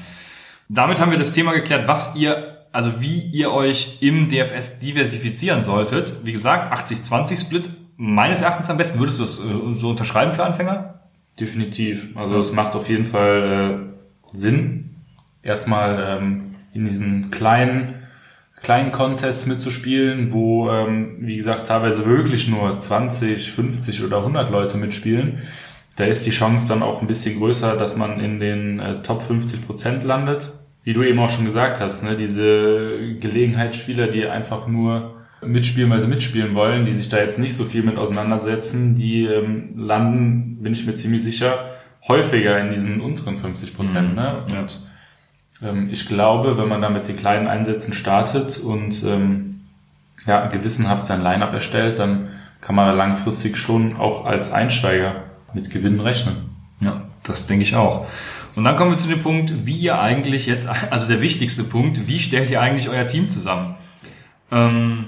Damit 0.67 0.99
haben 0.99 1.11
wir 1.11 1.19
das 1.19 1.33
Thema 1.33 1.53
geklärt, 1.53 1.87
was 1.87 2.15
ihr, 2.15 2.65
also 2.71 3.01
wie 3.01 3.19
ihr 3.19 3.51
euch 3.51 3.99
im 4.01 4.29
DFS 4.29 4.79
diversifizieren 4.79 5.61
solltet. 5.61 6.21
Wie 6.23 6.31
gesagt, 6.31 6.73
80-20 6.73 7.39
Split, 7.39 7.69
meines 7.97 8.41
Erachtens 8.41 8.69
am 8.69 8.77
besten. 8.77 8.99
Würdest 8.99 9.19
du 9.19 9.23
das 9.23 9.39
äh, 9.39 9.73
so 9.73 9.89
unterschreiben 9.89 10.31
für 10.31 10.43
Anfänger? 10.43 11.01
Definitiv. 11.39 12.15
Also 12.15 12.39
es 12.39 12.51
macht 12.51 12.75
auf 12.75 12.89
jeden 12.89 13.05
Fall 13.05 13.91
äh, 14.33 14.35
Sinn, 14.35 14.95
erstmal 15.43 16.17
ähm, 16.19 16.51
in 16.73 16.85
diesen 16.85 17.29
kleinen 17.29 18.04
kleinen 18.65 18.91
Contests 18.91 19.45
mitzuspielen, 19.45 20.33
wo, 20.33 20.71
ähm, 20.71 21.17
wie 21.19 21.35
gesagt, 21.35 21.67
teilweise 21.67 22.07
wirklich 22.07 22.47
nur 22.47 22.79
20, 22.79 23.51
50 23.51 24.03
oder 24.03 24.17
100 24.17 24.49
Leute 24.49 24.77
mitspielen. 24.77 25.37
Da 25.97 26.05
ist 26.05 26.25
die 26.25 26.31
Chance 26.31 26.67
dann 26.67 26.81
auch 26.81 26.99
ein 26.99 27.07
bisschen 27.07 27.37
größer, 27.37 27.75
dass 27.77 27.95
man 27.95 28.19
in 28.19 28.39
den 28.39 28.79
äh, 28.79 29.03
Top 29.03 29.21
50 29.21 29.67
Prozent 29.67 30.03
landet. 30.03 30.51
Wie 30.83 30.93
du 30.93 31.03
eben 31.03 31.19
auch 31.19 31.29
schon 31.29 31.45
gesagt 31.45 31.79
hast, 31.79 32.03
ne, 32.03 32.15
diese 32.15 33.17
Gelegenheitsspieler, 33.19 34.07
die 34.07 34.25
einfach 34.25 34.65
nur 34.65 35.13
mitspielen, 35.45 35.91
weil 35.91 36.01
sie 36.01 36.07
mitspielen 36.07 36.55
wollen, 36.55 36.85
die 36.85 36.93
sich 36.93 37.07
da 37.07 37.17
jetzt 37.17 37.37
nicht 37.37 37.55
so 37.55 37.65
viel 37.65 37.83
mit 37.83 37.97
auseinandersetzen, 37.97 38.95
die 38.95 39.25
ähm, 39.25 39.73
landen, 39.77 40.57
bin 40.63 40.73
ich 40.73 40.87
mir 40.87 40.95
ziemlich 40.95 41.21
sicher, 41.21 41.69
häufiger 42.07 42.59
in 42.59 42.71
diesen 42.71 42.99
unteren 42.99 43.37
50 43.37 43.75
Prozent. 43.75 44.09
Mhm. 44.09 44.15
Ne? 44.15 44.43
Und 44.45 44.55
ähm, 44.55 44.67
ich 45.89 46.07
glaube, 46.07 46.57
wenn 46.57 46.67
man 46.67 46.81
da 46.81 46.89
mit 46.89 47.07
den 47.07 47.15
kleinen 47.15 47.47
Einsätzen 47.47 47.93
startet 47.93 48.57
und 48.59 49.03
ähm, 49.03 49.61
ja, 50.25 50.47
gewissenhaft 50.47 51.07
sein 51.07 51.21
Line-up 51.21 51.53
erstellt, 51.53 51.99
dann 51.99 52.29
kann 52.61 52.75
man 52.75 52.87
da 52.87 52.93
langfristig 52.93 53.57
schon 53.57 53.95
auch 53.95 54.25
als 54.25 54.51
Einsteiger 54.51 55.23
mit 55.53 55.69
Gewinnen 55.69 55.99
rechnen. 55.99 56.55
Ja, 56.81 57.03
das 57.23 57.47
denke 57.47 57.63
ich 57.63 57.75
auch. 57.75 58.05
Und 58.55 58.63
dann 58.63 58.75
kommen 58.75 58.91
wir 58.91 58.97
zu 58.97 59.07
dem 59.07 59.19
Punkt, 59.19 59.65
wie 59.65 59.77
ihr 59.77 59.99
eigentlich 59.99 60.45
jetzt, 60.45 60.67
also 60.91 61.07
der 61.07 61.21
wichtigste 61.21 61.63
Punkt, 61.63 62.07
wie 62.07 62.19
stellt 62.19 62.49
ihr 62.49 62.61
eigentlich 62.61 62.89
euer 62.89 63.07
Team 63.07 63.29
zusammen? 63.29 63.75
Ähm, 64.51 65.07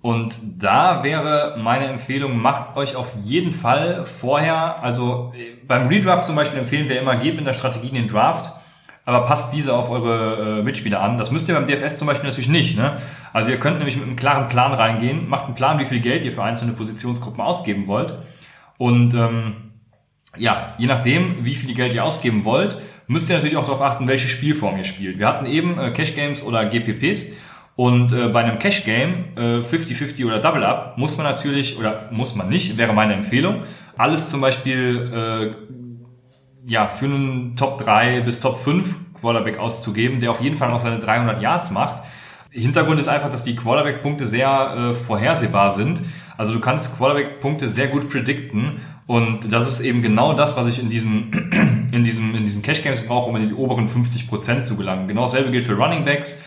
und 0.00 0.38
da 0.62 1.02
wäre 1.02 1.56
meine 1.60 1.86
Empfehlung, 1.86 2.40
macht 2.40 2.76
euch 2.76 2.94
auf 2.94 3.12
jeden 3.20 3.52
Fall 3.52 4.06
vorher, 4.06 4.82
also 4.82 5.32
beim 5.66 5.88
Redraft 5.88 6.24
zum 6.24 6.36
Beispiel 6.36 6.60
empfehlen 6.60 6.88
wir 6.88 7.00
immer, 7.00 7.16
gebt 7.16 7.38
in 7.38 7.44
der 7.44 7.52
Strategie 7.52 7.90
den 7.90 8.06
Draft 8.06 8.52
aber 9.08 9.24
passt 9.24 9.54
diese 9.54 9.74
auf 9.74 9.88
eure 9.88 10.58
äh, 10.58 10.62
Mitspieler 10.62 11.00
an. 11.00 11.16
Das 11.16 11.30
müsst 11.30 11.48
ihr 11.48 11.54
beim 11.54 11.66
DFS 11.66 11.96
zum 11.96 12.06
Beispiel 12.06 12.28
natürlich 12.28 12.50
nicht. 12.50 12.76
Ne? 12.76 12.98
Also 13.32 13.50
ihr 13.50 13.56
könnt 13.56 13.78
nämlich 13.78 13.96
mit 13.96 14.04
einem 14.04 14.16
klaren 14.16 14.48
Plan 14.48 14.74
reingehen, 14.74 15.30
macht 15.30 15.46
einen 15.46 15.54
Plan, 15.54 15.78
wie 15.78 15.86
viel 15.86 16.00
Geld 16.00 16.26
ihr 16.26 16.32
für 16.32 16.42
einzelne 16.42 16.74
Positionsgruppen 16.74 17.40
ausgeben 17.40 17.86
wollt. 17.86 18.12
Und 18.76 19.14
ähm, 19.14 19.54
ja, 20.36 20.74
je 20.76 20.86
nachdem, 20.86 21.42
wie 21.42 21.54
viel 21.54 21.72
Geld 21.72 21.94
ihr 21.94 22.04
ausgeben 22.04 22.44
wollt, 22.44 22.76
müsst 23.06 23.30
ihr 23.30 23.36
natürlich 23.36 23.56
auch 23.56 23.64
darauf 23.64 23.80
achten, 23.80 24.06
welche 24.08 24.28
Spielform 24.28 24.76
ihr 24.76 24.84
spielt. 24.84 25.18
Wir 25.18 25.26
hatten 25.26 25.46
eben 25.46 25.78
äh, 25.78 25.90
Cash 25.90 26.14
Games 26.14 26.44
oder 26.44 26.66
GPPs 26.66 27.32
und 27.76 28.12
äh, 28.12 28.28
bei 28.28 28.44
einem 28.44 28.58
Cash 28.58 28.84
Game, 28.84 29.24
äh, 29.36 29.60
50-50 29.60 30.26
oder 30.26 30.38
Double 30.38 30.64
Up, 30.64 30.98
muss 30.98 31.16
man 31.16 31.24
natürlich, 31.24 31.78
oder 31.78 32.10
muss 32.10 32.34
man 32.34 32.50
nicht, 32.50 32.76
wäre 32.76 32.92
meine 32.92 33.14
Empfehlung, 33.14 33.62
alles 33.96 34.28
zum 34.28 34.42
Beispiel 34.42 35.54
äh, 35.66 35.78
ja, 36.68 36.86
für 36.86 37.06
einen 37.06 37.56
Top 37.56 37.78
3 37.78 38.20
bis 38.20 38.40
Top 38.40 38.56
5 38.56 39.14
Quarterback 39.20 39.58
auszugeben, 39.58 40.20
der 40.20 40.30
auf 40.30 40.40
jeden 40.40 40.58
Fall 40.58 40.68
noch 40.68 40.80
seine 40.80 40.98
300 40.98 41.40
Yards 41.40 41.70
macht. 41.70 42.02
Hintergrund 42.50 43.00
ist 43.00 43.08
einfach, 43.08 43.30
dass 43.30 43.42
die 43.42 43.56
Quarterback-Punkte 43.56 44.26
sehr 44.26 44.74
äh, 44.76 44.94
vorhersehbar 44.94 45.70
sind. 45.70 46.02
Also 46.36 46.52
du 46.52 46.60
kannst 46.60 46.96
Quarterback-Punkte 46.96 47.68
sehr 47.68 47.88
gut 47.88 48.08
predikten 48.10 48.80
und 49.06 49.50
das 49.50 49.66
ist 49.66 49.80
eben 49.80 50.02
genau 50.02 50.34
das, 50.34 50.56
was 50.58 50.68
ich 50.68 50.80
in 50.80 50.90
diesem, 50.90 51.30
in 51.92 52.04
diesem, 52.04 52.34
in 52.34 52.44
diesen 52.44 52.62
Cash 52.62 52.82
Games 52.82 53.00
brauche, 53.00 53.30
um 53.30 53.36
in 53.36 53.48
die 53.48 53.54
oberen 53.54 53.88
50 53.88 54.28
Prozent 54.28 54.62
zu 54.64 54.76
gelangen. 54.76 55.08
Genau 55.08 55.22
dasselbe 55.22 55.50
gilt 55.50 55.64
für 55.64 55.74
Running 55.74 56.04
Backs. 56.04 56.42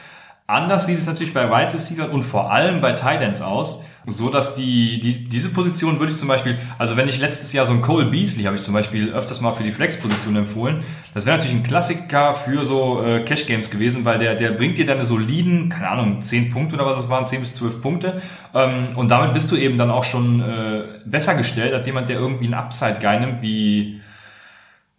Anders 0.46 0.86
sieht 0.86 1.00
es 1.00 1.08
natürlich 1.08 1.34
bei 1.34 1.50
Wide 1.50 1.74
Receiver 1.74 2.12
und 2.12 2.22
vor 2.24 2.52
allem 2.52 2.80
bei 2.80 2.92
Tight 2.92 3.22
Ends 3.22 3.42
aus, 3.42 3.86
so 4.08 4.30
dass 4.30 4.56
die, 4.56 5.00
die 5.00 5.30
diese 5.30 5.54
Position 5.54 6.00
würde 6.00 6.12
ich 6.12 6.18
zum 6.18 6.28
Beispiel, 6.28 6.58
also 6.80 6.98
wenn 6.98 7.08
ich 7.08 7.20
letztes 7.20 7.54
Jahr 7.54 7.66
so 7.66 7.72
ein 7.72 7.82
Cole 7.82 8.06
Beasley 8.06 8.46
habe 8.46 8.56
ich 8.56 8.64
zum 8.64 8.74
Beispiel 8.74 9.12
öfters 9.12 9.42
mal 9.42 9.54
für 9.54 9.64
die 9.64 9.72
Flex-Position 9.72 10.36
empfohlen, 10.36 10.84
das 11.14 11.26
wäre 11.26 11.38
natürlich 11.38 11.58
ein 11.58 11.64
Klassiker 11.64 12.34
für 12.34 12.66
so 12.66 13.04
äh, 13.04 13.24
Cash 13.24 13.46
Games 13.46 13.70
gewesen, 13.70 14.04
weil 14.04 14.18
der 14.18 14.36
der 14.36 14.52
bringt 14.52 14.78
dir 14.78 14.86
dann 14.86 14.98
eine 14.98 15.06
soliden, 15.06 15.70
keine 15.70 15.90
Ahnung, 15.90 16.22
10 16.22 16.50
Punkte 16.50 16.76
oder 16.76 16.86
was 16.86 16.98
es 16.98 17.10
waren, 17.10 17.26
10 17.26 17.42
bis 17.42 17.54
12 17.54 17.82
Punkte 17.82 18.22
ähm, 18.54 18.88
und 18.96 19.10
damit 19.10 19.34
bist 19.34 19.52
du 19.52 19.56
eben 19.56 19.78
dann 19.78 19.92
auch 19.92 20.04
schon 20.04 20.42
äh, 20.42 20.84
besser 21.06 21.36
gestellt 21.36 21.74
als 21.74 21.86
jemand, 21.86 22.10
der 22.10 22.18
irgendwie 22.18 22.46
einen 22.46 22.56
Upside 22.56 22.98
Guy 23.00 23.20
nimmt 23.20 23.42
wie 23.42 24.02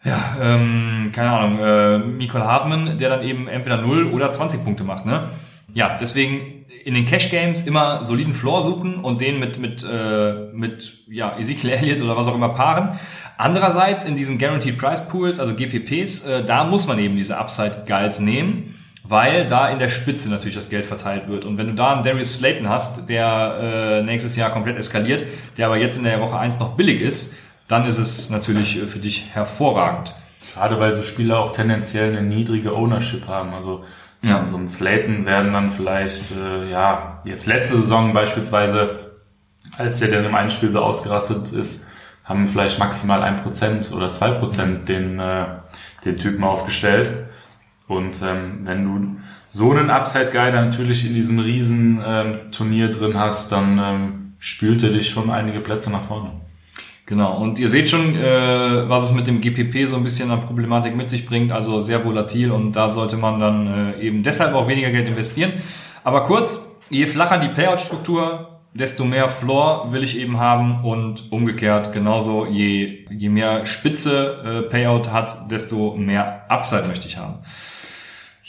ja, 0.04 0.36
ähm, 0.40 1.12
keine 1.14 1.30
Ahnung, 1.30 1.58
äh, 1.60 1.98
Michael 1.98 2.42
Hartmann, 2.42 2.98
der 2.98 3.08
dann 3.08 3.22
eben 3.22 3.46
entweder 3.46 3.76
0 3.76 4.12
oder 4.12 4.32
20 4.32 4.64
Punkte 4.64 4.82
macht, 4.82 5.06
ne? 5.06 5.28
Ja, 5.74 5.96
deswegen 5.96 6.61
in 6.84 6.94
den 6.94 7.04
Cash 7.04 7.30
Games 7.30 7.66
immer 7.66 8.02
soliden 8.02 8.34
Floor 8.34 8.62
suchen 8.62 8.96
und 8.96 9.20
den 9.20 9.38
mit 9.38 9.58
mit 9.58 9.84
äh, 9.84 10.48
mit 10.52 10.92
ja 11.08 11.38
Ezekiel 11.38 11.70
Elliott 11.70 12.02
oder 12.02 12.16
was 12.16 12.26
auch 12.26 12.34
immer 12.34 12.50
paaren. 12.50 12.98
Andererseits 13.38 14.04
in 14.04 14.16
diesen 14.16 14.38
Guaranteed 14.38 14.78
Price 14.78 15.08
Pools, 15.08 15.40
also 15.40 15.54
GPPs, 15.54 16.26
äh, 16.26 16.44
da 16.44 16.64
muss 16.64 16.86
man 16.86 16.98
eben 16.98 17.16
diese 17.16 17.38
Upside 17.38 17.84
Guys 17.86 18.20
nehmen, 18.20 18.76
weil 19.04 19.46
da 19.46 19.68
in 19.68 19.78
der 19.78 19.88
Spitze 19.88 20.30
natürlich 20.30 20.54
das 20.54 20.70
Geld 20.70 20.86
verteilt 20.86 21.28
wird. 21.28 21.44
Und 21.44 21.58
wenn 21.58 21.66
du 21.66 21.74
da 21.74 21.94
einen 21.94 22.02
Darius 22.02 22.38
Slayton 22.38 22.68
hast, 22.68 23.08
der 23.08 24.00
äh, 24.00 24.02
nächstes 24.02 24.36
Jahr 24.36 24.50
komplett 24.50 24.76
eskaliert, 24.76 25.24
der 25.56 25.66
aber 25.66 25.76
jetzt 25.76 25.96
in 25.96 26.04
der 26.04 26.20
Woche 26.20 26.38
1 26.38 26.58
noch 26.60 26.76
billig 26.76 27.00
ist, 27.00 27.36
dann 27.68 27.86
ist 27.86 27.98
es 27.98 28.30
natürlich 28.30 28.82
äh, 28.82 28.86
für 28.86 28.98
dich 28.98 29.26
hervorragend. 29.32 30.14
Gerade 30.54 30.78
weil 30.78 30.94
so 30.94 31.02
Spieler 31.02 31.38
auch 31.40 31.52
tendenziell 31.52 32.16
eine 32.16 32.22
niedrige 32.22 32.74
Ownership 32.74 33.26
haben. 33.26 33.54
Also 33.54 33.84
ja. 34.22 34.46
So 34.48 34.56
ein 34.56 34.68
Slaten 34.68 35.26
werden 35.26 35.52
dann 35.52 35.70
vielleicht, 35.70 36.32
äh, 36.32 36.70
ja, 36.70 37.20
jetzt 37.24 37.46
letzte 37.46 37.76
Saison 37.76 38.12
beispielsweise, 38.12 39.12
als 39.76 40.00
der 40.00 40.10
dann 40.10 40.24
im 40.24 40.34
einen 40.34 40.50
Spiel 40.50 40.70
so 40.70 40.80
ausgerastet 40.80 41.52
ist, 41.52 41.88
haben 42.24 42.46
vielleicht 42.46 42.78
maximal 42.78 43.22
ein 43.22 43.36
Prozent 43.36 43.92
oder 43.92 44.12
zwei 44.12 44.30
Prozent 44.32 44.88
den, 44.88 45.18
äh, 45.18 45.46
den 46.04 46.16
Typen 46.16 46.44
aufgestellt. 46.44 47.26
Und 47.88 48.22
ähm, 48.22 48.60
wenn 48.64 48.84
du 48.84 49.20
so 49.50 49.72
einen 49.72 49.90
Upside-Guy 49.90 50.52
natürlich 50.52 51.06
in 51.06 51.14
diesem 51.14 51.38
riesen 51.38 52.00
ähm, 52.04 52.52
Turnier 52.52 52.90
drin 52.90 53.18
hast, 53.18 53.50
dann 53.52 53.78
ähm, 53.78 54.34
spült 54.38 54.82
er 54.82 54.90
dich 54.90 55.10
schon 55.10 55.30
einige 55.30 55.60
Plätze 55.60 55.90
nach 55.90 56.06
vorne. 56.06 56.30
Genau, 57.12 57.36
und 57.36 57.58
ihr 57.58 57.68
seht 57.68 57.90
schon, 57.90 58.16
äh, 58.16 58.88
was 58.88 59.04
es 59.04 59.12
mit 59.12 59.26
dem 59.26 59.42
GPP 59.42 59.86
so 59.86 59.96
ein 59.96 60.02
bisschen 60.02 60.30
an 60.30 60.40
Problematik 60.40 60.96
mit 60.96 61.10
sich 61.10 61.26
bringt, 61.26 61.52
also 61.52 61.82
sehr 61.82 62.06
volatil 62.06 62.50
und 62.50 62.72
da 62.72 62.88
sollte 62.88 63.18
man 63.18 63.38
dann 63.38 63.66
äh, 63.66 64.00
eben 64.00 64.22
deshalb 64.22 64.54
auch 64.54 64.66
weniger 64.66 64.90
Geld 64.90 65.06
investieren. 65.08 65.52
Aber 66.04 66.22
kurz, 66.22 66.74
je 66.88 67.04
flacher 67.04 67.36
die 67.36 67.48
Payout-Struktur, 67.48 68.60
desto 68.72 69.04
mehr 69.04 69.28
Floor 69.28 69.92
will 69.92 70.02
ich 70.02 70.18
eben 70.18 70.40
haben 70.40 70.82
und 70.82 71.30
umgekehrt 71.30 71.92
genauso, 71.92 72.46
je, 72.46 73.04
je 73.10 73.28
mehr 73.28 73.66
Spitze 73.66 74.62
äh, 74.64 74.70
Payout 74.70 75.12
hat, 75.12 75.50
desto 75.50 75.94
mehr 75.94 76.46
Upside 76.48 76.88
möchte 76.88 77.08
ich 77.08 77.18
haben. 77.18 77.40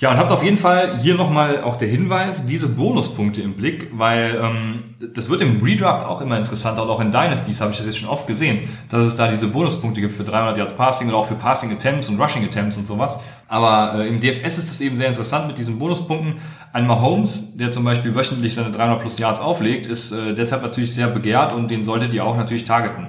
Ja, 0.03 0.11
und 0.11 0.17
habt 0.17 0.31
auf 0.31 0.43
jeden 0.43 0.57
Fall 0.57 0.97
hier 0.97 1.15
nochmal 1.15 1.63
auch 1.63 1.77
der 1.77 1.87
Hinweis, 1.87 2.45
diese 2.45 2.67
Bonuspunkte 2.67 3.41
im 3.41 3.53
Blick, 3.53 3.87
weil 3.93 4.35
ähm, 4.35 4.79
das 5.15 5.29
wird 5.29 5.39
im 5.39 5.63
Redraft 5.63 6.05
auch 6.05 6.19
immer 6.19 6.37
interessanter 6.37 6.83
und 6.83 6.89
auch 6.89 6.99
in 6.99 7.09
Dynasties 7.09 7.61
habe 7.61 7.71
ich 7.71 7.77
das 7.77 7.85
jetzt 7.85 7.99
schon 7.99 8.09
oft 8.09 8.27
gesehen, 8.27 8.67
dass 8.89 9.05
es 9.05 9.15
da 9.15 9.29
diese 9.29 9.47
Bonuspunkte 9.47 10.01
gibt 10.01 10.13
für 10.13 10.25
300 10.25 10.57
Yards 10.57 10.73
Passing 10.73 11.07
oder 11.07 11.15
auch 11.15 11.25
für 11.25 11.35
Passing 11.35 11.71
Attempts 11.71 12.09
und 12.09 12.19
Rushing 12.19 12.43
Attempts 12.43 12.75
und 12.75 12.85
sowas. 12.85 13.21
Aber 13.47 14.03
äh, 14.03 14.09
im 14.09 14.19
DFS 14.19 14.57
ist 14.57 14.71
es 14.71 14.81
eben 14.81 14.97
sehr 14.97 15.07
interessant 15.07 15.47
mit 15.47 15.57
diesen 15.57 15.79
Bonuspunkten. 15.79 16.35
Ein 16.73 16.85
Mahomes, 16.85 17.55
der 17.55 17.69
zum 17.69 17.85
Beispiel 17.85 18.13
wöchentlich 18.13 18.55
seine 18.55 18.71
300 18.71 18.99
plus 18.99 19.17
Yards 19.19 19.39
auflegt, 19.39 19.85
ist 19.85 20.11
äh, 20.11 20.35
deshalb 20.35 20.63
natürlich 20.63 20.93
sehr 20.93 21.07
begehrt 21.07 21.53
und 21.53 21.71
den 21.71 21.85
solltet 21.85 22.13
ihr 22.13 22.25
auch 22.25 22.35
natürlich 22.35 22.65
targeten. 22.65 23.07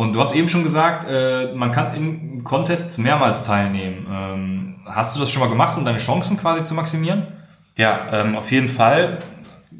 Und 0.00 0.14
du 0.14 0.20
hast 0.22 0.34
eben 0.34 0.48
schon 0.48 0.62
gesagt, 0.62 1.04
äh, 1.10 1.52
man 1.52 1.72
kann 1.72 1.94
in 1.94 2.42
Contests 2.42 2.96
mehrmals 2.96 3.42
teilnehmen. 3.42 4.06
Ähm, 4.10 4.76
hast 4.86 5.14
du 5.14 5.20
das 5.20 5.30
schon 5.30 5.42
mal 5.42 5.50
gemacht, 5.50 5.76
um 5.76 5.84
deine 5.84 5.98
Chancen 5.98 6.38
quasi 6.38 6.64
zu 6.64 6.72
maximieren? 6.72 7.26
Ja, 7.76 8.08
ähm, 8.10 8.34
auf 8.34 8.50
jeden 8.50 8.70
Fall. 8.70 9.18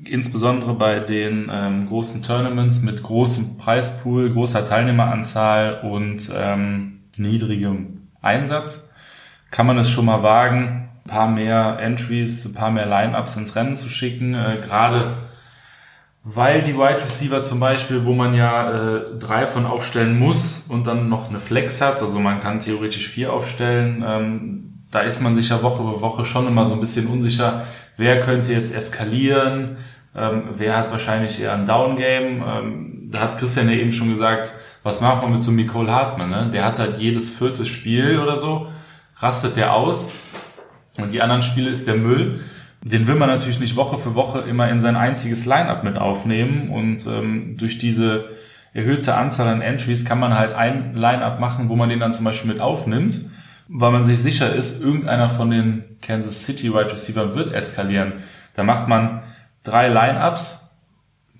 Insbesondere 0.04 0.74
bei 0.74 1.00
den 1.00 1.50
ähm, 1.50 1.86
großen 1.88 2.22
Tournaments 2.22 2.82
mit 2.82 3.02
großem 3.02 3.56
Preispool, 3.56 4.30
großer 4.30 4.66
Teilnehmeranzahl 4.66 5.80
und 5.90 6.30
ähm, 6.36 7.00
niedrigem 7.16 8.08
Einsatz 8.20 8.92
kann 9.50 9.66
man 9.66 9.78
es 9.78 9.90
schon 9.90 10.04
mal 10.04 10.22
wagen, 10.22 10.90
ein 11.06 11.10
paar 11.10 11.28
mehr 11.28 11.78
Entries, 11.80 12.44
ein 12.44 12.52
paar 12.52 12.70
mehr 12.70 12.84
Lineups 12.84 13.36
ins 13.36 13.56
Rennen 13.56 13.74
zu 13.74 13.88
schicken. 13.88 14.34
Äh, 14.34 14.58
Gerade 14.60 15.14
weil 16.22 16.62
die 16.62 16.76
Wide 16.76 17.02
Receiver 17.02 17.42
zum 17.42 17.60
Beispiel, 17.60 18.04
wo 18.04 18.12
man 18.12 18.34
ja 18.34 18.70
äh, 18.70 19.18
drei 19.18 19.46
von 19.46 19.64
aufstellen 19.64 20.18
muss 20.18 20.66
und 20.68 20.86
dann 20.86 21.08
noch 21.08 21.28
eine 21.28 21.40
Flex 21.40 21.80
hat, 21.80 22.02
also 22.02 22.18
man 22.18 22.40
kann 22.40 22.60
theoretisch 22.60 23.08
vier 23.08 23.32
aufstellen, 23.32 24.04
ähm, 24.06 24.66
da 24.90 25.00
ist 25.00 25.22
man 25.22 25.34
sich 25.34 25.48
ja 25.48 25.62
Woche 25.62 25.82
für 25.82 26.00
Woche 26.00 26.24
schon 26.24 26.46
immer 26.46 26.66
so 26.66 26.74
ein 26.74 26.80
bisschen 26.80 27.06
unsicher, 27.06 27.66
wer 27.96 28.20
könnte 28.20 28.52
jetzt 28.52 28.74
eskalieren, 28.74 29.78
ähm, 30.14 30.42
wer 30.56 30.76
hat 30.76 30.90
wahrscheinlich 30.90 31.40
eher 31.40 31.54
ein 31.54 31.66
Down-Game. 31.66 32.42
Ähm, 32.46 33.08
da 33.10 33.20
hat 33.20 33.38
Christian 33.38 33.68
ja 33.68 33.76
eben 33.76 33.92
schon 33.92 34.10
gesagt, 34.10 34.54
was 34.82 35.00
macht 35.00 35.22
man 35.22 35.32
mit 35.32 35.42
so 35.42 35.52
Nicole 35.52 35.92
Hartmann? 35.92 36.30
Ne? 36.30 36.50
Der 36.52 36.64
hat 36.64 36.78
halt 36.78 36.98
jedes 36.98 37.30
viertes 37.30 37.68
Spiel 37.68 38.18
oder 38.18 38.36
so, 38.36 38.68
rastet 39.16 39.56
der 39.56 39.74
aus 39.74 40.12
und 40.96 41.12
die 41.12 41.22
anderen 41.22 41.42
Spiele 41.42 41.70
ist 41.70 41.86
der 41.86 41.96
Müll. 41.96 42.40
Den 42.82 43.06
will 43.06 43.16
man 43.16 43.28
natürlich 43.28 43.60
nicht 43.60 43.76
Woche 43.76 43.98
für 43.98 44.14
Woche 44.14 44.40
immer 44.40 44.68
in 44.68 44.80
sein 44.80 44.96
einziges 44.96 45.44
Line-up 45.44 45.84
mit 45.84 45.98
aufnehmen 45.98 46.70
und 46.70 47.06
ähm, 47.06 47.56
durch 47.58 47.78
diese 47.78 48.30
erhöhte 48.72 49.16
Anzahl 49.16 49.48
an 49.48 49.60
Entries 49.60 50.04
kann 50.04 50.18
man 50.18 50.38
halt 50.38 50.54
ein 50.54 50.94
Line-up 50.94 51.40
machen, 51.40 51.68
wo 51.68 51.76
man 51.76 51.88
den 51.88 52.00
dann 52.00 52.12
zum 52.12 52.24
Beispiel 52.24 52.52
mit 52.52 52.60
aufnimmt 52.60 53.30
weil 53.72 53.92
man 53.92 54.02
sich 54.02 54.20
sicher 54.20 54.52
ist, 54.52 54.82
irgendeiner 54.82 55.28
von 55.28 55.50
den 55.50 55.96
Kansas 56.02 56.42
City 56.42 56.74
Wide 56.74 56.92
Receiver 56.92 57.34
wird 57.36 57.52
eskalieren. 57.52 58.14
Da 58.56 58.64
macht 58.64 58.88
man 58.88 59.22
drei 59.62 59.88
Lineups, 59.88 60.76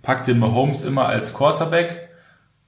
packt 0.00 0.28
den 0.28 0.38
Mahomes 0.38 0.84
immer 0.84 1.06
als 1.06 1.34
Quarterback 1.34 2.08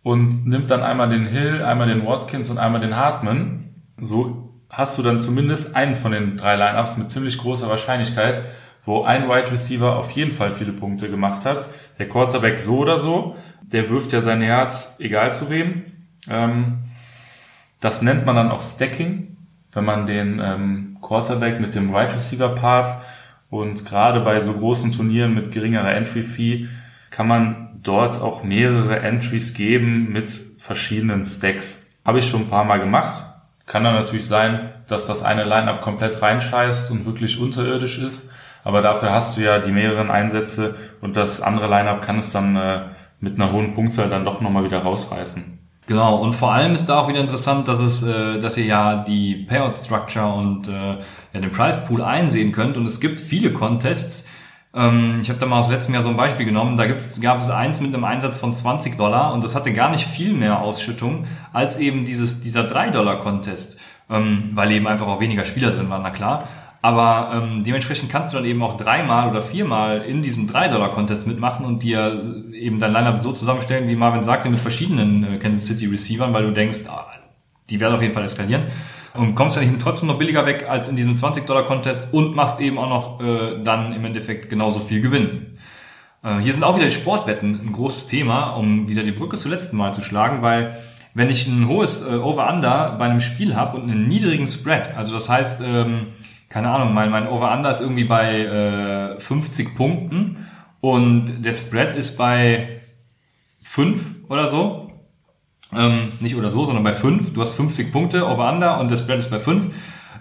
und 0.02 0.46
nimmt 0.46 0.70
dann 0.70 0.82
einmal 0.82 1.08
den 1.08 1.26
Hill, 1.26 1.62
einmal 1.62 1.86
den 1.86 2.04
Watkins 2.04 2.50
und 2.50 2.58
einmal 2.58 2.80
den 2.80 2.96
Hartman. 2.96 3.74
So 4.00 4.52
hast 4.68 4.98
du 4.98 5.02
dann 5.02 5.20
zumindest 5.20 5.76
einen 5.76 5.94
von 5.94 6.10
den 6.10 6.36
drei 6.36 6.56
Lineups 6.56 6.96
mit 6.96 7.10
ziemlich 7.10 7.38
großer 7.38 7.68
Wahrscheinlichkeit, 7.68 8.42
wo 8.84 9.02
ein 9.02 9.28
Wide 9.28 9.52
Receiver 9.52 9.96
auf 9.96 10.10
jeden 10.12 10.32
Fall 10.32 10.52
viele 10.52 10.72
Punkte 10.72 11.08
gemacht 11.08 11.44
hat. 11.44 11.68
Der 11.98 12.08
Quarterback 12.08 12.58
so 12.58 12.78
oder 12.78 12.98
so, 12.98 13.36
der 13.60 13.88
wirft 13.90 14.12
ja 14.12 14.20
sein 14.20 14.42
Herz 14.42 14.96
egal 15.00 15.32
zu 15.32 15.50
wem. 15.50 15.84
Ähm, 16.28 16.78
das 17.80 18.02
nennt 18.02 18.26
man 18.26 18.36
dann 18.36 18.50
auch 18.50 18.60
Stacking 18.60 19.32
wenn 19.72 19.84
man 19.84 20.06
den 20.06 20.40
ähm, 20.42 20.98
Quarterback 21.00 21.60
mit 21.60 21.74
dem 21.74 21.92
Wide 21.92 22.14
Receiver 22.14 22.54
Part 22.54 22.90
und 23.50 23.84
gerade 23.84 24.20
bei 24.20 24.38
so 24.40 24.52
großen 24.52 24.92
Turnieren 24.92 25.34
mit 25.34 25.50
geringerer 25.50 25.94
Entry 25.94 26.22
Fee 26.22 26.68
kann 27.10 27.26
man 27.26 27.80
dort 27.82 28.20
auch 28.20 28.44
mehrere 28.44 29.00
Entries 29.00 29.54
geben 29.54 30.12
mit 30.12 30.30
verschiedenen 30.30 31.24
Stacks. 31.24 31.98
Habe 32.04 32.20
ich 32.20 32.28
schon 32.28 32.42
ein 32.42 32.50
paar 32.50 32.64
Mal 32.64 32.78
gemacht. 32.78 33.26
Kann 33.66 33.84
dann 33.84 33.94
natürlich 33.94 34.26
sein, 34.26 34.70
dass 34.86 35.06
das 35.06 35.22
eine 35.22 35.44
Lineup 35.44 35.82
komplett 35.82 36.20
reinscheißt 36.22 36.90
und 36.90 37.06
wirklich 37.06 37.38
unterirdisch 37.38 37.98
ist. 37.98 38.30
Aber 38.64 38.80
dafür 38.80 39.10
hast 39.10 39.36
du 39.36 39.42
ja 39.42 39.58
die 39.58 39.72
mehreren 39.72 40.10
Einsätze 40.10 40.76
und 41.00 41.16
das 41.16 41.40
andere 41.42 41.68
Lineup 41.68 42.02
kann 42.02 42.18
es 42.18 42.30
dann 42.30 42.56
äh, 42.56 42.82
mit 43.20 43.40
einer 43.40 43.52
hohen 43.52 43.74
Punktzahl 43.74 44.08
dann 44.08 44.24
doch 44.24 44.40
nochmal 44.40 44.64
wieder 44.64 44.82
rausreißen. 44.82 45.58
Genau, 45.86 46.16
und 46.16 46.34
vor 46.34 46.52
allem 46.52 46.74
ist 46.74 46.86
da 46.86 47.00
auch 47.00 47.08
wieder 47.08 47.20
interessant, 47.20 47.66
dass 47.66 47.80
es, 47.80 48.04
äh, 48.04 48.38
dass 48.38 48.56
ihr 48.56 48.66
ja 48.66 49.02
die 49.02 49.34
Payout 49.34 49.76
Structure 49.76 50.32
und 50.32 50.68
äh, 50.68 50.98
ja, 51.32 51.40
den 51.40 51.50
Price 51.50 51.84
Pool 51.84 52.02
einsehen 52.02 52.52
könnt. 52.52 52.76
Und 52.76 52.86
es 52.86 53.00
gibt 53.00 53.20
viele 53.20 53.52
Contests. 53.52 54.28
Ähm, 54.74 55.18
ich 55.22 55.28
habe 55.28 55.40
da 55.40 55.46
mal 55.46 55.58
aus 55.58 55.70
letztem 55.70 55.94
Jahr 55.94 56.02
so 56.04 56.08
ein 56.08 56.16
Beispiel 56.16 56.46
genommen. 56.46 56.76
Da 56.76 56.86
gibt's, 56.86 57.20
gab 57.20 57.38
es 57.38 57.50
eins 57.50 57.80
mit 57.80 57.92
einem 57.92 58.04
Einsatz 58.04 58.38
von 58.38 58.54
20 58.54 58.96
Dollar 58.96 59.32
und 59.32 59.42
das 59.42 59.56
hatte 59.56 59.72
gar 59.72 59.90
nicht 59.90 60.06
viel 60.06 60.32
mehr 60.32 60.60
Ausschüttung 60.60 61.26
als 61.52 61.78
eben 61.78 62.04
dieses, 62.04 62.42
dieser 62.42 62.62
3 62.62 62.90
Dollar 62.90 63.18
Contest, 63.18 63.80
ähm, 64.08 64.50
weil 64.54 64.70
eben 64.70 64.86
einfach 64.86 65.08
auch 65.08 65.20
weniger 65.20 65.44
Spieler 65.44 65.72
drin 65.72 65.90
waren, 65.90 66.02
na 66.02 66.10
klar. 66.10 66.48
Aber 66.84 67.30
ähm, 67.32 67.62
dementsprechend 67.62 68.10
kannst 68.10 68.32
du 68.32 68.36
dann 68.36 68.44
eben 68.44 68.60
auch 68.60 68.76
dreimal 68.76 69.30
oder 69.30 69.40
viermal 69.40 70.02
in 70.02 70.20
diesem 70.20 70.48
3-Dollar-Contest 70.48 71.28
mitmachen 71.28 71.64
und 71.64 71.84
dir 71.84 72.44
eben 72.52 72.80
dein 72.80 72.92
Lineup 72.92 73.20
so 73.20 73.32
zusammenstellen, 73.32 73.88
wie 73.88 73.94
Marvin 73.94 74.24
sagte, 74.24 74.50
mit 74.50 74.58
verschiedenen 74.58 75.22
äh, 75.22 75.38
Kansas 75.38 75.64
City 75.64 75.86
Receivern, 75.86 76.32
weil 76.32 76.42
du 76.42 76.50
denkst, 76.50 76.80
ah, 76.88 77.06
die 77.70 77.78
werden 77.78 77.94
auf 77.94 78.02
jeden 78.02 78.12
Fall 78.12 78.24
eskalieren. 78.24 78.64
Und 79.14 79.36
kommst 79.36 79.56
ja 79.56 79.62
nicht 79.62 79.80
trotzdem 79.80 80.08
noch 80.08 80.18
billiger 80.18 80.44
weg 80.44 80.66
als 80.68 80.88
in 80.88 80.96
diesem 80.96 81.14
20-Dollar-Contest 81.14 82.12
und 82.12 82.34
machst 82.34 82.60
eben 82.60 82.78
auch 82.78 82.88
noch 82.88 83.20
äh, 83.20 83.62
dann 83.62 83.92
im 83.92 84.04
Endeffekt 84.04 84.50
genauso 84.50 84.80
viel 84.80 85.00
Gewinn. 85.00 85.58
Äh, 86.24 86.38
hier 86.38 86.52
sind 86.52 86.64
auch 86.64 86.74
wieder 86.74 86.86
die 86.86 86.92
Sportwetten 86.92 87.60
ein 87.60 87.72
großes 87.72 88.08
Thema, 88.08 88.56
um 88.56 88.88
wieder 88.88 89.04
die 89.04 89.12
Brücke 89.12 89.36
zum 89.36 89.52
letzten 89.52 89.76
Mal 89.76 89.94
zu 89.94 90.02
schlagen, 90.02 90.42
weil 90.42 90.76
wenn 91.14 91.30
ich 91.30 91.46
ein 91.46 91.68
hohes 91.68 92.04
äh, 92.04 92.14
Over-Under 92.14 92.96
bei 92.98 93.04
einem 93.04 93.20
Spiel 93.20 93.54
habe 93.54 93.76
und 93.76 93.88
einen 93.88 94.08
niedrigen 94.08 94.48
Spread, 94.48 94.96
also 94.96 95.12
das 95.12 95.28
heißt, 95.28 95.62
ähm, 95.64 96.08
keine 96.52 96.70
Ahnung, 96.70 96.92
mein, 96.92 97.10
mein 97.10 97.26
Over-Under 97.26 97.70
ist 97.70 97.80
irgendwie 97.80 98.04
bei 98.04 98.40
äh, 99.16 99.20
50 99.20 99.74
Punkten 99.74 100.46
und 100.82 101.46
der 101.46 101.54
Spread 101.54 101.94
ist 101.94 102.18
bei 102.18 102.82
5 103.62 104.28
oder 104.28 104.46
so. 104.46 104.92
Ähm, 105.74 106.12
nicht 106.20 106.36
oder 106.36 106.50
so, 106.50 106.66
sondern 106.66 106.84
bei 106.84 106.92
5. 106.92 107.32
Du 107.32 107.40
hast 107.40 107.54
50 107.54 107.90
Punkte 107.90 108.28
Over-Under 108.28 108.78
und 108.80 108.90
der 108.90 108.98
Spread 108.98 109.20
ist 109.20 109.30
bei 109.30 109.38
5. 109.38 109.74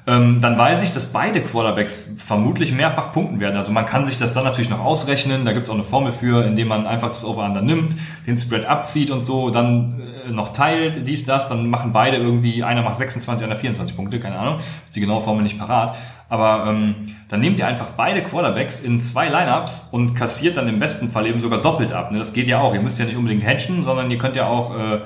Ähm, 0.08 0.41
dann 0.41 0.58
weiß 0.58 0.82
ich, 0.82 0.91
dass 0.91 1.14
beide 1.14 1.41
Quarterbacks 1.41 2.08
vermutlich 2.18 2.72
mehrfach 2.72 3.14
punkten 3.14 3.39
werden. 3.39 3.56
Also 3.56 3.72
man 3.72 3.86
kann 3.86 4.08
sich 4.08 4.18
das 4.18 4.34
dann 4.34 4.43
natürlich 4.43 4.70
noch 4.70 4.80
ausrechnen. 4.80 5.45
Da 5.45 5.54
gibt 5.54 5.66
es 5.66 5.70
auch 5.70 5.76
eine 5.76 5.84
Formel 5.84 6.12
für, 6.12 6.43
indem 6.43 6.70
man 6.70 6.88
einfach 6.88 7.10
das 7.10 7.24
Over-Under 7.24 7.62
nimmt, 7.62 7.95
den 8.26 8.36
Spread 8.36 8.66
abzieht 8.66 9.12
und 9.12 9.24
so, 9.24 9.52
dann 9.52 10.02
äh, 10.28 10.32
noch 10.32 10.54
teilt, 10.54 11.08
dies, 11.08 11.26
das, 11.26 11.49
dann 11.49 11.70
machen 11.70 11.93
beide 11.93 12.18
irgendwie, 12.18 12.64
einer 12.64 12.82
macht 12.82 12.95
26, 12.95 13.45
einer 13.45 13.56
24 13.56 13.95
Punkte, 13.95 14.20
keine 14.20 14.39
Ahnung, 14.39 14.58
ist 14.88 14.95
die 14.95 15.02
genaue 15.02 15.22
Formel 15.22 15.43
nicht 15.43 15.60
parat. 15.60 15.95
Aber 16.30 16.66
ähm, 16.68 16.95
dann 17.28 17.41
nehmt 17.41 17.60
ihr 17.60 17.68
einfach 17.68 17.89
beide 17.97 18.24
Quarterbacks 18.24 18.80
in 18.80 19.02
zwei 19.02 19.28
Lineups 19.28 19.89
und 19.91 20.16
kassiert 20.16 20.58
dann 20.58 20.68
im 20.68 20.80
besten 20.80 21.10
Fall 21.10 21.28
eben 21.28 21.41
sogar 21.41 21.62
doppelt 21.62 21.91
ab. 21.91 22.12
Ne? 22.12 22.18
Das 22.18 22.34
geht 22.34 22.47
ja 22.47 22.60
auch. 22.62 22.74
Ihr 22.74 22.82
müsst 22.82 22.97
ja 22.97 23.06
nicht 23.06 23.18
unbedingt 23.18 23.45
hatchen, 23.45 23.84
sondern 23.84 24.10
ihr 24.10 24.18
könnt 24.18 24.36
ja 24.36 24.47
auch 24.47 24.74
äh, 24.76 24.99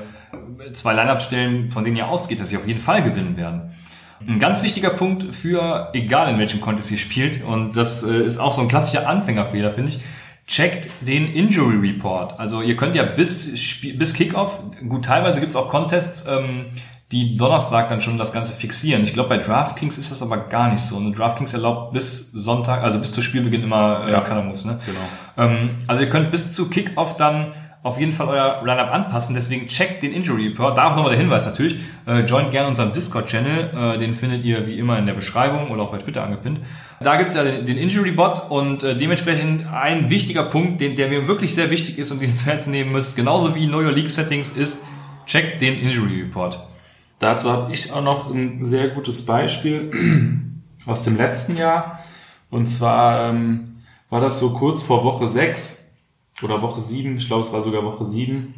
zwei 0.71 0.93
Lineups 0.93 1.25
stellen, 1.25 1.71
von 1.71 1.83
denen 1.83 1.97
ihr 1.97 2.07
ausgeht, 2.07 2.39
dass 2.39 2.49
sie 2.49 2.57
auf 2.57 2.67
jeden 2.67 2.79
Fall 2.79 3.01
gewinnen 3.03 3.35
werden. 3.35 3.71
Ein 4.27 4.39
ganz 4.39 4.63
wichtiger 4.63 4.89
Punkt 4.89 5.35
für, 5.35 5.89
egal 5.93 6.31
in 6.31 6.39
welchem 6.39 6.61
Contest 6.61 6.91
ihr 6.91 6.97
spielt, 6.97 7.43
und 7.43 7.75
das 7.77 8.03
äh, 8.03 8.23
ist 8.23 8.39
auch 8.39 8.53
so 8.53 8.61
ein 8.61 8.67
klassischer 8.67 9.07
Anfängerfehler, 9.07 9.71
finde 9.71 9.91
ich, 9.91 9.99
checkt 10.47 10.89
den 11.01 11.27
Injury 11.27 11.77
Report. 11.77 12.39
Also 12.39 12.61
ihr 12.61 12.75
könnt 12.75 12.95
ja 12.95 13.03
bis, 13.03 13.79
bis 13.97 14.13
Kickoff, 14.13 14.59
gut, 14.87 15.05
teilweise 15.05 15.39
gibt 15.39 15.51
es 15.51 15.55
auch 15.55 15.67
Contests, 15.67 16.25
ähm, 16.27 16.65
die 17.11 17.37
Donnerstag 17.37 17.89
dann 17.89 18.01
schon 18.01 18.17
das 18.17 18.33
Ganze 18.33 18.55
fixieren. 18.55 19.03
Ich 19.03 19.13
glaube, 19.13 19.29
bei 19.29 19.37
DraftKings 19.37 19.97
ist 19.97 20.11
das 20.11 20.23
aber 20.23 20.37
gar 20.37 20.69
nicht 20.71 20.81
so. 20.81 20.97
Und 20.97 21.17
DraftKings 21.17 21.53
erlaubt 21.53 21.93
bis 21.93 22.31
Sonntag, 22.31 22.81
also 22.81 22.99
bis 22.99 23.11
zu 23.11 23.21
Spielbeginn 23.21 23.61
immer 23.61 24.07
äh, 24.07 24.11
ja. 24.11 24.21
Color 24.21 24.43
ne? 24.43 24.53
Genau. 24.85 24.99
Ähm, 25.37 25.69
also 25.85 26.01
ihr 26.01 26.09
könnt 26.09 26.31
bis 26.31 26.55
zu 26.55 26.67
Kickoff 26.67 27.15
dann 27.15 27.53
auf 27.85 27.99
jeden 27.99 28.13
Fall 28.13 28.29
euer 28.29 28.63
Lineup 28.65 28.91
anpassen. 28.91 29.35
Deswegen 29.35 29.67
checkt 29.67 30.01
den 30.01 30.11
Injury 30.11 30.47
Report. 30.47 30.75
Da 30.75 30.89
auch 30.89 30.95
nochmal 30.95 31.11
der 31.11 31.19
Hinweis 31.19 31.45
natürlich. 31.45 31.77
Äh, 32.07 32.21
joint 32.21 32.49
gerne 32.49 32.67
unserem 32.67 32.91
Discord-Channel. 32.91 33.93
Äh, 33.93 33.97
den 33.99 34.15
findet 34.15 34.43
ihr 34.43 34.65
wie 34.65 34.79
immer 34.79 34.97
in 34.97 35.05
der 35.05 35.13
Beschreibung 35.13 35.69
oder 35.69 35.83
auch 35.83 35.91
bei 35.91 35.99
Twitter 35.99 36.23
angepinnt. 36.23 36.61
Da 36.99 37.15
gibt's 37.15 37.35
ja 37.35 37.43
den, 37.43 37.63
den 37.63 37.77
Injury 37.77 38.09
Bot 38.09 38.49
und 38.49 38.81
äh, 38.81 38.97
dementsprechend 38.97 39.71
ein 39.71 40.09
wichtiger 40.09 40.41
Punkt, 40.45 40.81
den, 40.81 40.95
der 40.95 41.09
mir 41.09 41.27
wirklich 41.27 41.53
sehr 41.53 41.69
wichtig 41.69 41.99
ist 41.99 42.09
und 42.09 42.23
den 42.23 42.29
ihr 42.31 42.35
zu 42.35 42.47
Herzen 42.47 42.71
nehmen 42.71 42.91
müsst, 42.91 43.15
genauso 43.15 43.53
wie 43.53 43.67
Know 43.67 43.81
Your 43.81 43.91
League 43.91 44.09
Settings, 44.09 44.53
ist 44.53 44.83
checkt 45.27 45.61
den 45.61 45.77
Injury 45.77 46.23
Report. 46.23 46.57
Dazu 47.19 47.51
habe 47.51 47.71
ich 47.71 47.93
auch 47.93 48.03
noch 48.03 48.33
ein 48.33 48.65
sehr 48.65 48.87
gutes 48.87 49.27
Beispiel 49.27 49.91
aus 50.87 51.03
dem 51.03 51.17
letzten 51.17 51.55
Jahr. 51.55 51.99
Und 52.49 52.65
zwar 52.65 53.29
ähm, 53.29 53.75
war 54.09 54.21
das 54.21 54.39
so 54.39 54.55
kurz 54.55 54.81
vor 54.81 55.03
Woche 55.03 55.27
6 55.27 55.84
oder 56.41 56.61
Woche 56.61 56.81
7, 56.81 57.17
ich 57.17 57.27
glaube 57.27 57.43
es 57.43 57.53
war 57.53 57.61
sogar 57.61 57.83
Woche 57.83 58.05
7, 58.05 58.53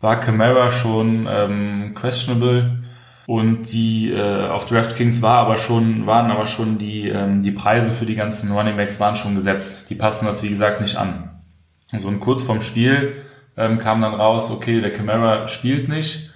war 0.00 0.20
Camara 0.20 0.70
schon 0.70 1.26
ähm, 1.30 1.94
questionable 1.94 2.82
und 3.26 3.72
die 3.72 4.10
äh, 4.10 4.48
auf 4.48 4.66
DraftKings 4.66 5.22
war 5.22 5.38
aber 5.38 5.56
schon, 5.56 6.06
waren 6.06 6.30
aber 6.30 6.46
schon 6.46 6.78
die, 6.78 7.08
ähm, 7.08 7.42
die 7.42 7.52
Preise 7.52 7.90
für 7.90 8.06
die 8.06 8.16
ganzen 8.16 8.50
Running 8.52 8.76
Backs 8.76 8.98
waren 8.98 9.14
schon 9.14 9.36
gesetzt. 9.36 9.88
Die 9.90 9.94
passen 9.94 10.26
das 10.26 10.42
wie 10.42 10.48
gesagt 10.48 10.80
nicht 10.80 10.96
an. 10.96 11.30
Also 11.92 12.08
und 12.08 12.20
kurz 12.20 12.42
vorm 12.42 12.62
Spiel 12.62 13.14
ähm, 13.56 13.78
kam 13.78 14.02
dann 14.02 14.14
raus, 14.14 14.50
okay, 14.50 14.80
der 14.80 14.92
Camara 14.92 15.46
spielt 15.46 15.88
nicht 15.88 16.32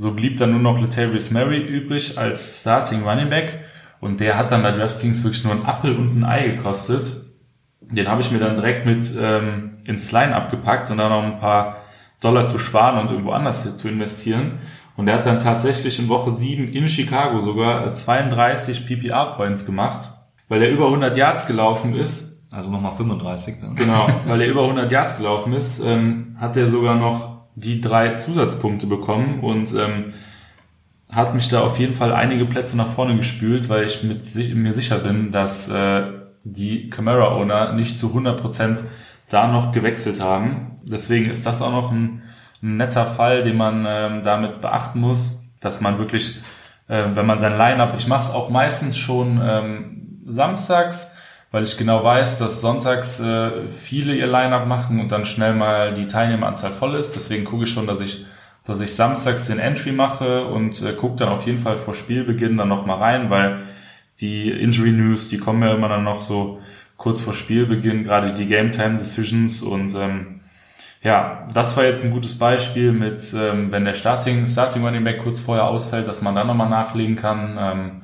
so 0.00 0.12
blieb 0.12 0.38
dann 0.38 0.52
nur 0.52 0.60
noch 0.60 0.80
Latavius 0.80 1.30
Murray 1.30 1.60
übrig 1.60 2.16
als 2.16 2.62
Starting 2.62 3.02
Running 3.02 3.28
Back 3.28 3.60
und 4.00 4.18
der 4.18 4.38
hat 4.38 4.50
dann 4.50 4.62
bei 4.62 4.72
DraftKings 4.72 5.22
wirklich 5.22 5.44
nur 5.44 5.52
ein 5.52 5.66
Apfel 5.66 5.94
und 5.94 6.16
ein 6.16 6.24
Ei 6.24 6.48
gekostet. 6.48 7.26
Den 7.90 8.08
habe 8.08 8.20
ich 8.20 8.30
mir 8.30 8.38
dann 8.38 8.56
direkt 8.56 8.86
mit 8.86 9.04
ähm, 9.20 9.78
ins 9.84 10.12
Line 10.12 10.34
abgepackt 10.34 10.90
und 10.90 10.98
dann 10.98 11.10
noch 11.10 11.22
ein 11.22 11.40
paar 11.40 11.78
Dollar 12.20 12.46
zu 12.46 12.58
sparen 12.58 12.98
und 12.98 13.10
irgendwo 13.10 13.32
anders 13.32 13.76
zu 13.76 13.88
investieren. 13.88 14.58
Und 14.96 15.08
er 15.08 15.16
hat 15.16 15.26
dann 15.26 15.40
tatsächlich 15.40 15.98
in 15.98 16.08
Woche 16.08 16.30
7 16.30 16.72
in 16.72 16.88
Chicago 16.88 17.40
sogar 17.40 17.94
32 17.94 18.86
PPR-Points 18.86 19.64
gemacht, 19.64 20.10
weil 20.48 20.62
er 20.62 20.70
über 20.70 20.86
100 20.86 21.16
Yards 21.16 21.46
gelaufen 21.46 21.94
ist. 21.94 22.46
Also 22.50 22.70
nochmal 22.70 22.92
35 22.92 23.60
dann. 23.60 23.76
Genau, 23.76 24.08
weil 24.26 24.40
er 24.42 24.48
über 24.48 24.62
100 24.62 24.90
Yards 24.90 25.16
gelaufen 25.16 25.52
ist, 25.54 25.80
ähm, 25.80 26.36
hat 26.38 26.56
er 26.56 26.68
sogar 26.68 26.96
noch 26.96 27.40
die 27.54 27.80
drei 27.80 28.14
Zusatzpunkte 28.14 28.86
bekommen 28.86 29.40
und 29.40 29.72
ähm, 29.74 30.12
hat 31.12 31.34
mich 31.34 31.48
da 31.48 31.62
auf 31.62 31.78
jeden 31.78 31.94
Fall 31.94 32.12
einige 32.12 32.44
Plätze 32.44 32.76
nach 32.76 32.88
vorne 32.88 33.16
gespült, 33.16 33.68
weil 33.68 33.84
ich 33.84 34.02
mit 34.02 34.22
mir 34.54 34.72
sicher 34.72 34.98
bin, 34.98 35.32
dass 35.32 35.68
äh, 35.68 36.02
die 36.44 36.90
Camera-Owner 36.90 37.72
nicht 37.72 37.98
zu 37.98 38.08
100% 38.08 38.78
da 39.28 39.46
noch 39.46 39.72
gewechselt 39.72 40.20
haben. 40.20 40.76
Deswegen 40.82 41.30
ist 41.30 41.46
das 41.46 41.62
auch 41.62 41.72
noch 41.72 41.90
ein, 41.90 42.22
ein 42.62 42.76
netter 42.76 43.06
Fall, 43.06 43.42
den 43.42 43.56
man 43.56 43.86
ähm, 43.88 44.22
damit 44.22 44.60
beachten 44.60 45.00
muss, 45.00 45.50
dass 45.60 45.80
man 45.80 45.98
wirklich, 45.98 46.40
äh, 46.88 47.04
wenn 47.14 47.26
man 47.26 47.38
sein 47.38 47.56
Line-Up, 47.56 47.94
ich 47.96 48.06
mache 48.06 48.24
es 48.24 48.34
auch 48.34 48.50
meistens 48.50 48.98
schon 48.98 49.40
ähm, 49.42 50.22
samstags, 50.26 51.16
weil 51.52 51.64
ich 51.64 51.76
genau 51.76 52.02
weiß, 52.02 52.38
dass 52.38 52.60
sonntags 52.60 53.20
äh, 53.20 53.68
viele 53.70 54.14
ihr 54.14 54.26
Line-Up 54.26 54.66
machen 54.66 55.00
und 55.00 55.12
dann 55.12 55.24
schnell 55.24 55.54
mal 55.54 55.94
die 55.94 56.06
Teilnehmeranzahl 56.06 56.72
voll 56.72 56.94
ist. 56.94 57.14
Deswegen 57.14 57.44
gucke 57.44 57.64
ich 57.64 57.70
schon, 57.70 57.86
dass 57.86 58.00
ich, 58.00 58.26
dass 58.64 58.80
ich 58.80 58.94
samstags 58.94 59.46
den 59.46 59.58
Entry 59.58 59.92
mache 59.92 60.44
und 60.46 60.82
äh, 60.82 60.92
gucke 60.92 61.16
dann 61.16 61.28
auf 61.28 61.46
jeden 61.46 61.62
Fall 61.62 61.76
vor 61.76 61.94
Spielbeginn 61.94 62.56
dann 62.56 62.68
nochmal 62.68 62.98
rein, 62.98 63.30
weil 63.30 63.60
die 64.20 64.50
Injury 64.50 64.92
News, 64.92 65.28
die 65.28 65.38
kommen 65.38 65.62
ja 65.62 65.74
immer 65.74 65.88
dann 65.88 66.04
noch 66.04 66.20
so 66.20 66.60
kurz 66.96 67.20
vor 67.20 67.34
Spielbeginn, 67.34 68.04
gerade 68.04 68.34
die 68.34 68.46
Game 68.46 68.72
Time 68.72 68.96
Decisions 68.96 69.62
und 69.62 69.94
ähm, 69.94 70.40
ja, 71.02 71.48
das 71.54 71.76
war 71.78 71.84
jetzt 71.84 72.04
ein 72.04 72.10
gutes 72.10 72.38
Beispiel 72.38 72.92
mit, 72.92 73.34
ähm, 73.34 73.72
wenn 73.72 73.86
der 73.86 73.94
Starting, 73.94 74.46
Starting 74.46 74.84
Running 74.84 75.02
Back 75.02 75.22
kurz 75.22 75.38
vorher 75.38 75.64
ausfällt, 75.64 76.06
dass 76.06 76.20
man 76.20 76.34
dann 76.34 76.46
nochmal 76.46 76.68
nachlegen 76.68 77.16
kann. 77.16 77.56
Ähm, 77.58 78.02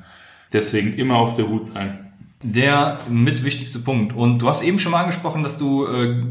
deswegen 0.50 0.94
immer 0.94 1.16
auf 1.16 1.34
der 1.34 1.46
Hut 1.48 1.66
sein 1.66 2.06
der 2.42 2.98
mit 3.08 3.44
wichtigste 3.44 3.78
Punkt. 3.78 4.14
Und 4.14 4.38
du 4.38 4.48
hast 4.48 4.62
eben 4.62 4.78
schon 4.78 4.92
mal 4.92 5.00
angesprochen, 5.00 5.42
dass 5.42 5.58
du 5.58 5.86
äh, 5.86 6.22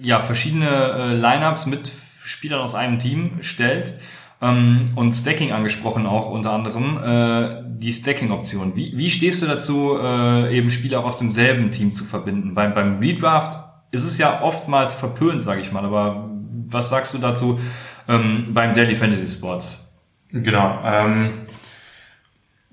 ja 0.00 0.20
verschiedene 0.20 0.68
äh, 0.68 1.14
Lineups 1.14 1.66
mit 1.66 1.90
Spielern 2.24 2.60
aus 2.60 2.74
einem 2.74 2.98
Team 2.98 3.38
stellst 3.42 4.02
ähm, 4.42 4.90
und 4.96 5.12
Stacking 5.12 5.52
angesprochen 5.52 6.06
auch 6.06 6.28
unter 6.28 6.52
anderem 6.52 6.98
äh, 7.02 7.62
die 7.66 7.92
Stacking-Option. 7.92 8.76
Wie, 8.76 8.96
wie 8.96 9.10
stehst 9.10 9.42
du 9.42 9.46
dazu, 9.46 9.96
äh, 9.98 10.56
eben 10.56 10.68
Spieler 10.68 11.04
aus 11.04 11.18
demselben 11.18 11.70
Team 11.70 11.92
zu 11.92 12.04
verbinden? 12.04 12.54
Beim, 12.54 12.74
beim 12.74 12.98
Redraft 12.98 13.58
ist 13.90 14.04
es 14.04 14.18
ja 14.18 14.42
oftmals 14.42 14.94
verpönt, 14.94 15.42
sage 15.42 15.60
ich 15.60 15.72
mal. 15.72 15.84
Aber 15.84 16.28
was 16.68 16.90
sagst 16.90 17.14
du 17.14 17.18
dazu 17.18 17.60
ähm, 18.08 18.48
beim 18.52 18.74
Daily 18.74 18.96
Fantasy 18.96 19.26
Sports? 19.26 19.98
Genau. 20.30 20.80
Ähm, 20.84 21.30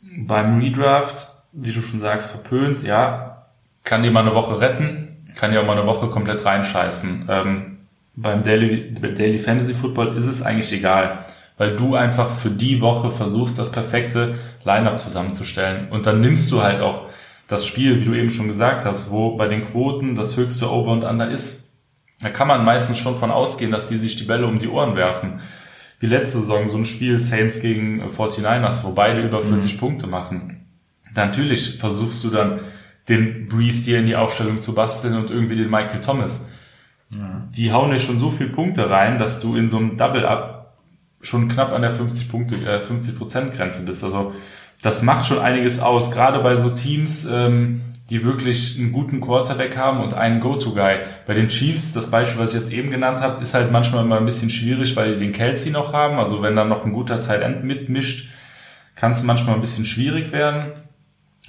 beim 0.02 0.60
Redraft 0.60 1.40
wie 1.52 1.72
du 1.72 1.82
schon 1.82 2.00
sagst, 2.00 2.32
verpönt, 2.32 2.84
ja, 2.84 3.44
kann 3.84 4.04
dir 4.04 4.12
mal 4.12 4.22
eine 4.22 4.36
Woche 4.36 4.60
retten, 4.60 5.26
kann 5.36 5.52
dir 5.52 5.62
auch 5.62 5.66
mal 5.66 5.78
eine 5.78 5.88
Woche 5.88 6.08
komplett 6.08 6.46
reinscheißen. 6.46 7.28
Ähm, 7.30 7.78
beim 8.16 8.44
Daily, 8.44 8.94
Daily 8.94 9.40
Fantasy 9.40 9.74
Football 9.74 10.18
ist 10.18 10.26
es 10.26 10.44
eigentlich 10.44 10.72
egal, 10.74 11.26
weil 11.60 11.76
du 11.76 11.94
einfach 11.94 12.32
für 12.32 12.50
die 12.50 12.80
Woche 12.80 13.12
versuchst, 13.12 13.60
das 13.60 13.72
perfekte 13.72 14.36
Lineup 14.64 14.98
zusammenzustellen. 14.98 15.90
Und 15.90 16.06
dann 16.06 16.22
nimmst 16.22 16.50
du 16.54 16.64
halt 16.64 16.82
auch 16.82 17.10
das 17.48 17.68
Spiel, 17.68 18.00
wie 18.00 18.06
du 18.06 18.14
eben 18.14 18.30
schon 18.30 18.48
gesagt 18.48 18.86
hast, 18.86 19.12
wo 19.12 19.36
bei 19.36 19.50
den 19.50 19.66
Quoten 19.66 20.16
das 20.16 20.38
höchste 20.38 20.72
Over 20.72 20.94
und 20.94 21.04
Under 21.04 21.30
ist. 21.30 21.76
Da 22.22 22.30
kann 22.30 22.48
man 22.48 22.64
meistens 22.64 22.98
schon 22.98 23.16
von 23.16 23.30
ausgehen, 23.30 23.72
dass 23.72 23.88
die 23.88 23.98
sich 23.98 24.16
die 24.16 24.24
Bälle 24.24 24.48
um 24.48 24.58
die 24.58 24.70
Ohren 24.70 24.96
werfen. 24.96 25.42
wie 26.00 26.06
letzte 26.06 26.40
Saison 26.40 26.70
so 26.70 26.78
ein 26.78 26.86
Spiel 26.86 27.20
Saints 27.20 27.60
gegen 27.60 28.02
49ers, 28.04 28.86
wo 28.86 28.94
beide 28.94 29.22
über 29.22 29.42
40 29.42 29.74
mhm. 29.74 29.78
Punkte 29.80 30.08
machen. 30.08 30.66
Natürlich 31.14 31.78
versuchst 31.78 32.24
du 32.24 32.30
dann 32.30 32.62
den 33.10 33.50
Breeze 33.50 33.84
dir 33.84 34.00
in 34.00 34.06
die 34.06 34.16
Aufstellung 34.16 34.62
zu 34.62 34.74
basteln 34.74 35.18
und 35.18 35.30
irgendwie 35.30 35.58
den 35.58 35.70
Michael 35.70 36.00
Thomas. 36.00 36.50
Ja. 37.14 37.50
Die 37.54 37.74
hauen 37.74 37.92
dir 37.92 38.00
schon 38.00 38.18
so 38.18 38.32
viele 38.32 38.50
Punkte 38.50 38.90
rein, 38.90 39.20
dass 39.20 39.42
du 39.42 39.58
in 39.58 39.68
so 39.68 39.78
einem 39.78 39.98
Double-Up 39.98 40.59
schon 41.22 41.50
knapp 41.50 41.74
an 41.74 41.82
der 41.82 41.92
50 41.92 42.30
Punkte, 42.30 42.56
äh, 42.56 42.82
50 42.82 43.18
Prozent 43.18 43.54
Grenze 43.54 43.86
bist. 43.86 44.04
Also 44.04 44.34
das 44.82 45.04
macht 45.04 45.26
schon 45.26 45.40
einiges 45.40 45.80
aus, 45.80 46.12
gerade 46.12 46.40
bei 46.40 46.56
so 46.56 46.70
Teams, 46.70 47.26
ähm, 47.26 47.82
die 48.10 48.24
wirklich 48.24 48.80
einen 48.80 48.92
guten 48.92 49.22
Quarterback 49.22 49.78
haben 49.78 50.02
und 50.02 50.14
einen 50.14 50.40
Go-To-Guy. 50.40 51.00
Bei 51.28 51.34
den 51.34 51.50
Chiefs, 51.50 51.94
das 51.94 52.10
Beispiel, 52.10 52.40
was 52.40 52.54
ich 52.54 52.60
jetzt 52.60 52.74
eben 52.74 52.90
genannt 52.90 53.22
habe, 53.22 53.42
ist 53.42 53.54
halt 53.54 53.72
manchmal 53.72 54.04
mal 54.04 54.18
ein 54.18 54.26
bisschen 54.26 54.50
schwierig, 54.50 54.96
weil 54.96 55.14
die 55.14 55.20
den 55.20 55.32
Kelsey 55.32 55.72
noch 55.72 55.94
haben. 55.94 56.18
Also 56.18 56.42
wenn 56.42 56.56
dann 56.56 56.70
noch 56.70 56.86
ein 56.86 56.94
guter 56.94 57.22
Tight 57.22 57.42
End 57.42 57.64
mitmischt, 57.64 58.30
kann 58.96 59.12
es 59.12 59.24
manchmal 59.24 59.56
ein 59.56 59.62
bisschen 59.62 59.86
schwierig 59.86 60.32
werden. 60.32 60.72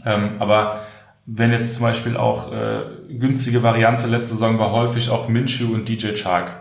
Ähm, 0.04 0.32
aber 0.38 0.82
wenn 1.24 1.52
jetzt 1.52 1.74
zum 1.74 1.84
Beispiel 1.84 2.16
auch 2.16 2.52
äh, 2.52 2.82
günstige 3.08 3.62
Variante 3.62 4.06
letzte 4.08 4.34
Saison 4.34 4.58
war 4.58 4.72
häufig 4.72 5.10
auch 5.10 5.28
Minshew 5.28 5.72
und 5.72 5.88
DJ 5.88 6.14
Chark. 6.14 6.60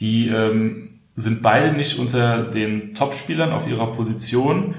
Die 0.00 0.28
ähm, 0.28 0.89
sind 1.20 1.42
beide 1.42 1.76
nicht 1.76 1.98
unter 1.98 2.42
den 2.42 2.94
Top-Spielern 2.94 3.52
auf 3.52 3.68
ihrer 3.68 3.92
Position, 3.92 4.74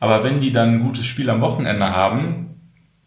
aber 0.00 0.24
wenn 0.24 0.40
die 0.40 0.52
dann 0.52 0.74
ein 0.74 0.82
gutes 0.82 1.06
Spiel 1.06 1.30
am 1.30 1.40
Wochenende 1.40 1.94
haben, 1.94 2.60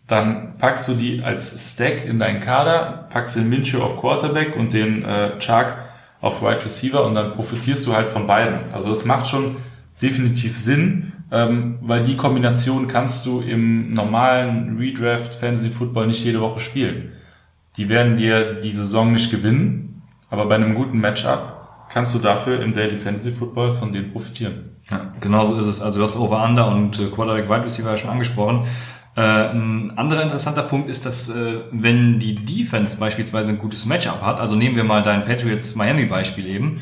dann 0.07 0.57
packst 0.57 0.87
du 0.87 0.93
die 0.93 1.21
als 1.21 1.73
Stack 1.73 2.05
in 2.05 2.19
deinen 2.19 2.39
Kader, 2.39 3.07
packst 3.09 3.35
den 3.35 3.49
Minshew 3.49 3.81
auf 3.81 3.99
Quarterback 3.99 4.55
und 4.55 4.73
den 4.73 5.03
äh, 5.03 5.37
Chark 5.39 5.77
auf 6.21 6.41
Wide 6.41 6.63
Receiver 6.63 7.05
und 7.05 7.13
dann 7.13 7.33
profitierst 7.33 7.85
du 7.85 7.93
halt 7.93 8.09
von 8.09 8.25
beiden. 8.25 8.71
Also 8.73 8.91
es 8.91 9.05
macht 9.05 9.27
schon 9.27 9.57
definitiv 10.01 10.57
Sinn, 10.57 11.11
ähm, 11.31 11.79
weil 11.81 12.03
die 12.03 12.15
Kombination 12.15 12.87
kannst 12.87 13.25
du 13.25 13.41
im 13.41 13.93
normalen 13.93 14.77
Redraft 14.77 15.35
Fantasy 15.35 15.69
Football 15.69 16.07
nicht 16.07 16.23
jede 16.23 16.41
Woche 16.41 16.61
spielen. 16.61 17.11
Die 17.75 17.89
werden 17.89 18.17
dir 18.17 18.55
die 18.55 18.71
Saison 18.71 19.11
nicht 19.11 19.29
gewinnen, 19.29 20.01
aber 20.29 20.45
bei 20.45 20.55
einem 20.55 20.73
guten 20.73 20.99
Matchup 20.99 21.56
kannst 21.89 22.13
du 22.15 22.19
dafür 22.19 22.61
im 22.61 22.73
Daily 22.73 22.95
Fantasy 22.95 23.31
Football 23.31 23.71
von 23.75 23.91
denen 23.91 24.11
profitieren. 24.11 24.77
Ja, 24.89 25.13
genau 25.19 25.43
so 25.43 25.57
ist 25.57 25.65
es. 25.65 25.81
Also 25.81 25.99
du 25.99 26.03
hast 26.03 26.17
Over-Under 26.17 26.67
und 26.67 26.99
äh, 26.99 27.07
Quarterback 27.07 27.49
Wide 27.49 27.65
Receiver 27.65 27.91
ja 27.91 27.97
schon 27.97 28.09
angesprochen. 28.09 28.65
Äh, 29.15 29.21
ein 29.21 29.97
anderer 29.97 30.21
interessanter 30.21 30.61
Punkt 30.63 30.89
ist, 30.89 31.05
dass 31.05 31.29
äh, 31.29 31.61
wenn 31.71 32.19
die 32.19 32.35
Defense 32.35 32.97
beispielsweise 32.97 33.51
ein 33.51 33.57
gutes 33.57 33.85
Matchup 33.85 34.21
hat, 34.21 34.39
also 34.39 34.55
nehmen 34.55 34.75
wir 34.75 34.83
mal 34.83 35.03
dein 35.03 35.25
Patriots 35.25 35.75
Miami 35.75 36.05
Beispiel 36.05 36.45
eben, 36.45 36.81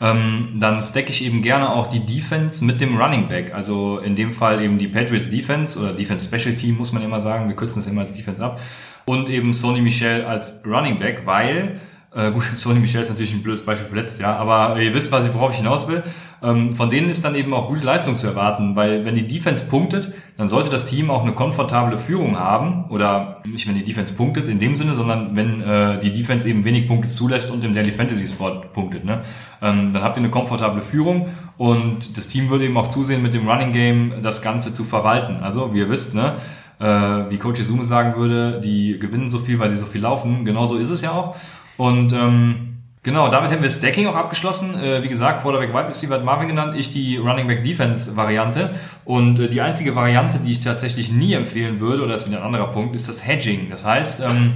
ähm, 0.00 0.56
dann 0.60 0.80
stacke 0.80 1.10
ich 1.10 1.24
eben 1.24 1.42
gerne 1.42 1.70
auch 1.70 1.88
die 1.88 2.04
Defense 2.04 2.64
mit 2.64 2.80
dem 2.80 2.96
Running 2.96 3.28
Back. 3.28 3.54
Also 3.54 3.98
in 3.98 4.14
dem 4.14 4.32
Fall 4.32 4.62
eben 4.62 4.78
die 4.78 4.88
Patriots 4.88 5.30
Defense 5.30 5.78
oder 5.78 5.92
Defense 5.92 6.26
Special 6.26 6.54
Team 6.54 6.76
muss 6.76 6.92
man 6.92 7.02
immer 7.02 7.20
sagen. 7.20 7.48
Wir 7.48 7.56
kürzen 7.56 7.80
das 7.80 7.90
immer 7.90 8.02
als 8.02 8.12
Defense 8.12 8.44
ab. 8.44 8.60
Und 9.06 9.30
eben 9.30 9.54
Sony 9.54 9.80
Michel 9.80 10.24
als 10.24 10.62
Running 10.66 10.98
Back, 10.98 11.22
weil 11.24 11.80
äh, 12.14 12.30
gut, 12.30 12.44
Sony 12.56 12.80
Michel 12.80 13.02
ist 13.02 13.10
natürlich 13.10 13.32
ein 13.32 13.42
blödes 13.42 13.64
Beispiel 13.64 13.88
für 13.88 13.96
letztes 13.96 14.20
Jahr, 14.20 14.36
aber 14.36 14.80
ihr 14.80 14.94
wisst, 14.94 15.12
ich, 15.12 15.34
worauf 15.34 15.52
ich 15.52 15.58
hinaus 15.58 15.88
will. 15.88 16.02
Ähm, 16.40 16.72
von 16.72 16.88
denen 16.88 17.10
ist 17.10 17.24
dann 17.24 17.34
eben 17.34 17.52
auch 17.52 17.68
gute 17.68 17.84
Leistung 17.84 18.14
zu 18.14 18.28
erwarten, 18.28 18.76
weil 18.76 19.04
wenn 19.04 19.16
die 19.16 19.26
Defense 19.26 19.66
punktet, 19.66 20.12
dann 20.36 20.46
sollte 20.46 20.70
das 20.70 20.86
Team 20.86 21.10
auch 21.10 21.22
eine 21.22 21.32
komfortable 21.32 21.96
Führung 21.96 22.38
haben 22.38 22.84
oder 22.90 23.42
nicht, 23.44 23.66
wenn 23.66 23.74
die 23.74 23.84
Defense 23.84 24.14
punktet 24.14 24.46
in 24.46 24.60
dem 24.60 24.76
Sinne, 24.76 24.94
sondern 24.94 25.34
wenn 25.34 25.60
äh, 25.62 25.98
die 25.98 26.12
Defense 26.12 26.48
eben 26.48 26.64
wenig 26.64 26.86
Punkte 26.86 27.08
zulässt 27.08 27.50
und 27.50 27.64
im 27.64 27.74
Daily 27.74 27.90
Fantasy 27.90 28.28
Sport 28.28 28.72
punktet. 28.72 29.04
Ne? 29.04 29.22
Ähm, 29.60 29.90
dann 29.92 30.02
habt 30.02 30.16
ihr 30.16 30.20
eine 30.20 30.30
komfortable 30.30 30.80
Führung 30.80 31.26
und 31.56 32.16
das 32.16 32.28
Team 32.28 32.50
würde 32.50 32.66
eben 32.66 32.76
auch 32.76 32.86
zusehen, 32.86 33.20
mit 33.20 33.34
dem 33.34 33.48
Running 33.48 33.72
Game 33.72 34.14
das 34.22 34.40
Ganze 34.40 34.72
zu 34.72 34.84
verwalten. 34.84 35.42
Also 35.42 35.74
wie 35.74 35.78
ihr 35.78 35.90
wisst, 35.90 36.14
ne? 36.14 36.36
äh, 36.80 36.84
wie 37.30 37.38
Coach 37.38 37.60
Izume 37.60 37.84
sagen 37.84 38.16
würde, 38.16 38.60
die 38.60 38.98
gewinnen 38.98 39.28
so 39.28 39.38
viel, 39.38 39.58
weil 39.58 39.68
sie 39.68 39.76
so 39.76 39.86
viel 39.86 40.02
laufen. 40.02 40.44
Genauso 40.44 40.76
ist 40.76 40.90
es 40.90 41.02
ja 41.02 41.12
auch. 41.12 41.36
Und 41.78 42.12
ähm, 42.12 42.68
Genau, 43.04 43.28
damit 43.28 43.50
haben 43.52 43.62
wir 43.62 43.70
Stacking 43.70 44.06
auch 44.06 44.16
abgeschlossen. 44.16 44.78
Äh, 44.82 45.02
wie 45.02 45.08
gesagt, 45.08 45.40
Quarterback 45.40 45.70
Wide 45.70 45.88
Receiver 45.88 46.16
hat 46.16 46.24
Marvin 46.24 46.48
genannt, 46.48 46.74
ich 46.76 46.92
die 46.92 47.16
Running 47.16 47.46
Back 47.46 47.64
Defense 47.64 48.16
Variante. 48.16 48.74
Und 49.06 49.40
äh, 49.40 49.48
die 49.48 49.62
einzige 49.62 49.94
Variante, 49.94 50.38
die 50.38 50.52
ich 50.52 50.60
tatsächlich 50.60 51.10
nie 51.10 51.32
empfehlen 51.32 51.80
würde, 51.80 52.02
oder 52.02 52.12
das 52.12 52.22
ist 52.22 52.28
wieder 52.28 52.40
ein 52.40 52.44
anderer 52.44 52.70
Punkt, 52.72 52.94
ist 52.94 53.08
das 53.08 53.26
Hedging. 53.26 53.70
Das 53.70 53.86
heißt, 53.86 54.20
ähm, 54.20 54.54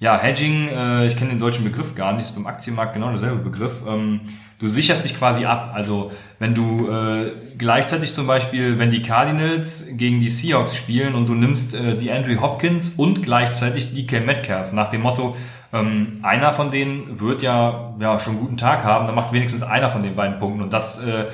ja, 0.00 0.18
Hedging, 0.18 0.68
äh, 0.68 1.06
ich 1.06 1.16
kenne 1.16 1.30
den 1.30 1.38
deutschen 1.38 1.64
Begriff 1.64 1.94
gar 1.94 2.12
nicht, 2.12 2.24
ist 2.24 2.34
beim 2.34 2.46
Aktienmarkt 2.46 2.94
genau 2.94 3.10
derselbe 3.10 3.36
Begriff. 3.36 3.76
Ähm, 3.88 4.20
du 4.58 4.66
sicherst 4.66 5.04
dich 5.04 5.16
quasi 5.16 5.44
ab. 5.44 5.70
Also 5.72 6.12
wenn 6.40 6.54
du 6.54 6.90
äh, 6.90 7.32
gleichzeitig 7.56 8.12
zum 8.12 8.26
Beispiel, 8.26 8.78
wenn 8.78 8.90
die 8.90 9.02
Cardinals 9.02 9.86
gegen 9.92 10.20
die 10.20 10.28
Seahawks 10.28 10.76
spielen 10.76 11.14
und 11.14 11.28
du 11.28 11.34
nimmst 11.34 11.74
äh, 11.74 11.96
die 11.96 12.10
Andrew 12.10 12.40
Hopkins 12.40 12.94
und 12.96 13.22
gleichzeitig 13.22 13.94
DK 13.94 14.26
Metcalf 14.26 14.72
nach 14.72 14.88
dem 14.88 15.00
Motto, 15.00 15.36
ähm, 15.72 16.20
einer 16.22 16.54
von 16.54 16.70
denen 16.70 17.20
wird 17.20 17.42
ja, 17.42 17.94
ja 17.98 18.18
schon 18.18 18.34
einen 18.34 18.42
guten 18.42 18.56
Tag 18.56 18.84
haben, 18.84 19.06
dann 19.06 19.14
macht 19.14 19.32
wenigstens 19.32 19.62
einer 19.62 19.90
von 19.90 20.02
den 20.02 20.16
beiden 20.16 20.38
Punkten. 20.38 20.62
Und 20.62 20.72
das 20.72 21.02
äh, 21.02 21.26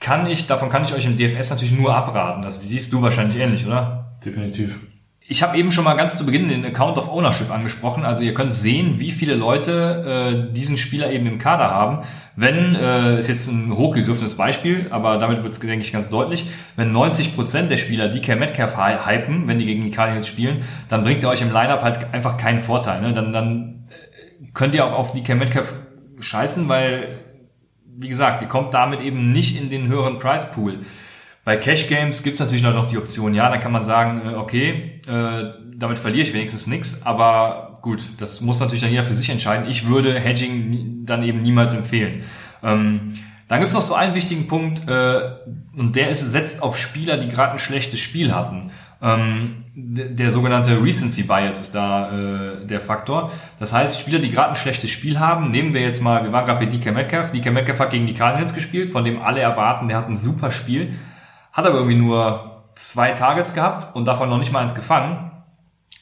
kann 0.00 0.26
ich, 0.26 0.46
davon 0.46 0.70
kann 0.70 0.84
ich 0.84 0.94
euch 0.94 1.04
im 1.04 1.16
DFS 1.16 1.50
natürlich 1.50 1.74
nur 1.74 1.94
abraten. 1.94 2.42
Das 2.42 2.62
siehst 2.62 2.92
du 2.92 3.02
wahrscheinlich 3.02 3.38
ähnlich, 3.38 3.66
oder? 3.66 4.16
Definitiv. 4.24 4.80
Ich 5.28 5.42
habe 5.42 5.58
eben 5.58 5.72
schon 5.72 5.82
mal 5.82 5.94
ganz 5.94 6.16
zu 6.16 6.24
Beginn 6.24 6.46
den 6.46 6.64
Account 6.64 6.98
of 6.98 7.08
Ownership 7.08 7.50
angesprochen. 7.50 8.04
Also 8.04 8.22
ihr 8.22 8.32
könnt 8.32 8.54
sehen, 8.54 9.00
wie 9.00 9.10
viele 9.10 9.34
Leute 9.34 10.46
äh, 10.48 10.52
diesen 10.52 10.76
Spieler 10.76 11.10
eben 11.10 11.26
im 11.26 11.38
Kader 11.38 11.68
haben. 11.68 12.06
Wenn, 12.36 12.76
äh, 12.76 13.18
ist 13.18 13.28
jetzt 13.28 13.48
ein 13.48 13.74
hochgegriffenes 13.74 14.36
Beispiel, 14.36 14.86
aber 14.90 15.18
damit 15.18 15.42
wird 15.42 15.52
es, 15.52 15.58
denke 15.58 15.84
ich, 15.84 15.92
ganz 15.92 16.10
deutlich, 16.10 16.46
wenn 16.76 16.94
90% 16.94 17.66
der 17.66 17.76
Spieler 17.76 18.08
DK 18.08 18.36
Metcalf 18.38 18.76
hypen, 18.76 19.48
wenn 19.48 19.58
die 19.58 19.66
gegen 19.66 19.82
die 19.82 19.90
Cardinals 19.90 20.28
spielen, 20.28 20.62
dann 20.88 21.02
bringt 21.02 21.24
er 21.24 21.30
euch 21.30 21.42
im 21.42 21.52
Lineup 21.52 21.82
halt 21.82 22.14
einfach 22.14 22.36
keinen 22.36 22.60
Vorteil. 22.60 23.02
Ne? 23.02 23.12
Dann, 23.12 23.32
dann 23.32 23.88
könnt 24.54 24.76
ihr 24.76 24.84
auch 24.84 24.92
auf 24.92 25.12
DK 25.12 25.34
Metcalf 25.34 25.74
scheißen, 26.20 26.68
weil, 26.68 27.18
wie 27.96 28.08
gesagt, 28.08 28.42
ihr 28.42 28.48
kommt 28.48 28.74
damit 28.74 29.00
eben 29.00 29.32
nicht 29.32 29.60
in 29.60 29.70
den 29.70 29.88
höheren 29.88 30.18
Price 30.18 30.52
Pool. 30.52 30.80
Bei 31.46 31.56
Cash 31.56 31.86
Games 31.86 32.24
gibt 32.24 32.34
es 32.34 32.40
natürlich 32.40 32.64
noch 32.64 32.88
die 32.88 32.98
Option, 32.98 33.32
ja, 33.32 33.48
dann 33.48 33.60
kann 33.60 33.70
man 33.70 33.84
sagen, 33.84 34.20
äh, 34.26 34.34
okay, 34.34 35.00
äh, 35.06 35.52
damit 35.76 35.96
verliere 35.96 36.26
ich 36.26 36.34
wenigstens 36.34 36.66
nichts, 36.66 37.06
aber 37.06 37.78
gut, 37.82 38.04
das 38.18 38.40
muss 38.40 38.58
natürlich 38.58 38.80
dann 38.80 38.90
jeder 38.90 39.04
für 39.04 39.14
sich 39.14 39.30
entscheiden. 39.30 39.68
Ich 39.68 39.86
würde 39.86 40.18
Hedging 40.18 41.04
dann 41.06 41.22
eben 41.22 41.42
niemals 41.42 41.72
empfehlen. 41.72 42.24
Ähm, 42.64 43.12
dann 43.46 43.60
gibt 43.60 43.68
es 43.68 43.74
noch 43.74 43.82
so 43.82 43.94
einen 43.94 44.16
wichtigen 44.16 44.48
Punkt, 44.48 44.88
äh, 44.88 45.20
und 45.76 45.94
der 45.94 46.10
ist, 46.10 46.28
setzt 46.32 46.64
auf 46.64 46.76
Spieler, 46.76 47.16
die 47.16 47.28
gerade 47.28 47.52
ein 47.52 47.58
schlechtes 47.60 48.00
Spiel 48.00 48.34
hatten. 48.34 48.72
Ähm, 49.00 49.66
der 49.76 50.32
sogenannte 50.32 50.82
Recency 50.82 51.22
Bias 51.22 51.60
ist 51.60 51.74
da 51.74 52.56
der 52.64 52.80
Faktor. 52.80 53.30
Das 53.60 53.74
heißt, 53.74 54.00
Spieler, 54.00 54.20
die 54.20 54.30
gerade 54.30 54.48
ein 54.48 54.56
schlechtes 54.56 54.90
Spiel 54.90 55.20
haben, 55.20 55.48
nehmen 55.48 55.74
wir 55.74 55.82
jetzt 55.82 56.02
mal, 56.02 56.24
wir 56.24 56.32
waren 56.32 56.46
gerade 56.46 56.64
bei 56.64 56.72
DK 56.72 56.92
Metcalf. 56.92 57.30
DK 57.30 57.52
Metcalf 57.52 57.78
hat 57.78 57.90
gegen 57.90 58.06
die 58.06 58.14
Cardinals 58.14 58.54
gespielt, 58.54 58.88
von 58.88 59.04
dem 59.04 59.20
alle 59.20 59.40
erwarten, 59.40 59.86
der 59.86 59.98
hat 59.98 60.08
ein 60.08 60.16
super 60.16 60.50
Spiel 60.50 60.94
hat 61.56 61.64
aber 61.64 61.76
irgendwie 61.76 61.96
nur 61.96 62.62
zwei 62.74 63.12
Targets 63.12 63.54
gehabt 63.54 63.96
und 63.96 64.04
davon 64.04 64.28
noch 64.28 64.38
nicht 64.38 64.52
mal 64.52 64.62
eins 64.62 64.74
gefangen. 64.74 65.32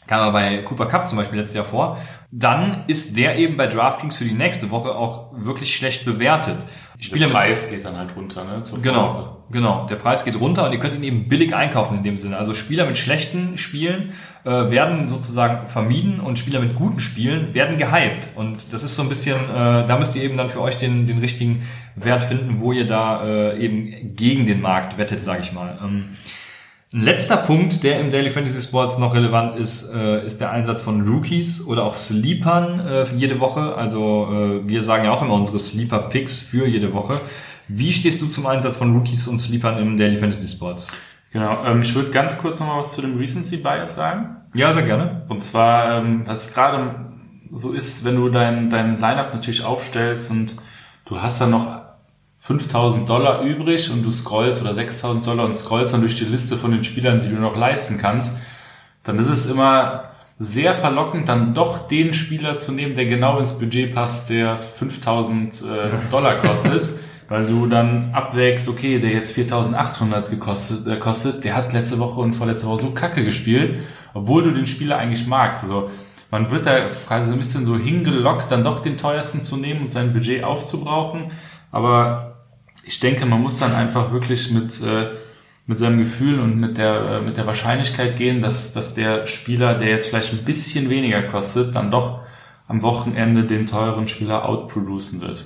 Kam 0.07 0.21
aber 0.21 0.33
bei 0.33 0.59
Cooper 0.59 0.87
Cup 0.87 1.09
zum 1.09 1.19
Beispiel 1.19 1.39
letztes 1.39 1.57
Jahr 1.57 1.65
vor. 1.65 1.99
Dann 2.31 2.85
ist 2.89 3.17
der 3.17 3.39
eben 3.39 3.57
bei 3.57 3.67
DraftKings 3.67 4.17
für 4.17 4.25
die 4.25 4.33
nächste 4.33 4.71
Woche 4.71 4.95
auch 4.95 5.31
wirklich 5.33 5.75
schlecht 5.75 6.05
bewertet. 6.05 6.59
Spieler 6.99 7.27
der 7.27 7.35
Preis 7.35 7.71
geht 7.71 7.85
dann 7.85 7.97
halt 7.97 8.17
runter, 8.17 8.45
ne? 8.45 8.63
genau, 8.81 9.45
genau. 9.51 9.87
Der 9.87 9.97
Preis 9.97 10.25
geht 10.25 10.39
runter 10.41 10.67
und 10.67 10.73
ihr 10.73 10.79
könnt 10.79 10.95
ihn 10.95 11.03
eben 11.03 11.29
billig 11.29 11.55
einkaufen 11.55 11.99
in 11.99 12.03
dem 12.05 12.17
Sinne. 12.17 12.37
Also 12.39 12.55
Spieler 12.55 12.87
mit 12.87 12.97
schlechten 12.97 13.59
Spielen 13.59 14.13
äh, 14.45 14.51
werden 14.51 15.09
sozusagen 15.09 15.67
vermieden 15.67 16.21
und 16.21 16.39
Spieler 16.39 16.61
mit 16.61 16.75
guten 16.77 17.01
Spielen 17.01 17.53
werden 17.53 17.79
gehypt. 17.79 18.29
Und 18.37 18.73
das 18.73 18.85
ist 18.85 18.95
so 18.97 19.03
ein 19.03 19.09
bisschen, 19.09 19.37
äh, 19.37 19.87
da 19.87 19.99
müsst 19.99 20.15
ihr 20.17 20.23
eben 20.23 20.37
dann 20.37 20.49
für 20.49 20.61
euch 20.61 20.79
den, 20.79 21.07
den 21.07 21.19
richtigen 21.19 21.67
Wert 21.97 22.25
finden, 22.25 22.61
wo 22.61 22.73
ihr 22.73 22.87
da 22.87 23.25
äh, 23.25 23.59
eben 23.59 24.15
gegen 24.15 24.47
den 24.47 24.61
Markt 24.61 24.97
wettet, 24.97 25.23
sage 25.23 25.43
ich 25.43 25.53
mal. 25.53 25.79
Ähm, 25.83 26.17
ein 26.95 27.03
letzter 27.03 27.37
Punkt, 27.39 27.83
der 27.83 27.99
im 27.99 28.11
Daily 28.11 28.31
Fantasy 28.31 28.63
Sports 28.63 28.99
noch 28.99 29.15
relevant 29.15 29.57
ist, 29.59 29.93
äh, 29.93 30.25
ist 30.25 30.41
der 30.41 30.53
Einsatz 30.53 30.83
von 30.83 31.07
Rookies 31.07 31.67
oder 31.67 31.83
auch 31.83 31.95
Sleepern 31.95 32.79
äh, 32.79 33.05
jede 33.17 33.41
Woche. 33.41 33.75
Also 33.75 34.29
äh, 34.31 34.69
wir 34.69 34.85
sagen 34.85 35.05
ja 35.05 35.11
auch 35.11 35.21
immer 35.21 35.35
unsere 35.35 35.59
Sleeper 35.59 35.99
Picks 36.09 36.43
für 36.43 36.69
jede 36.69 36.93
Woche. 36.93 37.21
Wie 37.67 37.93
stehst 37.93 38.23
du 38.23 38.27
zum 38.27 38.47
Einsatz 38.47 38.77
von 38.77 38.95
Rookies 38.97 39.27
und 39.27 39.41
Sleepern 39.41 39.79
im 39.79 39.97
Daily 39.97 40.17
Fantasy 40.17 40.47
Sports? 40.47 40.97
Genau, 41.33 41.65
ähm, 41.65 41.83
ich 41.83 41.93
würde 41.97 42.11
ganz 42.11 42.39
kurz 42.39 42.61
noch 42.61 42.69
mal 42.69 42.79
was 42.79 42.93
zu 42.93 43.03
dem 43.03 43.19
Recency 43.19 43.57
Bias 43.57 43.97
sagen. 43.97 44.37
Ja, 44.55 44.73
sehr 44.73 44.85
gerne. 44.85 45.23
Und 45.29 45.43
zwar, 45.43 45.99
ähm, 45.99 46.23
was 46.27 46.55
gerade 46.55 46.95
so 47.51 47.73
ist, 47.73 48.05
wenn 48.05 48.15
du 48.15 48.29
dein, 48.29 48.71
dein 48.71 49.01
Lineup 49.01 49.35
natürlich 49.35 49.65
aufstellst 49.65 50.31
und 50.31 50.55
du 51.07 51.21
hast 51.21 51.41
dann 51.41 51.51
noch 51.51 51.84
5000 52.45 53.09
Dollar 53.09 53.41
übrig 53.41 53.91
und 53.91 54.03
du 54.03 54.13
scrollst 54.13 54.61
oder 54.61 54.75
6000 54.75 55.27
Dollar 55.27 55.47
und 55.47 55.57
scrollst 55.57 55.95
dann 55.95 56.03
durch 56.03 56.19
die 56.19 56.27
Liste 56.27 56.59
von 56.59 56.73
den 56.73 56.85
Spielern, 56.85 57.23
die 57.23 57.31
du 57.31 57.37
noch 57.37 57.57
leisten 57.57 57.97
kannst, 57.97 58.37
dann 59.03 59.19
ist 59.19 59.29
es 59.29 59.47
immer 59.47 60.11
sehr 60.39 60.75
verlockend, 60.75 61.27
dann 61.27 61.55
doch 61.55 61.89
den 61.89 62.13
Spieler 62.13 62.59
zu 62.59 62.73
nehmen, 62.73 62.97
der 62.97 63.07
genau 63.07 63.39
ins 63.39 63.59
Budget 63.59 63.95
passt, 63.95 64.29
der 64.29 64.59
5000 64.59 65.55
äh, 65.55 65.65
Dollar 66.11 66.35
kostet, 66.35 66.91
weil 67.31 67.47
du 67.47 67.67
dann 67.67 68.13
abwägst, 68.13 68.69
okay, 68.69 68.99
der 68.99 69.13
jetzt 69.13 69.33
4800 69.33 70.29
gekostet, 70.29 70.87
äh, 70.87 70.97
kostet, 70.97 71.45
der 71.45 71.57
hat 71.57 71.73
letzte 71.73 71.99
Woche 71.99 72.21
und 72.21 72.35
vorletzte 72.35 72.67
Woche 72.67 72.83
so 72.83 72.91
kacke 72.91 73.25
gespielt, 73.25 73.77
obwohl 74.13 74.43
du 74.43 74.51
den 74.51 74.67
Spieler 74.67 74.99
eigentlich 74.99 75.27
magst. 75.27 75.65
Also 75.65 75.89
man 76.31 76.51
wird 76.51 76.67
da 76.67 76.89
quasi 76.89 77.29
so 77.29 77.37
ein 77.37 77.39
bisschen 77.39 77.65
so 77.65 77.79
hingelockt, 77.79 78.53
dann 78.53 78.65
doch 78.65 78.83
den 78.83 78.99
teuersten 78.99 79.41
zu 79.41 79.57
nehmen 79.57 79.81
und 79.81 79.91
sein 79.91 80.13
Budget 80.13 80.45
aufzubrauchen. 80.45 81.31
Aber 81.71 82.34
ich 82.87 83.01
denke, 83.01 83.27
man 83.27 83.41
muss 83.41 83.59
dann 83.59 83.75
einfach 83.75 84.13
wirklich 84.13 84.51
mit, 84.51 84.81
äh, 84.83 85.11
mit 85.67 85.79
seinem 85.79 85.99
Gefühl 85.99 86.41
und 86.41 86.59
mit 86.59 86.77
der, 86.77 86.95
äh, 86.95 87.21
mit 87.21 87.37
der 87.37 87.47
Wahrscheinlichkeit 87.47 88.17
gehen, 88.17 88.41
dass, 88.41 88.73
dass 88.73 88.95
der 88.95 89.27
Spieler, 89.27 89.75
der 89.77 89.89
jetzt 89.89 90.09
vielleicht 90.09 90.33
ein 90.33 90.45
bisschen 90.45 90.91
weniger 90.91 91.23
kostet, 91.23 91.75
dann 91.75 91.91
doch 91.91 92.21
am 92.69 92.83
Wochenende 92.83 93.45
den 93.45 93.67
teuren 93.67 94.09
Spieler 94.09 94.47
outproducen 94.47 95.21
wird. 95.21 95.45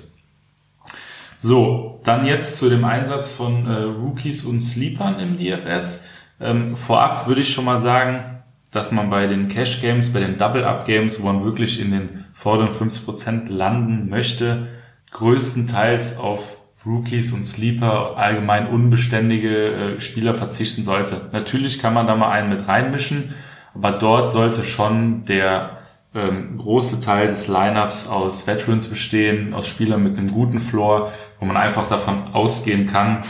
So, 1.37 2.01
dann 2.05 2.27
jetzt 2.27 2.59
zu 2.59 2.69
dem 2.69 2.85
Einsatz 2.85 3.33
von 3.33 3.67
äh, 3.67 3.83
Rookies 3.83 4.45
und 4.45 4.61
Sleepern 4.61 5.21
im 5.21 5.37
DFS. 5.37 6.05
Ähm, 6.41 6.77
vorab 6.77 7.29
würde 7.29 7.43
ich 7.43 7.53
schon 7.53 7.65
mal 7.65 7.79
sagen, 7.79 8.43
dass 8.73 8.93
man 8.93 9.09
bei 9.09 9.27
den 9.27 9.49
Cash 9.49 9.81
Games, 9.81 10.13
bei 10.13 10.21
den 10.21 10.37
Double 10.37 10.65
Up 10.65 10.85
Games, 10.85 11.23
wo 11.23 11.27
man 11.27 11.45
wirklich 11.45 11.81
in 11.81 11.93
den 11.93 12.25
vorderen 12.33 12.75
50% 12.75 13.51
landen 13.51 14.09
möchte, 14.09 14.69
größtenteils 15.13 16.19
auf 16.19 16.58
Rookies 16.89 17.33
und 17.33 17.45
Sleeper, 17.45 18.17
allgemein 18.17 18.69
unbeständige 18.69 19.97
äh, 19.97 20.01
Spieler 20.01 20.35
verzichten 20.35 20.83
sollte. 20.83 21.29
Natürlich 21.33 21.79
kann 21.79 21.95
man 21.95 22.07
da 22.07 22.17
mal 22.17 22.31
einen 22.31 22.49
mit 22.49 22.67
reinmischen, 22.67 23.35
aber 23.75 23.93
dort 23.93 24.31
sollte 24.31 24.65
schon 24.65 25.25
der 25.27 25.79
ähm, 26.15 26.57
große 26.57 27.01
Teil 27.01 27.29
des 27.29 27.49
Lineups 27.49 28.09
aus 28.09 28.47
Veterans 28.47 28.89
bestehen, 28.89 29.53
aus 29.53 29.69
Spielern 29.69 30.03
mit 30.03 30.17
einem 30.17 30.33
guten 30.33 30.59
Floor, 30.59 31.13
wo 31.39 31.45
man 31.45 31.57
einfach 31.57 31.89
davon 31.89 32.29
ausgehen 32.33 32.87
kann, 32.87 33.23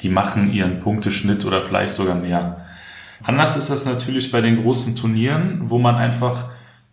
die 0.00 0.08
machen 0.08 0.52
ihren 0.52 0.80
Punkteschnitt 0.80 1.44
oder 1.44 1.60
vielleicht 1.60 1.90
sogar 1.90 2.14
mehr. 2.14 2.64
Anders 3.22 3.56
ist 3.56 3.68
das 3.68 3.84
natürlich 3.84 4.30
bei 4.30 4.40
den 4.40 4.62
großen 4.62 4.96
Turnieren, 4.96 5.62
wo 5.64 5.78
man 5.78 5.96
einfach 5.96 6.44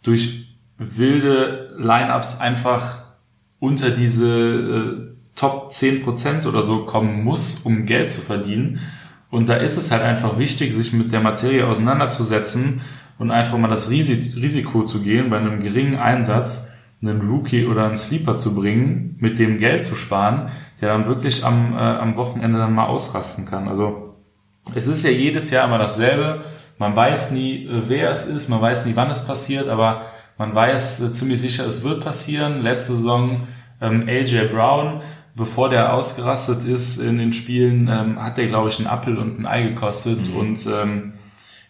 durch 0.04 0.50
wilde 0.78 1.76
Lineups 1.78 2.41
einfach 2.41 3.06
unter 3.60 3.91
diese 3.91 4.28
äh, 4.28 5.05
Top 5.36 5.71
10% 5.71 6.47
oder 6.47 6.61
so 6.61 6.86
kommen 6.86 7.23
muss, 7.23 7.59
um 7.59 7.86
Geld 7.86 8.09
zu 8.09 8.21
verdienen. 8.21 8.79
Und 9.29 9.49
da 9.49 9.55
ist 9.55 9.77
es 9.77 9.91
halt 9.91 10.01
einfach 10.01 10.38
wichtig, 10.38 10.73
sich 10.73 10.93
mit 10.93 11.11
der 11.11 11.19
Materie 11.19 11.67
auseinanderzusetzen 11.67 12.81
und 13.17 13.31
einfach 13.31 13.57
mal 13.57 13.67
das 13.67 13.89
Risiko 13.89 14.83
zu 14.83 15.01
gehen, 15.01 15.29
bei 15.29 15.38
einem 15.38 15.59
geringen 15.59 15.97
Einsatz 15.97 16.71
einen 17.01 17.21
Rookie 17.21 17.65
oder 17.65 17.86
einen 17.86 17.97
Sleeper 17.97 18.38
zu 18.38 18.55
bringen, 18.55 19.17
mit 19.19 19.39
dem 19.39 19.57
Geld 19.57 19.83
zu 19.83 19.95
sparen, 19.95 20.49
der 20.81 20.89
dann 20.89 21.07
wirklich 21.07 21.45
am, 21.45 21.73
äh, 21.73 21.77
am 21.77 22.15
Wochenende 22.15 22.57
dann 22.57 22.73
mal 22.73 22.86
ausrasten 22.86 23.45
kann. 23.45 23.67
Also 23.67 24.15
es 24.73 24.88
ist 24.88 25.03
ja 25.03 25.11
jedes 25.11 25.51
Jahr 25.51 25.67
immer 25.67 25.77
dasselbe. 25.77 26.41
Man 26.77 26.95
weiß 26.95 27.31
nie, 27.31 27.65
äh, 27.65 27.83
wer 27.88 28.09
es 28.09 28.25
ist, 28.25 28.49
man 28.49 28.61
weiß 28.61 28.86
nie, 28.86 28.95
wann 28.95 29.09
es 29.09 29.25
passiert, 29.25 29.69
aber 29.69 30.03
man 30.38 30.55
weiß 30.55 31.01
äh, 31.01 31.11
ziemlich 31.11 31.39
sicher, 31.39 31.65
es 31.65 31.83
wird 31.83 32.03
passieren. 32.03 32.61
Letzte 32.61 32.95
Saison 32.95 33.43
ähm, 33.81 34.05
AJ 34.07 34.47
Brown, 34.47 35.01
bevor 35.36 35.69
der 35.69 35.93
ausgerastet 35.93 36.63
ist 36.63 36.97
in 36.97 37.17
den 37.17 37.33
Spielen, 37.33 37.88
ähm, 37.88 38.21
hat 38.21 38.38
der, 38.38 38.47
glaube 38.47 38.69
ich, 38.69 38.79
einen 38.79 38.88
Apfel 38.88 39.17
und 39.17 39.39
ein 39.39 39.45
Ei 39.45 39.63
gekostet 39.63 40.29
mhm. 40.29 40.36
und 40.36 40.67
ähm, 40.67 41.13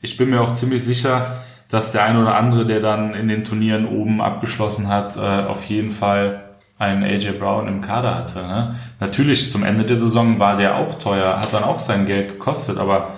ich 0.02 0.18
bin 0.18 0.30
mir 0.30 0.42
auch 0.42 0.54
ziemlich 0.54 0.84
sicher, 0.84 1.44
dass 1.70 1.92
der 1.92 2.06
eine 2.06 2.22
oder 2.22 2.36
andere, 2.36 2.66
der 2.66 2.80
dann 2.80 3.16
in 3.16 3.28
den 3.28 3.44
Turnieren 3.44 3.88
oben 3.88 4.22
abgeschlossen 4.22 4.88
hat, 4.88 5.18
äh, 5.18 5.20
auf 5.20 5.66
jeden 5.66 5.92
Fall 5.92 6.44
einen 6.78 7.04
AJ 7.04 7.34
Brown 7.40 7.68
im 7.68 7.82
Kader 7.82 8.16
hatte. 8.16 8.40
Ne? 8.40 8.76
Natürlich 9.00 9.50
zum 9.50 9.64
Ende 9.64 9.86
der 9.86 9.96
Saison 9.96 10.40
war 10.40 10.58
der 10.58 10.78
auch 10.78 10.98
teuer, 11.00 11.40
hat 11.40 11.54
dann 11.54 11.64
auch 11.64 11.80
sein 11.80 12.06
Geld 12.06 12.34
gekostet, 12.34 12.78
aber 12.78 13.14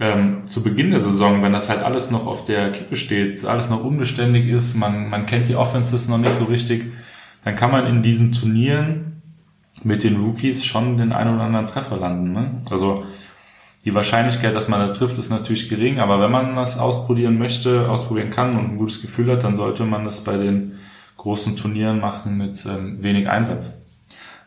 ähm, 0.00 0.46
zu 0.46 0.62
Beginn 0.62 0.90
der 0.90 1.00
Saison, 1.00 1.42
wenn 1.42 1.52
das 1.52 1.70
halt 1.70 1.82
alles 1.82 2.10
noch 2.10 2.26
auf 2.26 2.44
der 2.44 2.72
Kippe 2.72 2.96
steht, 2.96 3.44
alles 3.44 3.70
noch 3.70 3.82
unbeständig 3.82 4.48
ist, 4.48 4.74
man, 4.74 5.08
man 5.08 5.26
kennt 5.26 5.48
die 5.48 5.56
Offenses 5.56 6.08
noch 6.08 6.18
nicht 6.18 6.32
so 6.32 6.44
richtig, 6.44 6.92
dann 7.44 7.54
kann 7.54 7.70
man 7.70 7.86
in 7.86 8.02
diesen 8.02 8.32
Turnieren 8.32 9.17
mit 9.84 10.04
den 10.04 10.20
Rookies 10.20 10.64
schon 10.64 10.98
den 10.98 11.12
einen 11.12 11.34
oder 11.34 11.44
anderen 11.44 11.66
Treffer 11.66 11.96
landen. 11.96 12.32
Ne? 12.32 12.62
Also 12.70 13.04
die 13.84 13.94
Wahrscheinlichkeit, 13.94 14.54
dass 14.54 14.68
man 14.68 14.80
da 14.80 14.92
trifft, 14.92 15.18
ist 15.18 15.30
natürlich 15.30 15.68
gering, 15.68 16.00
aber 16.00 16.20
wenn 16.20 16.30
man 16.30 16.54
das 16.54 16.78
ausprobieren 16.78 17.38
möchte, 17.38 17.88
ausprobieren 17.88 18.30
kann 18.30 18.56
und 18.58 18.72
ein 18.72 18.76
gutes 18.76 19.00
Gefühl 19.00 19.30
hat, 19.32 19.44
dann 19.44 19.56
sollte 19.56 19.84
man 19.84 20.04
das 20.04 20.24
bei 20.24 20.36
den 20.36 20.78
großen 21.16 21.56
Turnieren 21.56 22.00
machen 22.00 22.36
mit 22.36 22.64
ähm, 22.66 23.02
wenig 23.02 23.28
Einsatz. 23.28 23.86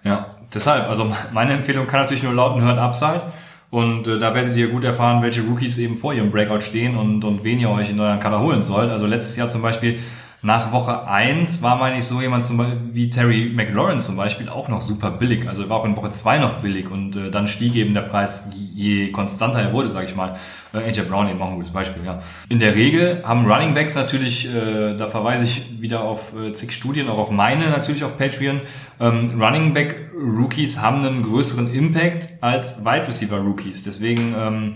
Ja, 0.04 0.38
deshalb, 0.54 0.88
also 0.90 1.12
meine 1.34 1.54
Empfehlung 1.54 1.88
kann 1.88 2.02
natürlich 2.02 2.24
nur 2.24 2.34
lauten, 2.34 2.62
hört 2.62 2.80
Upside. 2.80 3.32
Und 3.70 4.06
äh, 4.08 4.20
da 4.20 4.36
werdet 4.36 4.58
ihr 4.58 4.68
gut 4.68 4.84
erfahren, 4.84 5.22
welche 5.24 5.42
Rookies 5.42 5.78
eben 5.78 5.96
vor 5.96 6.14
ihrem 6.14 6.30
Breakout 6.30 6.62
stehen 6.62 6.98
und, 6.98 7.24
und 7.24 7.44
wen 7.44 7.60
ihr 7.60 7.70
euch 7.70 7.90
in 7.90 8.00
euren 8.00 8.20
Kader 8.20 8.42
holen 8.42 8.62
sollt. 8.62 8.92
Also 8.92 9.06
letztes 9.06 9.38
Jahr 9.38 9.48
zum 9.48 9.62
Beispiel 9.62 10.00
nach 10.44 10.72
Woche 10.72 11.08
eins 11.08 11.62
war, 11.62 11.78
meine 11.78 12.00
ich, 12.00 12.06
so 12.06 12.20
jemand 12.20 12.46
zum 12.46 12.58
Beispiel, 12.58 12.80
wie 12.94 13.10
Terry 13.12 13.52
McLaurin 13.54 14.00
zum 14.00 14.18
Beispiel 14.18 14.50
auch 14.50 14.70
noch 14.70 14.82
super 14.82 15.12
billig. 15.12 15.48
Also 15.48 15.70
war 15.70 15.78
auch 15.78 15.86
in 15.86 15.96
Woche 15.96 16.10
zwei 16.10 16.40
noch 16.40 16.62
billig 16.62 16.90
und 16.90 17.16
äh, 17.16 17.30
dann 17.30 17.48
stieg 17.48 17.76
eben 17.76 17.94
der 17.94 18.02
Preis, 18.02 18.50
je 18.74 19.12
konstanter 19.12 19.60
er 19.60 19.72
wurde, 19.72 19.90
sage 19.92 20.08
ich 20.08 20.16
mal. 20.16 20.38
Äh, 20.74 20.80
AJ 20.80 21.02
Brown 21.02 21.30
eben 21.30 21.40
auch 21.40 21.50
ein 21.50 21.58
gutes 21.58 21.72
Beispiel, 21.72 22.04
ja. 22.04 22.24
In 22.50 22.60
der 22.60 22.74
Regel 22.74 23.22
haben 23.24 23.46
Running 23.46 23.76
Backs 23.76 23.94
natürlich, 23.94 24.52
äh, 24.52 24.96
da 24.96 25.06
verweise 25.06 25.46
ich 25.46 25.80
wieder 25.80 26.02
auf 26.02 26.36
äh, 26.36 26.54
zig 26.54 26.72
Studien, 26.72 27.08
auch 27.08 27.20
auf 27.20 27.30
meine 27.30 27.70
natürlich 27.70 28.04
auf 28.04 28.18
Patreon, 28.18 28.62
ähm, 29.00 29.40
Running 29.40 29.76
Back 29.76 30.12
Rookies 30.16 30.82
haben 30.82 31.06
einen 31.06 31.22
größeren 31.22 31.72
Impact 31.72 32.30
als 32.42 32.84
Wide 32.84 33.08
Receiver 33.08 33.38
Rookies. 33.38 33.84
Deswegen, 33.84 34.34
ähm, 34.36 34.76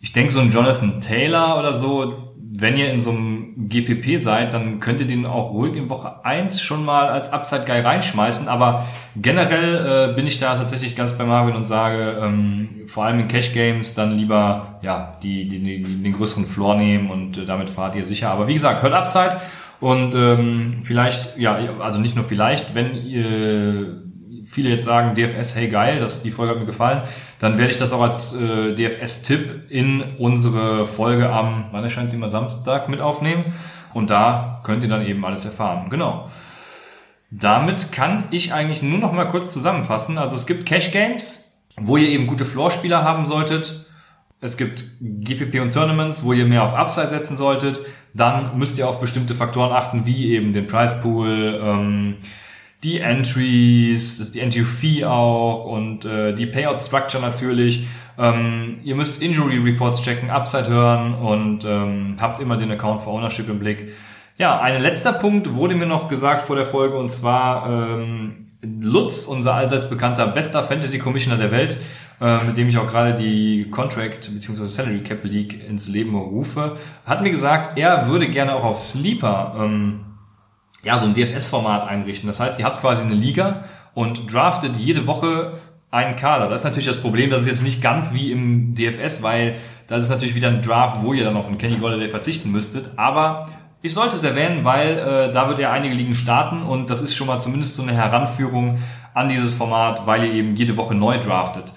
ich 0.00 0.12
denke, 0.12 0.32
so 0.32 0.40
ein 0.40 0.50
Jonathan 0.50 1.00
Taylor 1.00 1.58
oder 1.58 1.74
so, 1.74 2.29
wenn 2.52 2.76
ihr 2.76 2.90
in 2.90 2.98
so 2.98 3.10
einem 3.10 3.68
GPP 3.68 4.18
seid, 4.18 4.52
dann 4.52 4.80
könnt 4.80 4.98
ihr 5.00 5.06
den 5.06 5.24
auch 5.24 5.52
ruhig 5.52 5.76
in 5.76 5.88
Woche 5.88 6.24
eins 6.24 6.60
schon 6.60 6.84
mal 6.84 7.08
als 7.08 7.32
Upside 7.32 7.64
Guy 7.64 7.78
reinschmeißen. 7.78 8.48
Aber 8.48 8.86
generell 9.14 10.10
äh, 10.10 10.14
bin 10.14 10.26
ich 10.26 10.40
da 10.40 10.56
tatsächlich 10.56 10.96
ganz 10.96 11.16
bei 11.16 11.24
Marvin 11.24 11.54
und 11.54 11.66
sage, 11.66 12.18
ähm, 12.20 12.68
vor 12.86 13.04
allem 13.04 13.20
in 13.20 13.28
Cash 13.28 13.52
Games 13.52 13.94
dann 13.94 14.10
lieber 14.10 14.80
ja 14.82 15.16
die, 15.22 15.46
die, 15.46 15.60
die 15.60 16.02
den 16.02 16.12
größeren 16.12 16.44
Floor 16.44 16.74
nehmen 16.74 17.10
und 17.10 17.38
äh, 17.38 17.46
damit 17.46 17.70
fahrt 17.70 17.94
ihr 17.94 18.04
sicher. 18.04 18.30
Aber 18.30 18.48
wie 18.48 18.54
gesagt, 18.54 18.82
hört 18.82 18.94
Upside 18.94 19.40
und 19.78 20.16
ähm, 20.16 20.80
vielleicht, 20.82 21.38
ja, 21.38 21.56
also 21.78 22.00
nicht 22.00 22.16
nur 22.16 22.24
vielleicht, 22.24 22.74
wenn 22.74 22.96
ihr 23.06 24.09
viele 24.50 24.70
jetzt 24.70 24.84
sagen, 24.84 25.14
DFS, 25.14 25.54
hey 25.54 25.68
geil, 25.68 26.00
das, 26.00 26.22
die 26.22 26.30
Folge 26.30 26.52
hat 26.52 26.60
mir 26.60 26.66
gefallen, 26.66 27.02
dann 27.38 27.56
werde 27.56 27.70
ich 27.70 27.78
das 27.78 27.92
auch 27.92 28.02
als 28.02 28.34
äh, 28.34 28.74
DFS-Tipp 28.74 29.70
in 29.70 30.02
unsere 30.18 30.86
Folge 30.86 31.30
am, 31.30 31.66
wann 31.70 31.84
erscheint 31.84 32.10
sie 32.10 32.16
immer 32.16 32.28
Samstag 32.28 32.88
mit 32.88 33.00
aufnehmen. 33.00 33.54
Und 33.94 34.10
da 34.10 34.60
könnt 34.64 34.82
ihr 34.82 34.88
dann 34.88 35.06
eben 35.06 35.24
alles 35.24 35.44
erfahren. 35.44 35.88
Genau. 35.90 36.28
Damit 37.30 37.92
kann 37.92 38.24
ich 38.32 38.52
eigentlich 38.52 38.82
nur 38.82 38.98
noch 38.98 39.12
mal 39.12 39.26
kurz 39.26 39.52
zusammenfassen. 39.52 40.18
Also 40.18 40.34
es 40.34 40.46
gibt 40.46 40.66
Cash 40.66 40.90
Games, 40.90 41.52
wo 41.76 41.96
ihr 41.96 42.08
eben 42.08 42.26
gute 42.26 42.44
Floor-Spieler 42.44 43.04
haben 43.04 43.26
solltet. 43.26 43.86
Es 44.40 44.56
gibt 44.56 44.84
GPP 45.00 45.60
und 45.60 45.72
Tournaments, 45.72 46.24
wo 46.24 46.32
ihr 46.32 46.46
mehr 46.46 46.64
auf 46.64 46.74
Upside 46.74 47.08
setzen 47.08 47.36
solltet. 47.36 47.80
Dann 48.14 48.58
müsst 48.58 48.78
ihr 48.78 48.88
auf 48.88 49.00
bestimmte 49.00 49.34
Faktoren 49.34 49.72
achten, 49.72 50.06
wie 50.06 50.32
eben 50.32 50.52
den 50.52 50.66
Price 50.66 51.00
Pool, 51.00 51.60
ähm, 51.62 52.16
die 52.82 53.00
Entries, 53.00 54.32
die 54.32 54.40
Entry 54.40 54.64
Fee 54.64 55.04
auch 55.04 55.66
und 55.66 56.04
äh, 56.04 56.34
die 56.34 56.46
Payout 56.46 56.80
Structure 56.80 57.22
natürlich. 57.22 57.86
Ähm, 58.18 58.78
ihr 58.82 58.94
müsst 58.94 59.22
Injury 59.22 59.58
Reports 59.58 60.02
checken, 60.02 60.30
Upside 60.30 60.68
hören 60.68 61.14
und 61.14 61.64
ähm, 61.64 62.16
habt 62.20 62.40
immer 62.40 62.56
den 62.56 62.70
Account 62.70 63.02
for 63.02 63.14
Ownership 63.14 63.48
im 63.48 63.58
Blick. 63.58 63.92
Ja, 64.38 64.58
ein 64.60 64.80
letzter 64.80 65.12
Punkt 65.12 65.54
wurde 65.54 65.74
mir 65.74 65.86
noch 65.86 66.08
gesagt 66.08 66.42
vor 66.42 66.56
der 66.56 66.64
Folge 66.64 66.96
und 66.96 67.10
zwar 67.10 67.68
ähm, 67.68 68.46
Lutz, 68.62 69.26
unser 69.26 69.54
allseits 69.54 69.88
bekannter 69.88 70.26
bester 70.26 70.62
Fantasy 70.62 70.98
Commissioner 70.98 71.36
der 71.36 71.50
Welt, 71.50 71.76
äh, 72.20 72.42
mit 72.44 72.56
dem 72.56 72.68
ich 72.68 72.78
auch 72.78 72.86
gerade 72.86 73.14
die 73.14 73.68
Contract 73.70 74.30
bzw. 74.32 74.66
Salary 74.66 75.00
Cap 75.00 75.24
League 75.24 75.68
ins 75.68 75.88
Leben 75.88 76.14
rufe, 76.14 76.76
hat 77.04 77.22
mir 77.22 77.30
gesagt, 77.30 77.78
er 77.78 78.08
würde 78.08 78.28
gerne 78.28 78.54
auch 78.54 78.64
auf 78.64 78.78
Sleeper 78.78 79.56
ähm, 79.58 80.00
ja, 80.82 80.98
so 80.98 81.06
ein 81.06 81.14
DFS-Format 81.14 81.86
einrichten. 81.86 82.26
Das 82.26 82.40
heißt, 82.40 82.58
ihr 82.58 82.64
habt 82.64 82.80
quasi 82.80 83.04
eine 83.04 83.14
Liga 83.14 83.64
und 83.94 84.32
draftet 84.32 84.76
jede 84.76 85.06
Woche 85.06 85.54
einen 85.90 86.16
Kader. 86.16 86.48
Das 86.48 86.60
ist 86.60 86.64
natürlich 86.64 86.86
das 86.86 87.00
Problem, 87.00 87.30
das 87.30 87.42
ist 87.42 87.48
jetzt 87.48 87.62
nicht 87.62 87.82
ganz 87.82 88.14
wie 88.14 88.30
im 88.30 88.74
DFS, 88.74 89.22
weil 89.22 89.56
das 89.88 90.04
ist 90.04 90.10
natürlich 90.10 90.34
wieder 90.34 90.48
ein 90.48 90.62
Draft, 90.62 90.98
wo 91.02 91.12
ihr 91.12 91.24
dann 91.24 91.36
auf 91.36 91.48
einen 91.48 91.58
Kenny 91.58 91.76
Golladay 91.76 92.08
verzichten 92.08 92.50
müsstet. 92.50 92.92
Aber 92.96 93.48
ich 93.82 93.92
sollte 93.92 94.16
es 94.16 94.24
erwähnen, 94.24 94.64
weil 94.64 94.98
äh, 94.98 95.32
da 95.32 95.48
wird 95.48 95.58
er 95.58 95.72
einige 95.72 95.94
Ligen 95.94 96.14
starten 96.14 96.62
und 96.62 96.90
das 96.90 97.02
ist 97.02 97.14
schon 97.14 97.26
mal 97.26 97.40
zumindest 97.40 97.74
so 97.74 97.82
eine 97.82 97.92
Heranführung 97.92 98.78
an 99.14 99.28
dieses 99.28 99.52
Format, 99.52 100.06
weil 100.06 100.24
ihr 100.24 100.32
eben 100.32 100.54
jede 100.54 100.76
Woche 100.76 100.94
neu 100.94 101.18
draftet. 101.18 101.72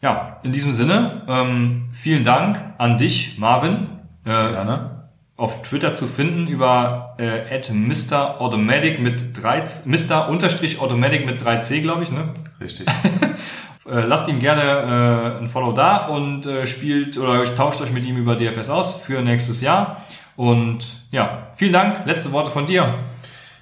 Ja, 0.00 0.40
in 0.42 0.50
diesem 0.50 0.72
Sinne, 0.72 1.22
ähm, 1.28 1.84
vielen 1.92 2.24
Dank 2.24 2.58
an 2.78 2.98
dich, 2.98 3.38
Marvin. 3.38 3.86
Äh, 4.24 4.50
Gerne 4.50 4.91
auf 5.36 5.62
Twitter 5.62 5.94
zu 5.94 6.06
finden 6.06 6.46
über 6.46 7.16
äh, 7.18 7.72
Mr. 7.72 8.40
Automatic 8.40 9.00
mit 9.00 9.42
3, 9.42 9.64
Mr. 9.86 10.28
Unterstrich 10.28 10.80
Automatic 10.80 11.26
mit 11.26 11.42
3C, 11.42 11.80
glaube 11.80 12.02
ich, 12.02 12.12
ne? 12.12 12.28
Richtig. 12.60 12.86
äh, 13.88 14.00
lasst 14.00 14.28
ihm 14.28 14.38
gerne 14.38 14.62
äh, 14.62 15.42
ein 15.42 15.48
Follow 15.48 15.72
da 15.72 16.06
und 16.06 16.46
äh, 16.46 16.66
spielt 16.66 17.18
oder 17.18 17.42
tauscht 17.56 17.80
euch 17.80 17.92
mit 17.92 18.04
ihm 18.04 18.16
über 18.16 18.36
DFS 18.36 18.68
aus 18.68 19.00
für 19.00 19.22
nächstes 19.22 19.62
Jahr. 19.62 20.02
Und 20.36 21.02
ja, 21.10 21.48
vielen 21.56 21.72
Dank. 21.72 22.06
Letzte 22.06 22.32
Worte 22.32 22.50
von 22.50 22.66
dir. 22.66 22.94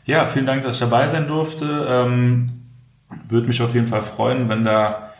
Ja, 0.05 0.27
vielen 0.27 0.47
Dank, 0.47 0.63
dass 0.63 0.77
ich 0.77 0.81
dabei 0.81 1.09
sein 1.09 1.29
durfte. 1.29 1.87
Ähm, 1.89 2.67
Würde 3.29 3.47
mich 3.47 3.63
auf 3.63 3.75
jeden 3.75 3.89
Fall 3.89 4.03
freuen, 4.03 4.49
wenn 4.49 4.65
da 4.65 5.11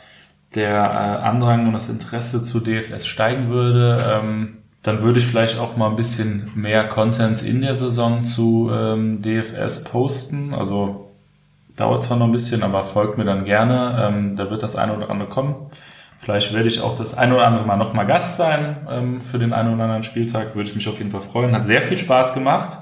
der 0.55 0.75
äh, 0.75 1.27
Andrang 1.27 1.67
und 1.67 1.73
das 1.75 1.89
Interesse 1.89 2.43
zu 2.43 2.61
DFS 2.61 3.07
steigen 3.07 3.51
würde. 3.51 3.99
Ähm, 4.13 4.60
dann 4.83 5.03
würde 5.03 5.19
ich 5.19 5.27
vielleicht 5.27 5.59
auch 5.59 5.77
mal 5.77 5.91
ein 5.91 5.97
bisschen 5.97 6.51
mehr 6.55 6.89
Content 6.89 7.43
in 7.43 7.61
der 7.61 7.75
Saison 7.75 8.25
zu 8.25 8.71
ähm, 8.73 9.21
DFS 9.21 9.85
posten. 9.85 10.55
Also 10.55 11.11
dauert 11.77 12.05
zwar 12.05 12.17
noch 12.17 12.27
ein 12.27 12.33
bisschen, 12.33 12.63
aber 12.63 12.85
folgt 12.85 13.19
mir 13.19 13.25
dann 13.25 13.45
gerne. 13.45 14.09
Ähm, 14.09 14.37
da 14.37 14.51
wird 14.51 14.63
das 14.63 14.77
eine 14.77 14.97
oder 14.97 15.11
andere 15.11 15.29
kommen. 15.29 15.55
Vielleicht 16.19 16.53
werde 16.55 16.69
ich 16.69 16.81
auch 16.81 16.97
das 16.97 17.17
eine 17.17 17.35
oder 17.35 17.47
andere 17.47 17.67
Mal 17.67 17.77
nochmal 17.77 18.07
Gast 18.07 18.37
sein 18.37 18.77
ähm, 18.91 19.21
für 19.21 19.39
den 19.39 19.53
einen 19.53 19.75
oder 19.75 19.85
anderen 19.85 20.03
Spieltag. 20.03 20.55
Würde 20.55 20.69
ich 20.69 20.77
mich 20.77 20.89
auf 20.89 20.99
jeden 20.99 21.11
Fall 21.11 21.23
freuen. 21.23 21.55
Hat 21.55 21.67
sehr 21.67 21.83
viel 21.83 21.99
Spaß 21.99 22.35
gemacht. 22.35 22.79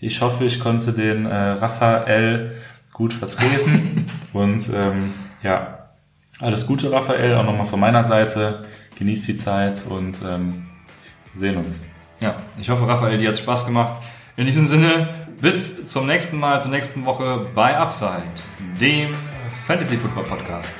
Ich 0.00 0.20
hoffe, 0.20 0.44
ich 0.44 0.60
konnte 0.60 0.92
den 0.92 1.26
äh, 1.26 1.34
Raphael 1.34 2.56
gut 2.92 3.14
vertreten. 3.14 4.06
Und 4.32 4.70
ähm, 4.74 5.14
ja, 5.42 5.78
alles 6.40 6.66
Gute, 6.66 6.90
Raphael, 6.90 7.36
auch 7.36 7.44
nochmal 7.44 7.66
von 7.66 7.80
meiner 7.80 8.04
Seite. 8.04 8.64
Genießt 8.98 9.28
die 9.28 9.36
Zeit 9.36 9.84
und 9.88 10.18
ähm, 10.26 10.66
sehen 11.32 11.56
uns. 11.56 11.82
Ja, 12.20 12.36
ich 12.58 12.70
hoffe, 12.70 12.86
Raphael, 12.86 13.18
dir 13.18 13.30
hat 13.30 13.38
Spaß 13.38 13.66
gemacht. 13.66 14.00
In 14.36 14.46
diesem 14.46 14.68
Sinne, 14.68 15.26
bis 15.40 15.86
zum 15.86 16.06
nächsten 16.06 16.38
Mal, 16.38 16.62
zur 16.62 16.70
nächsten 16.70 17.04
Woche 17.04 17.48
bei 17.54 17.76
Upside, 17.76 18.22
dem 18.80 19.14
Fantasy 19.66 19.96
Football 19.96 20.24
Podcast. 20.24 20.74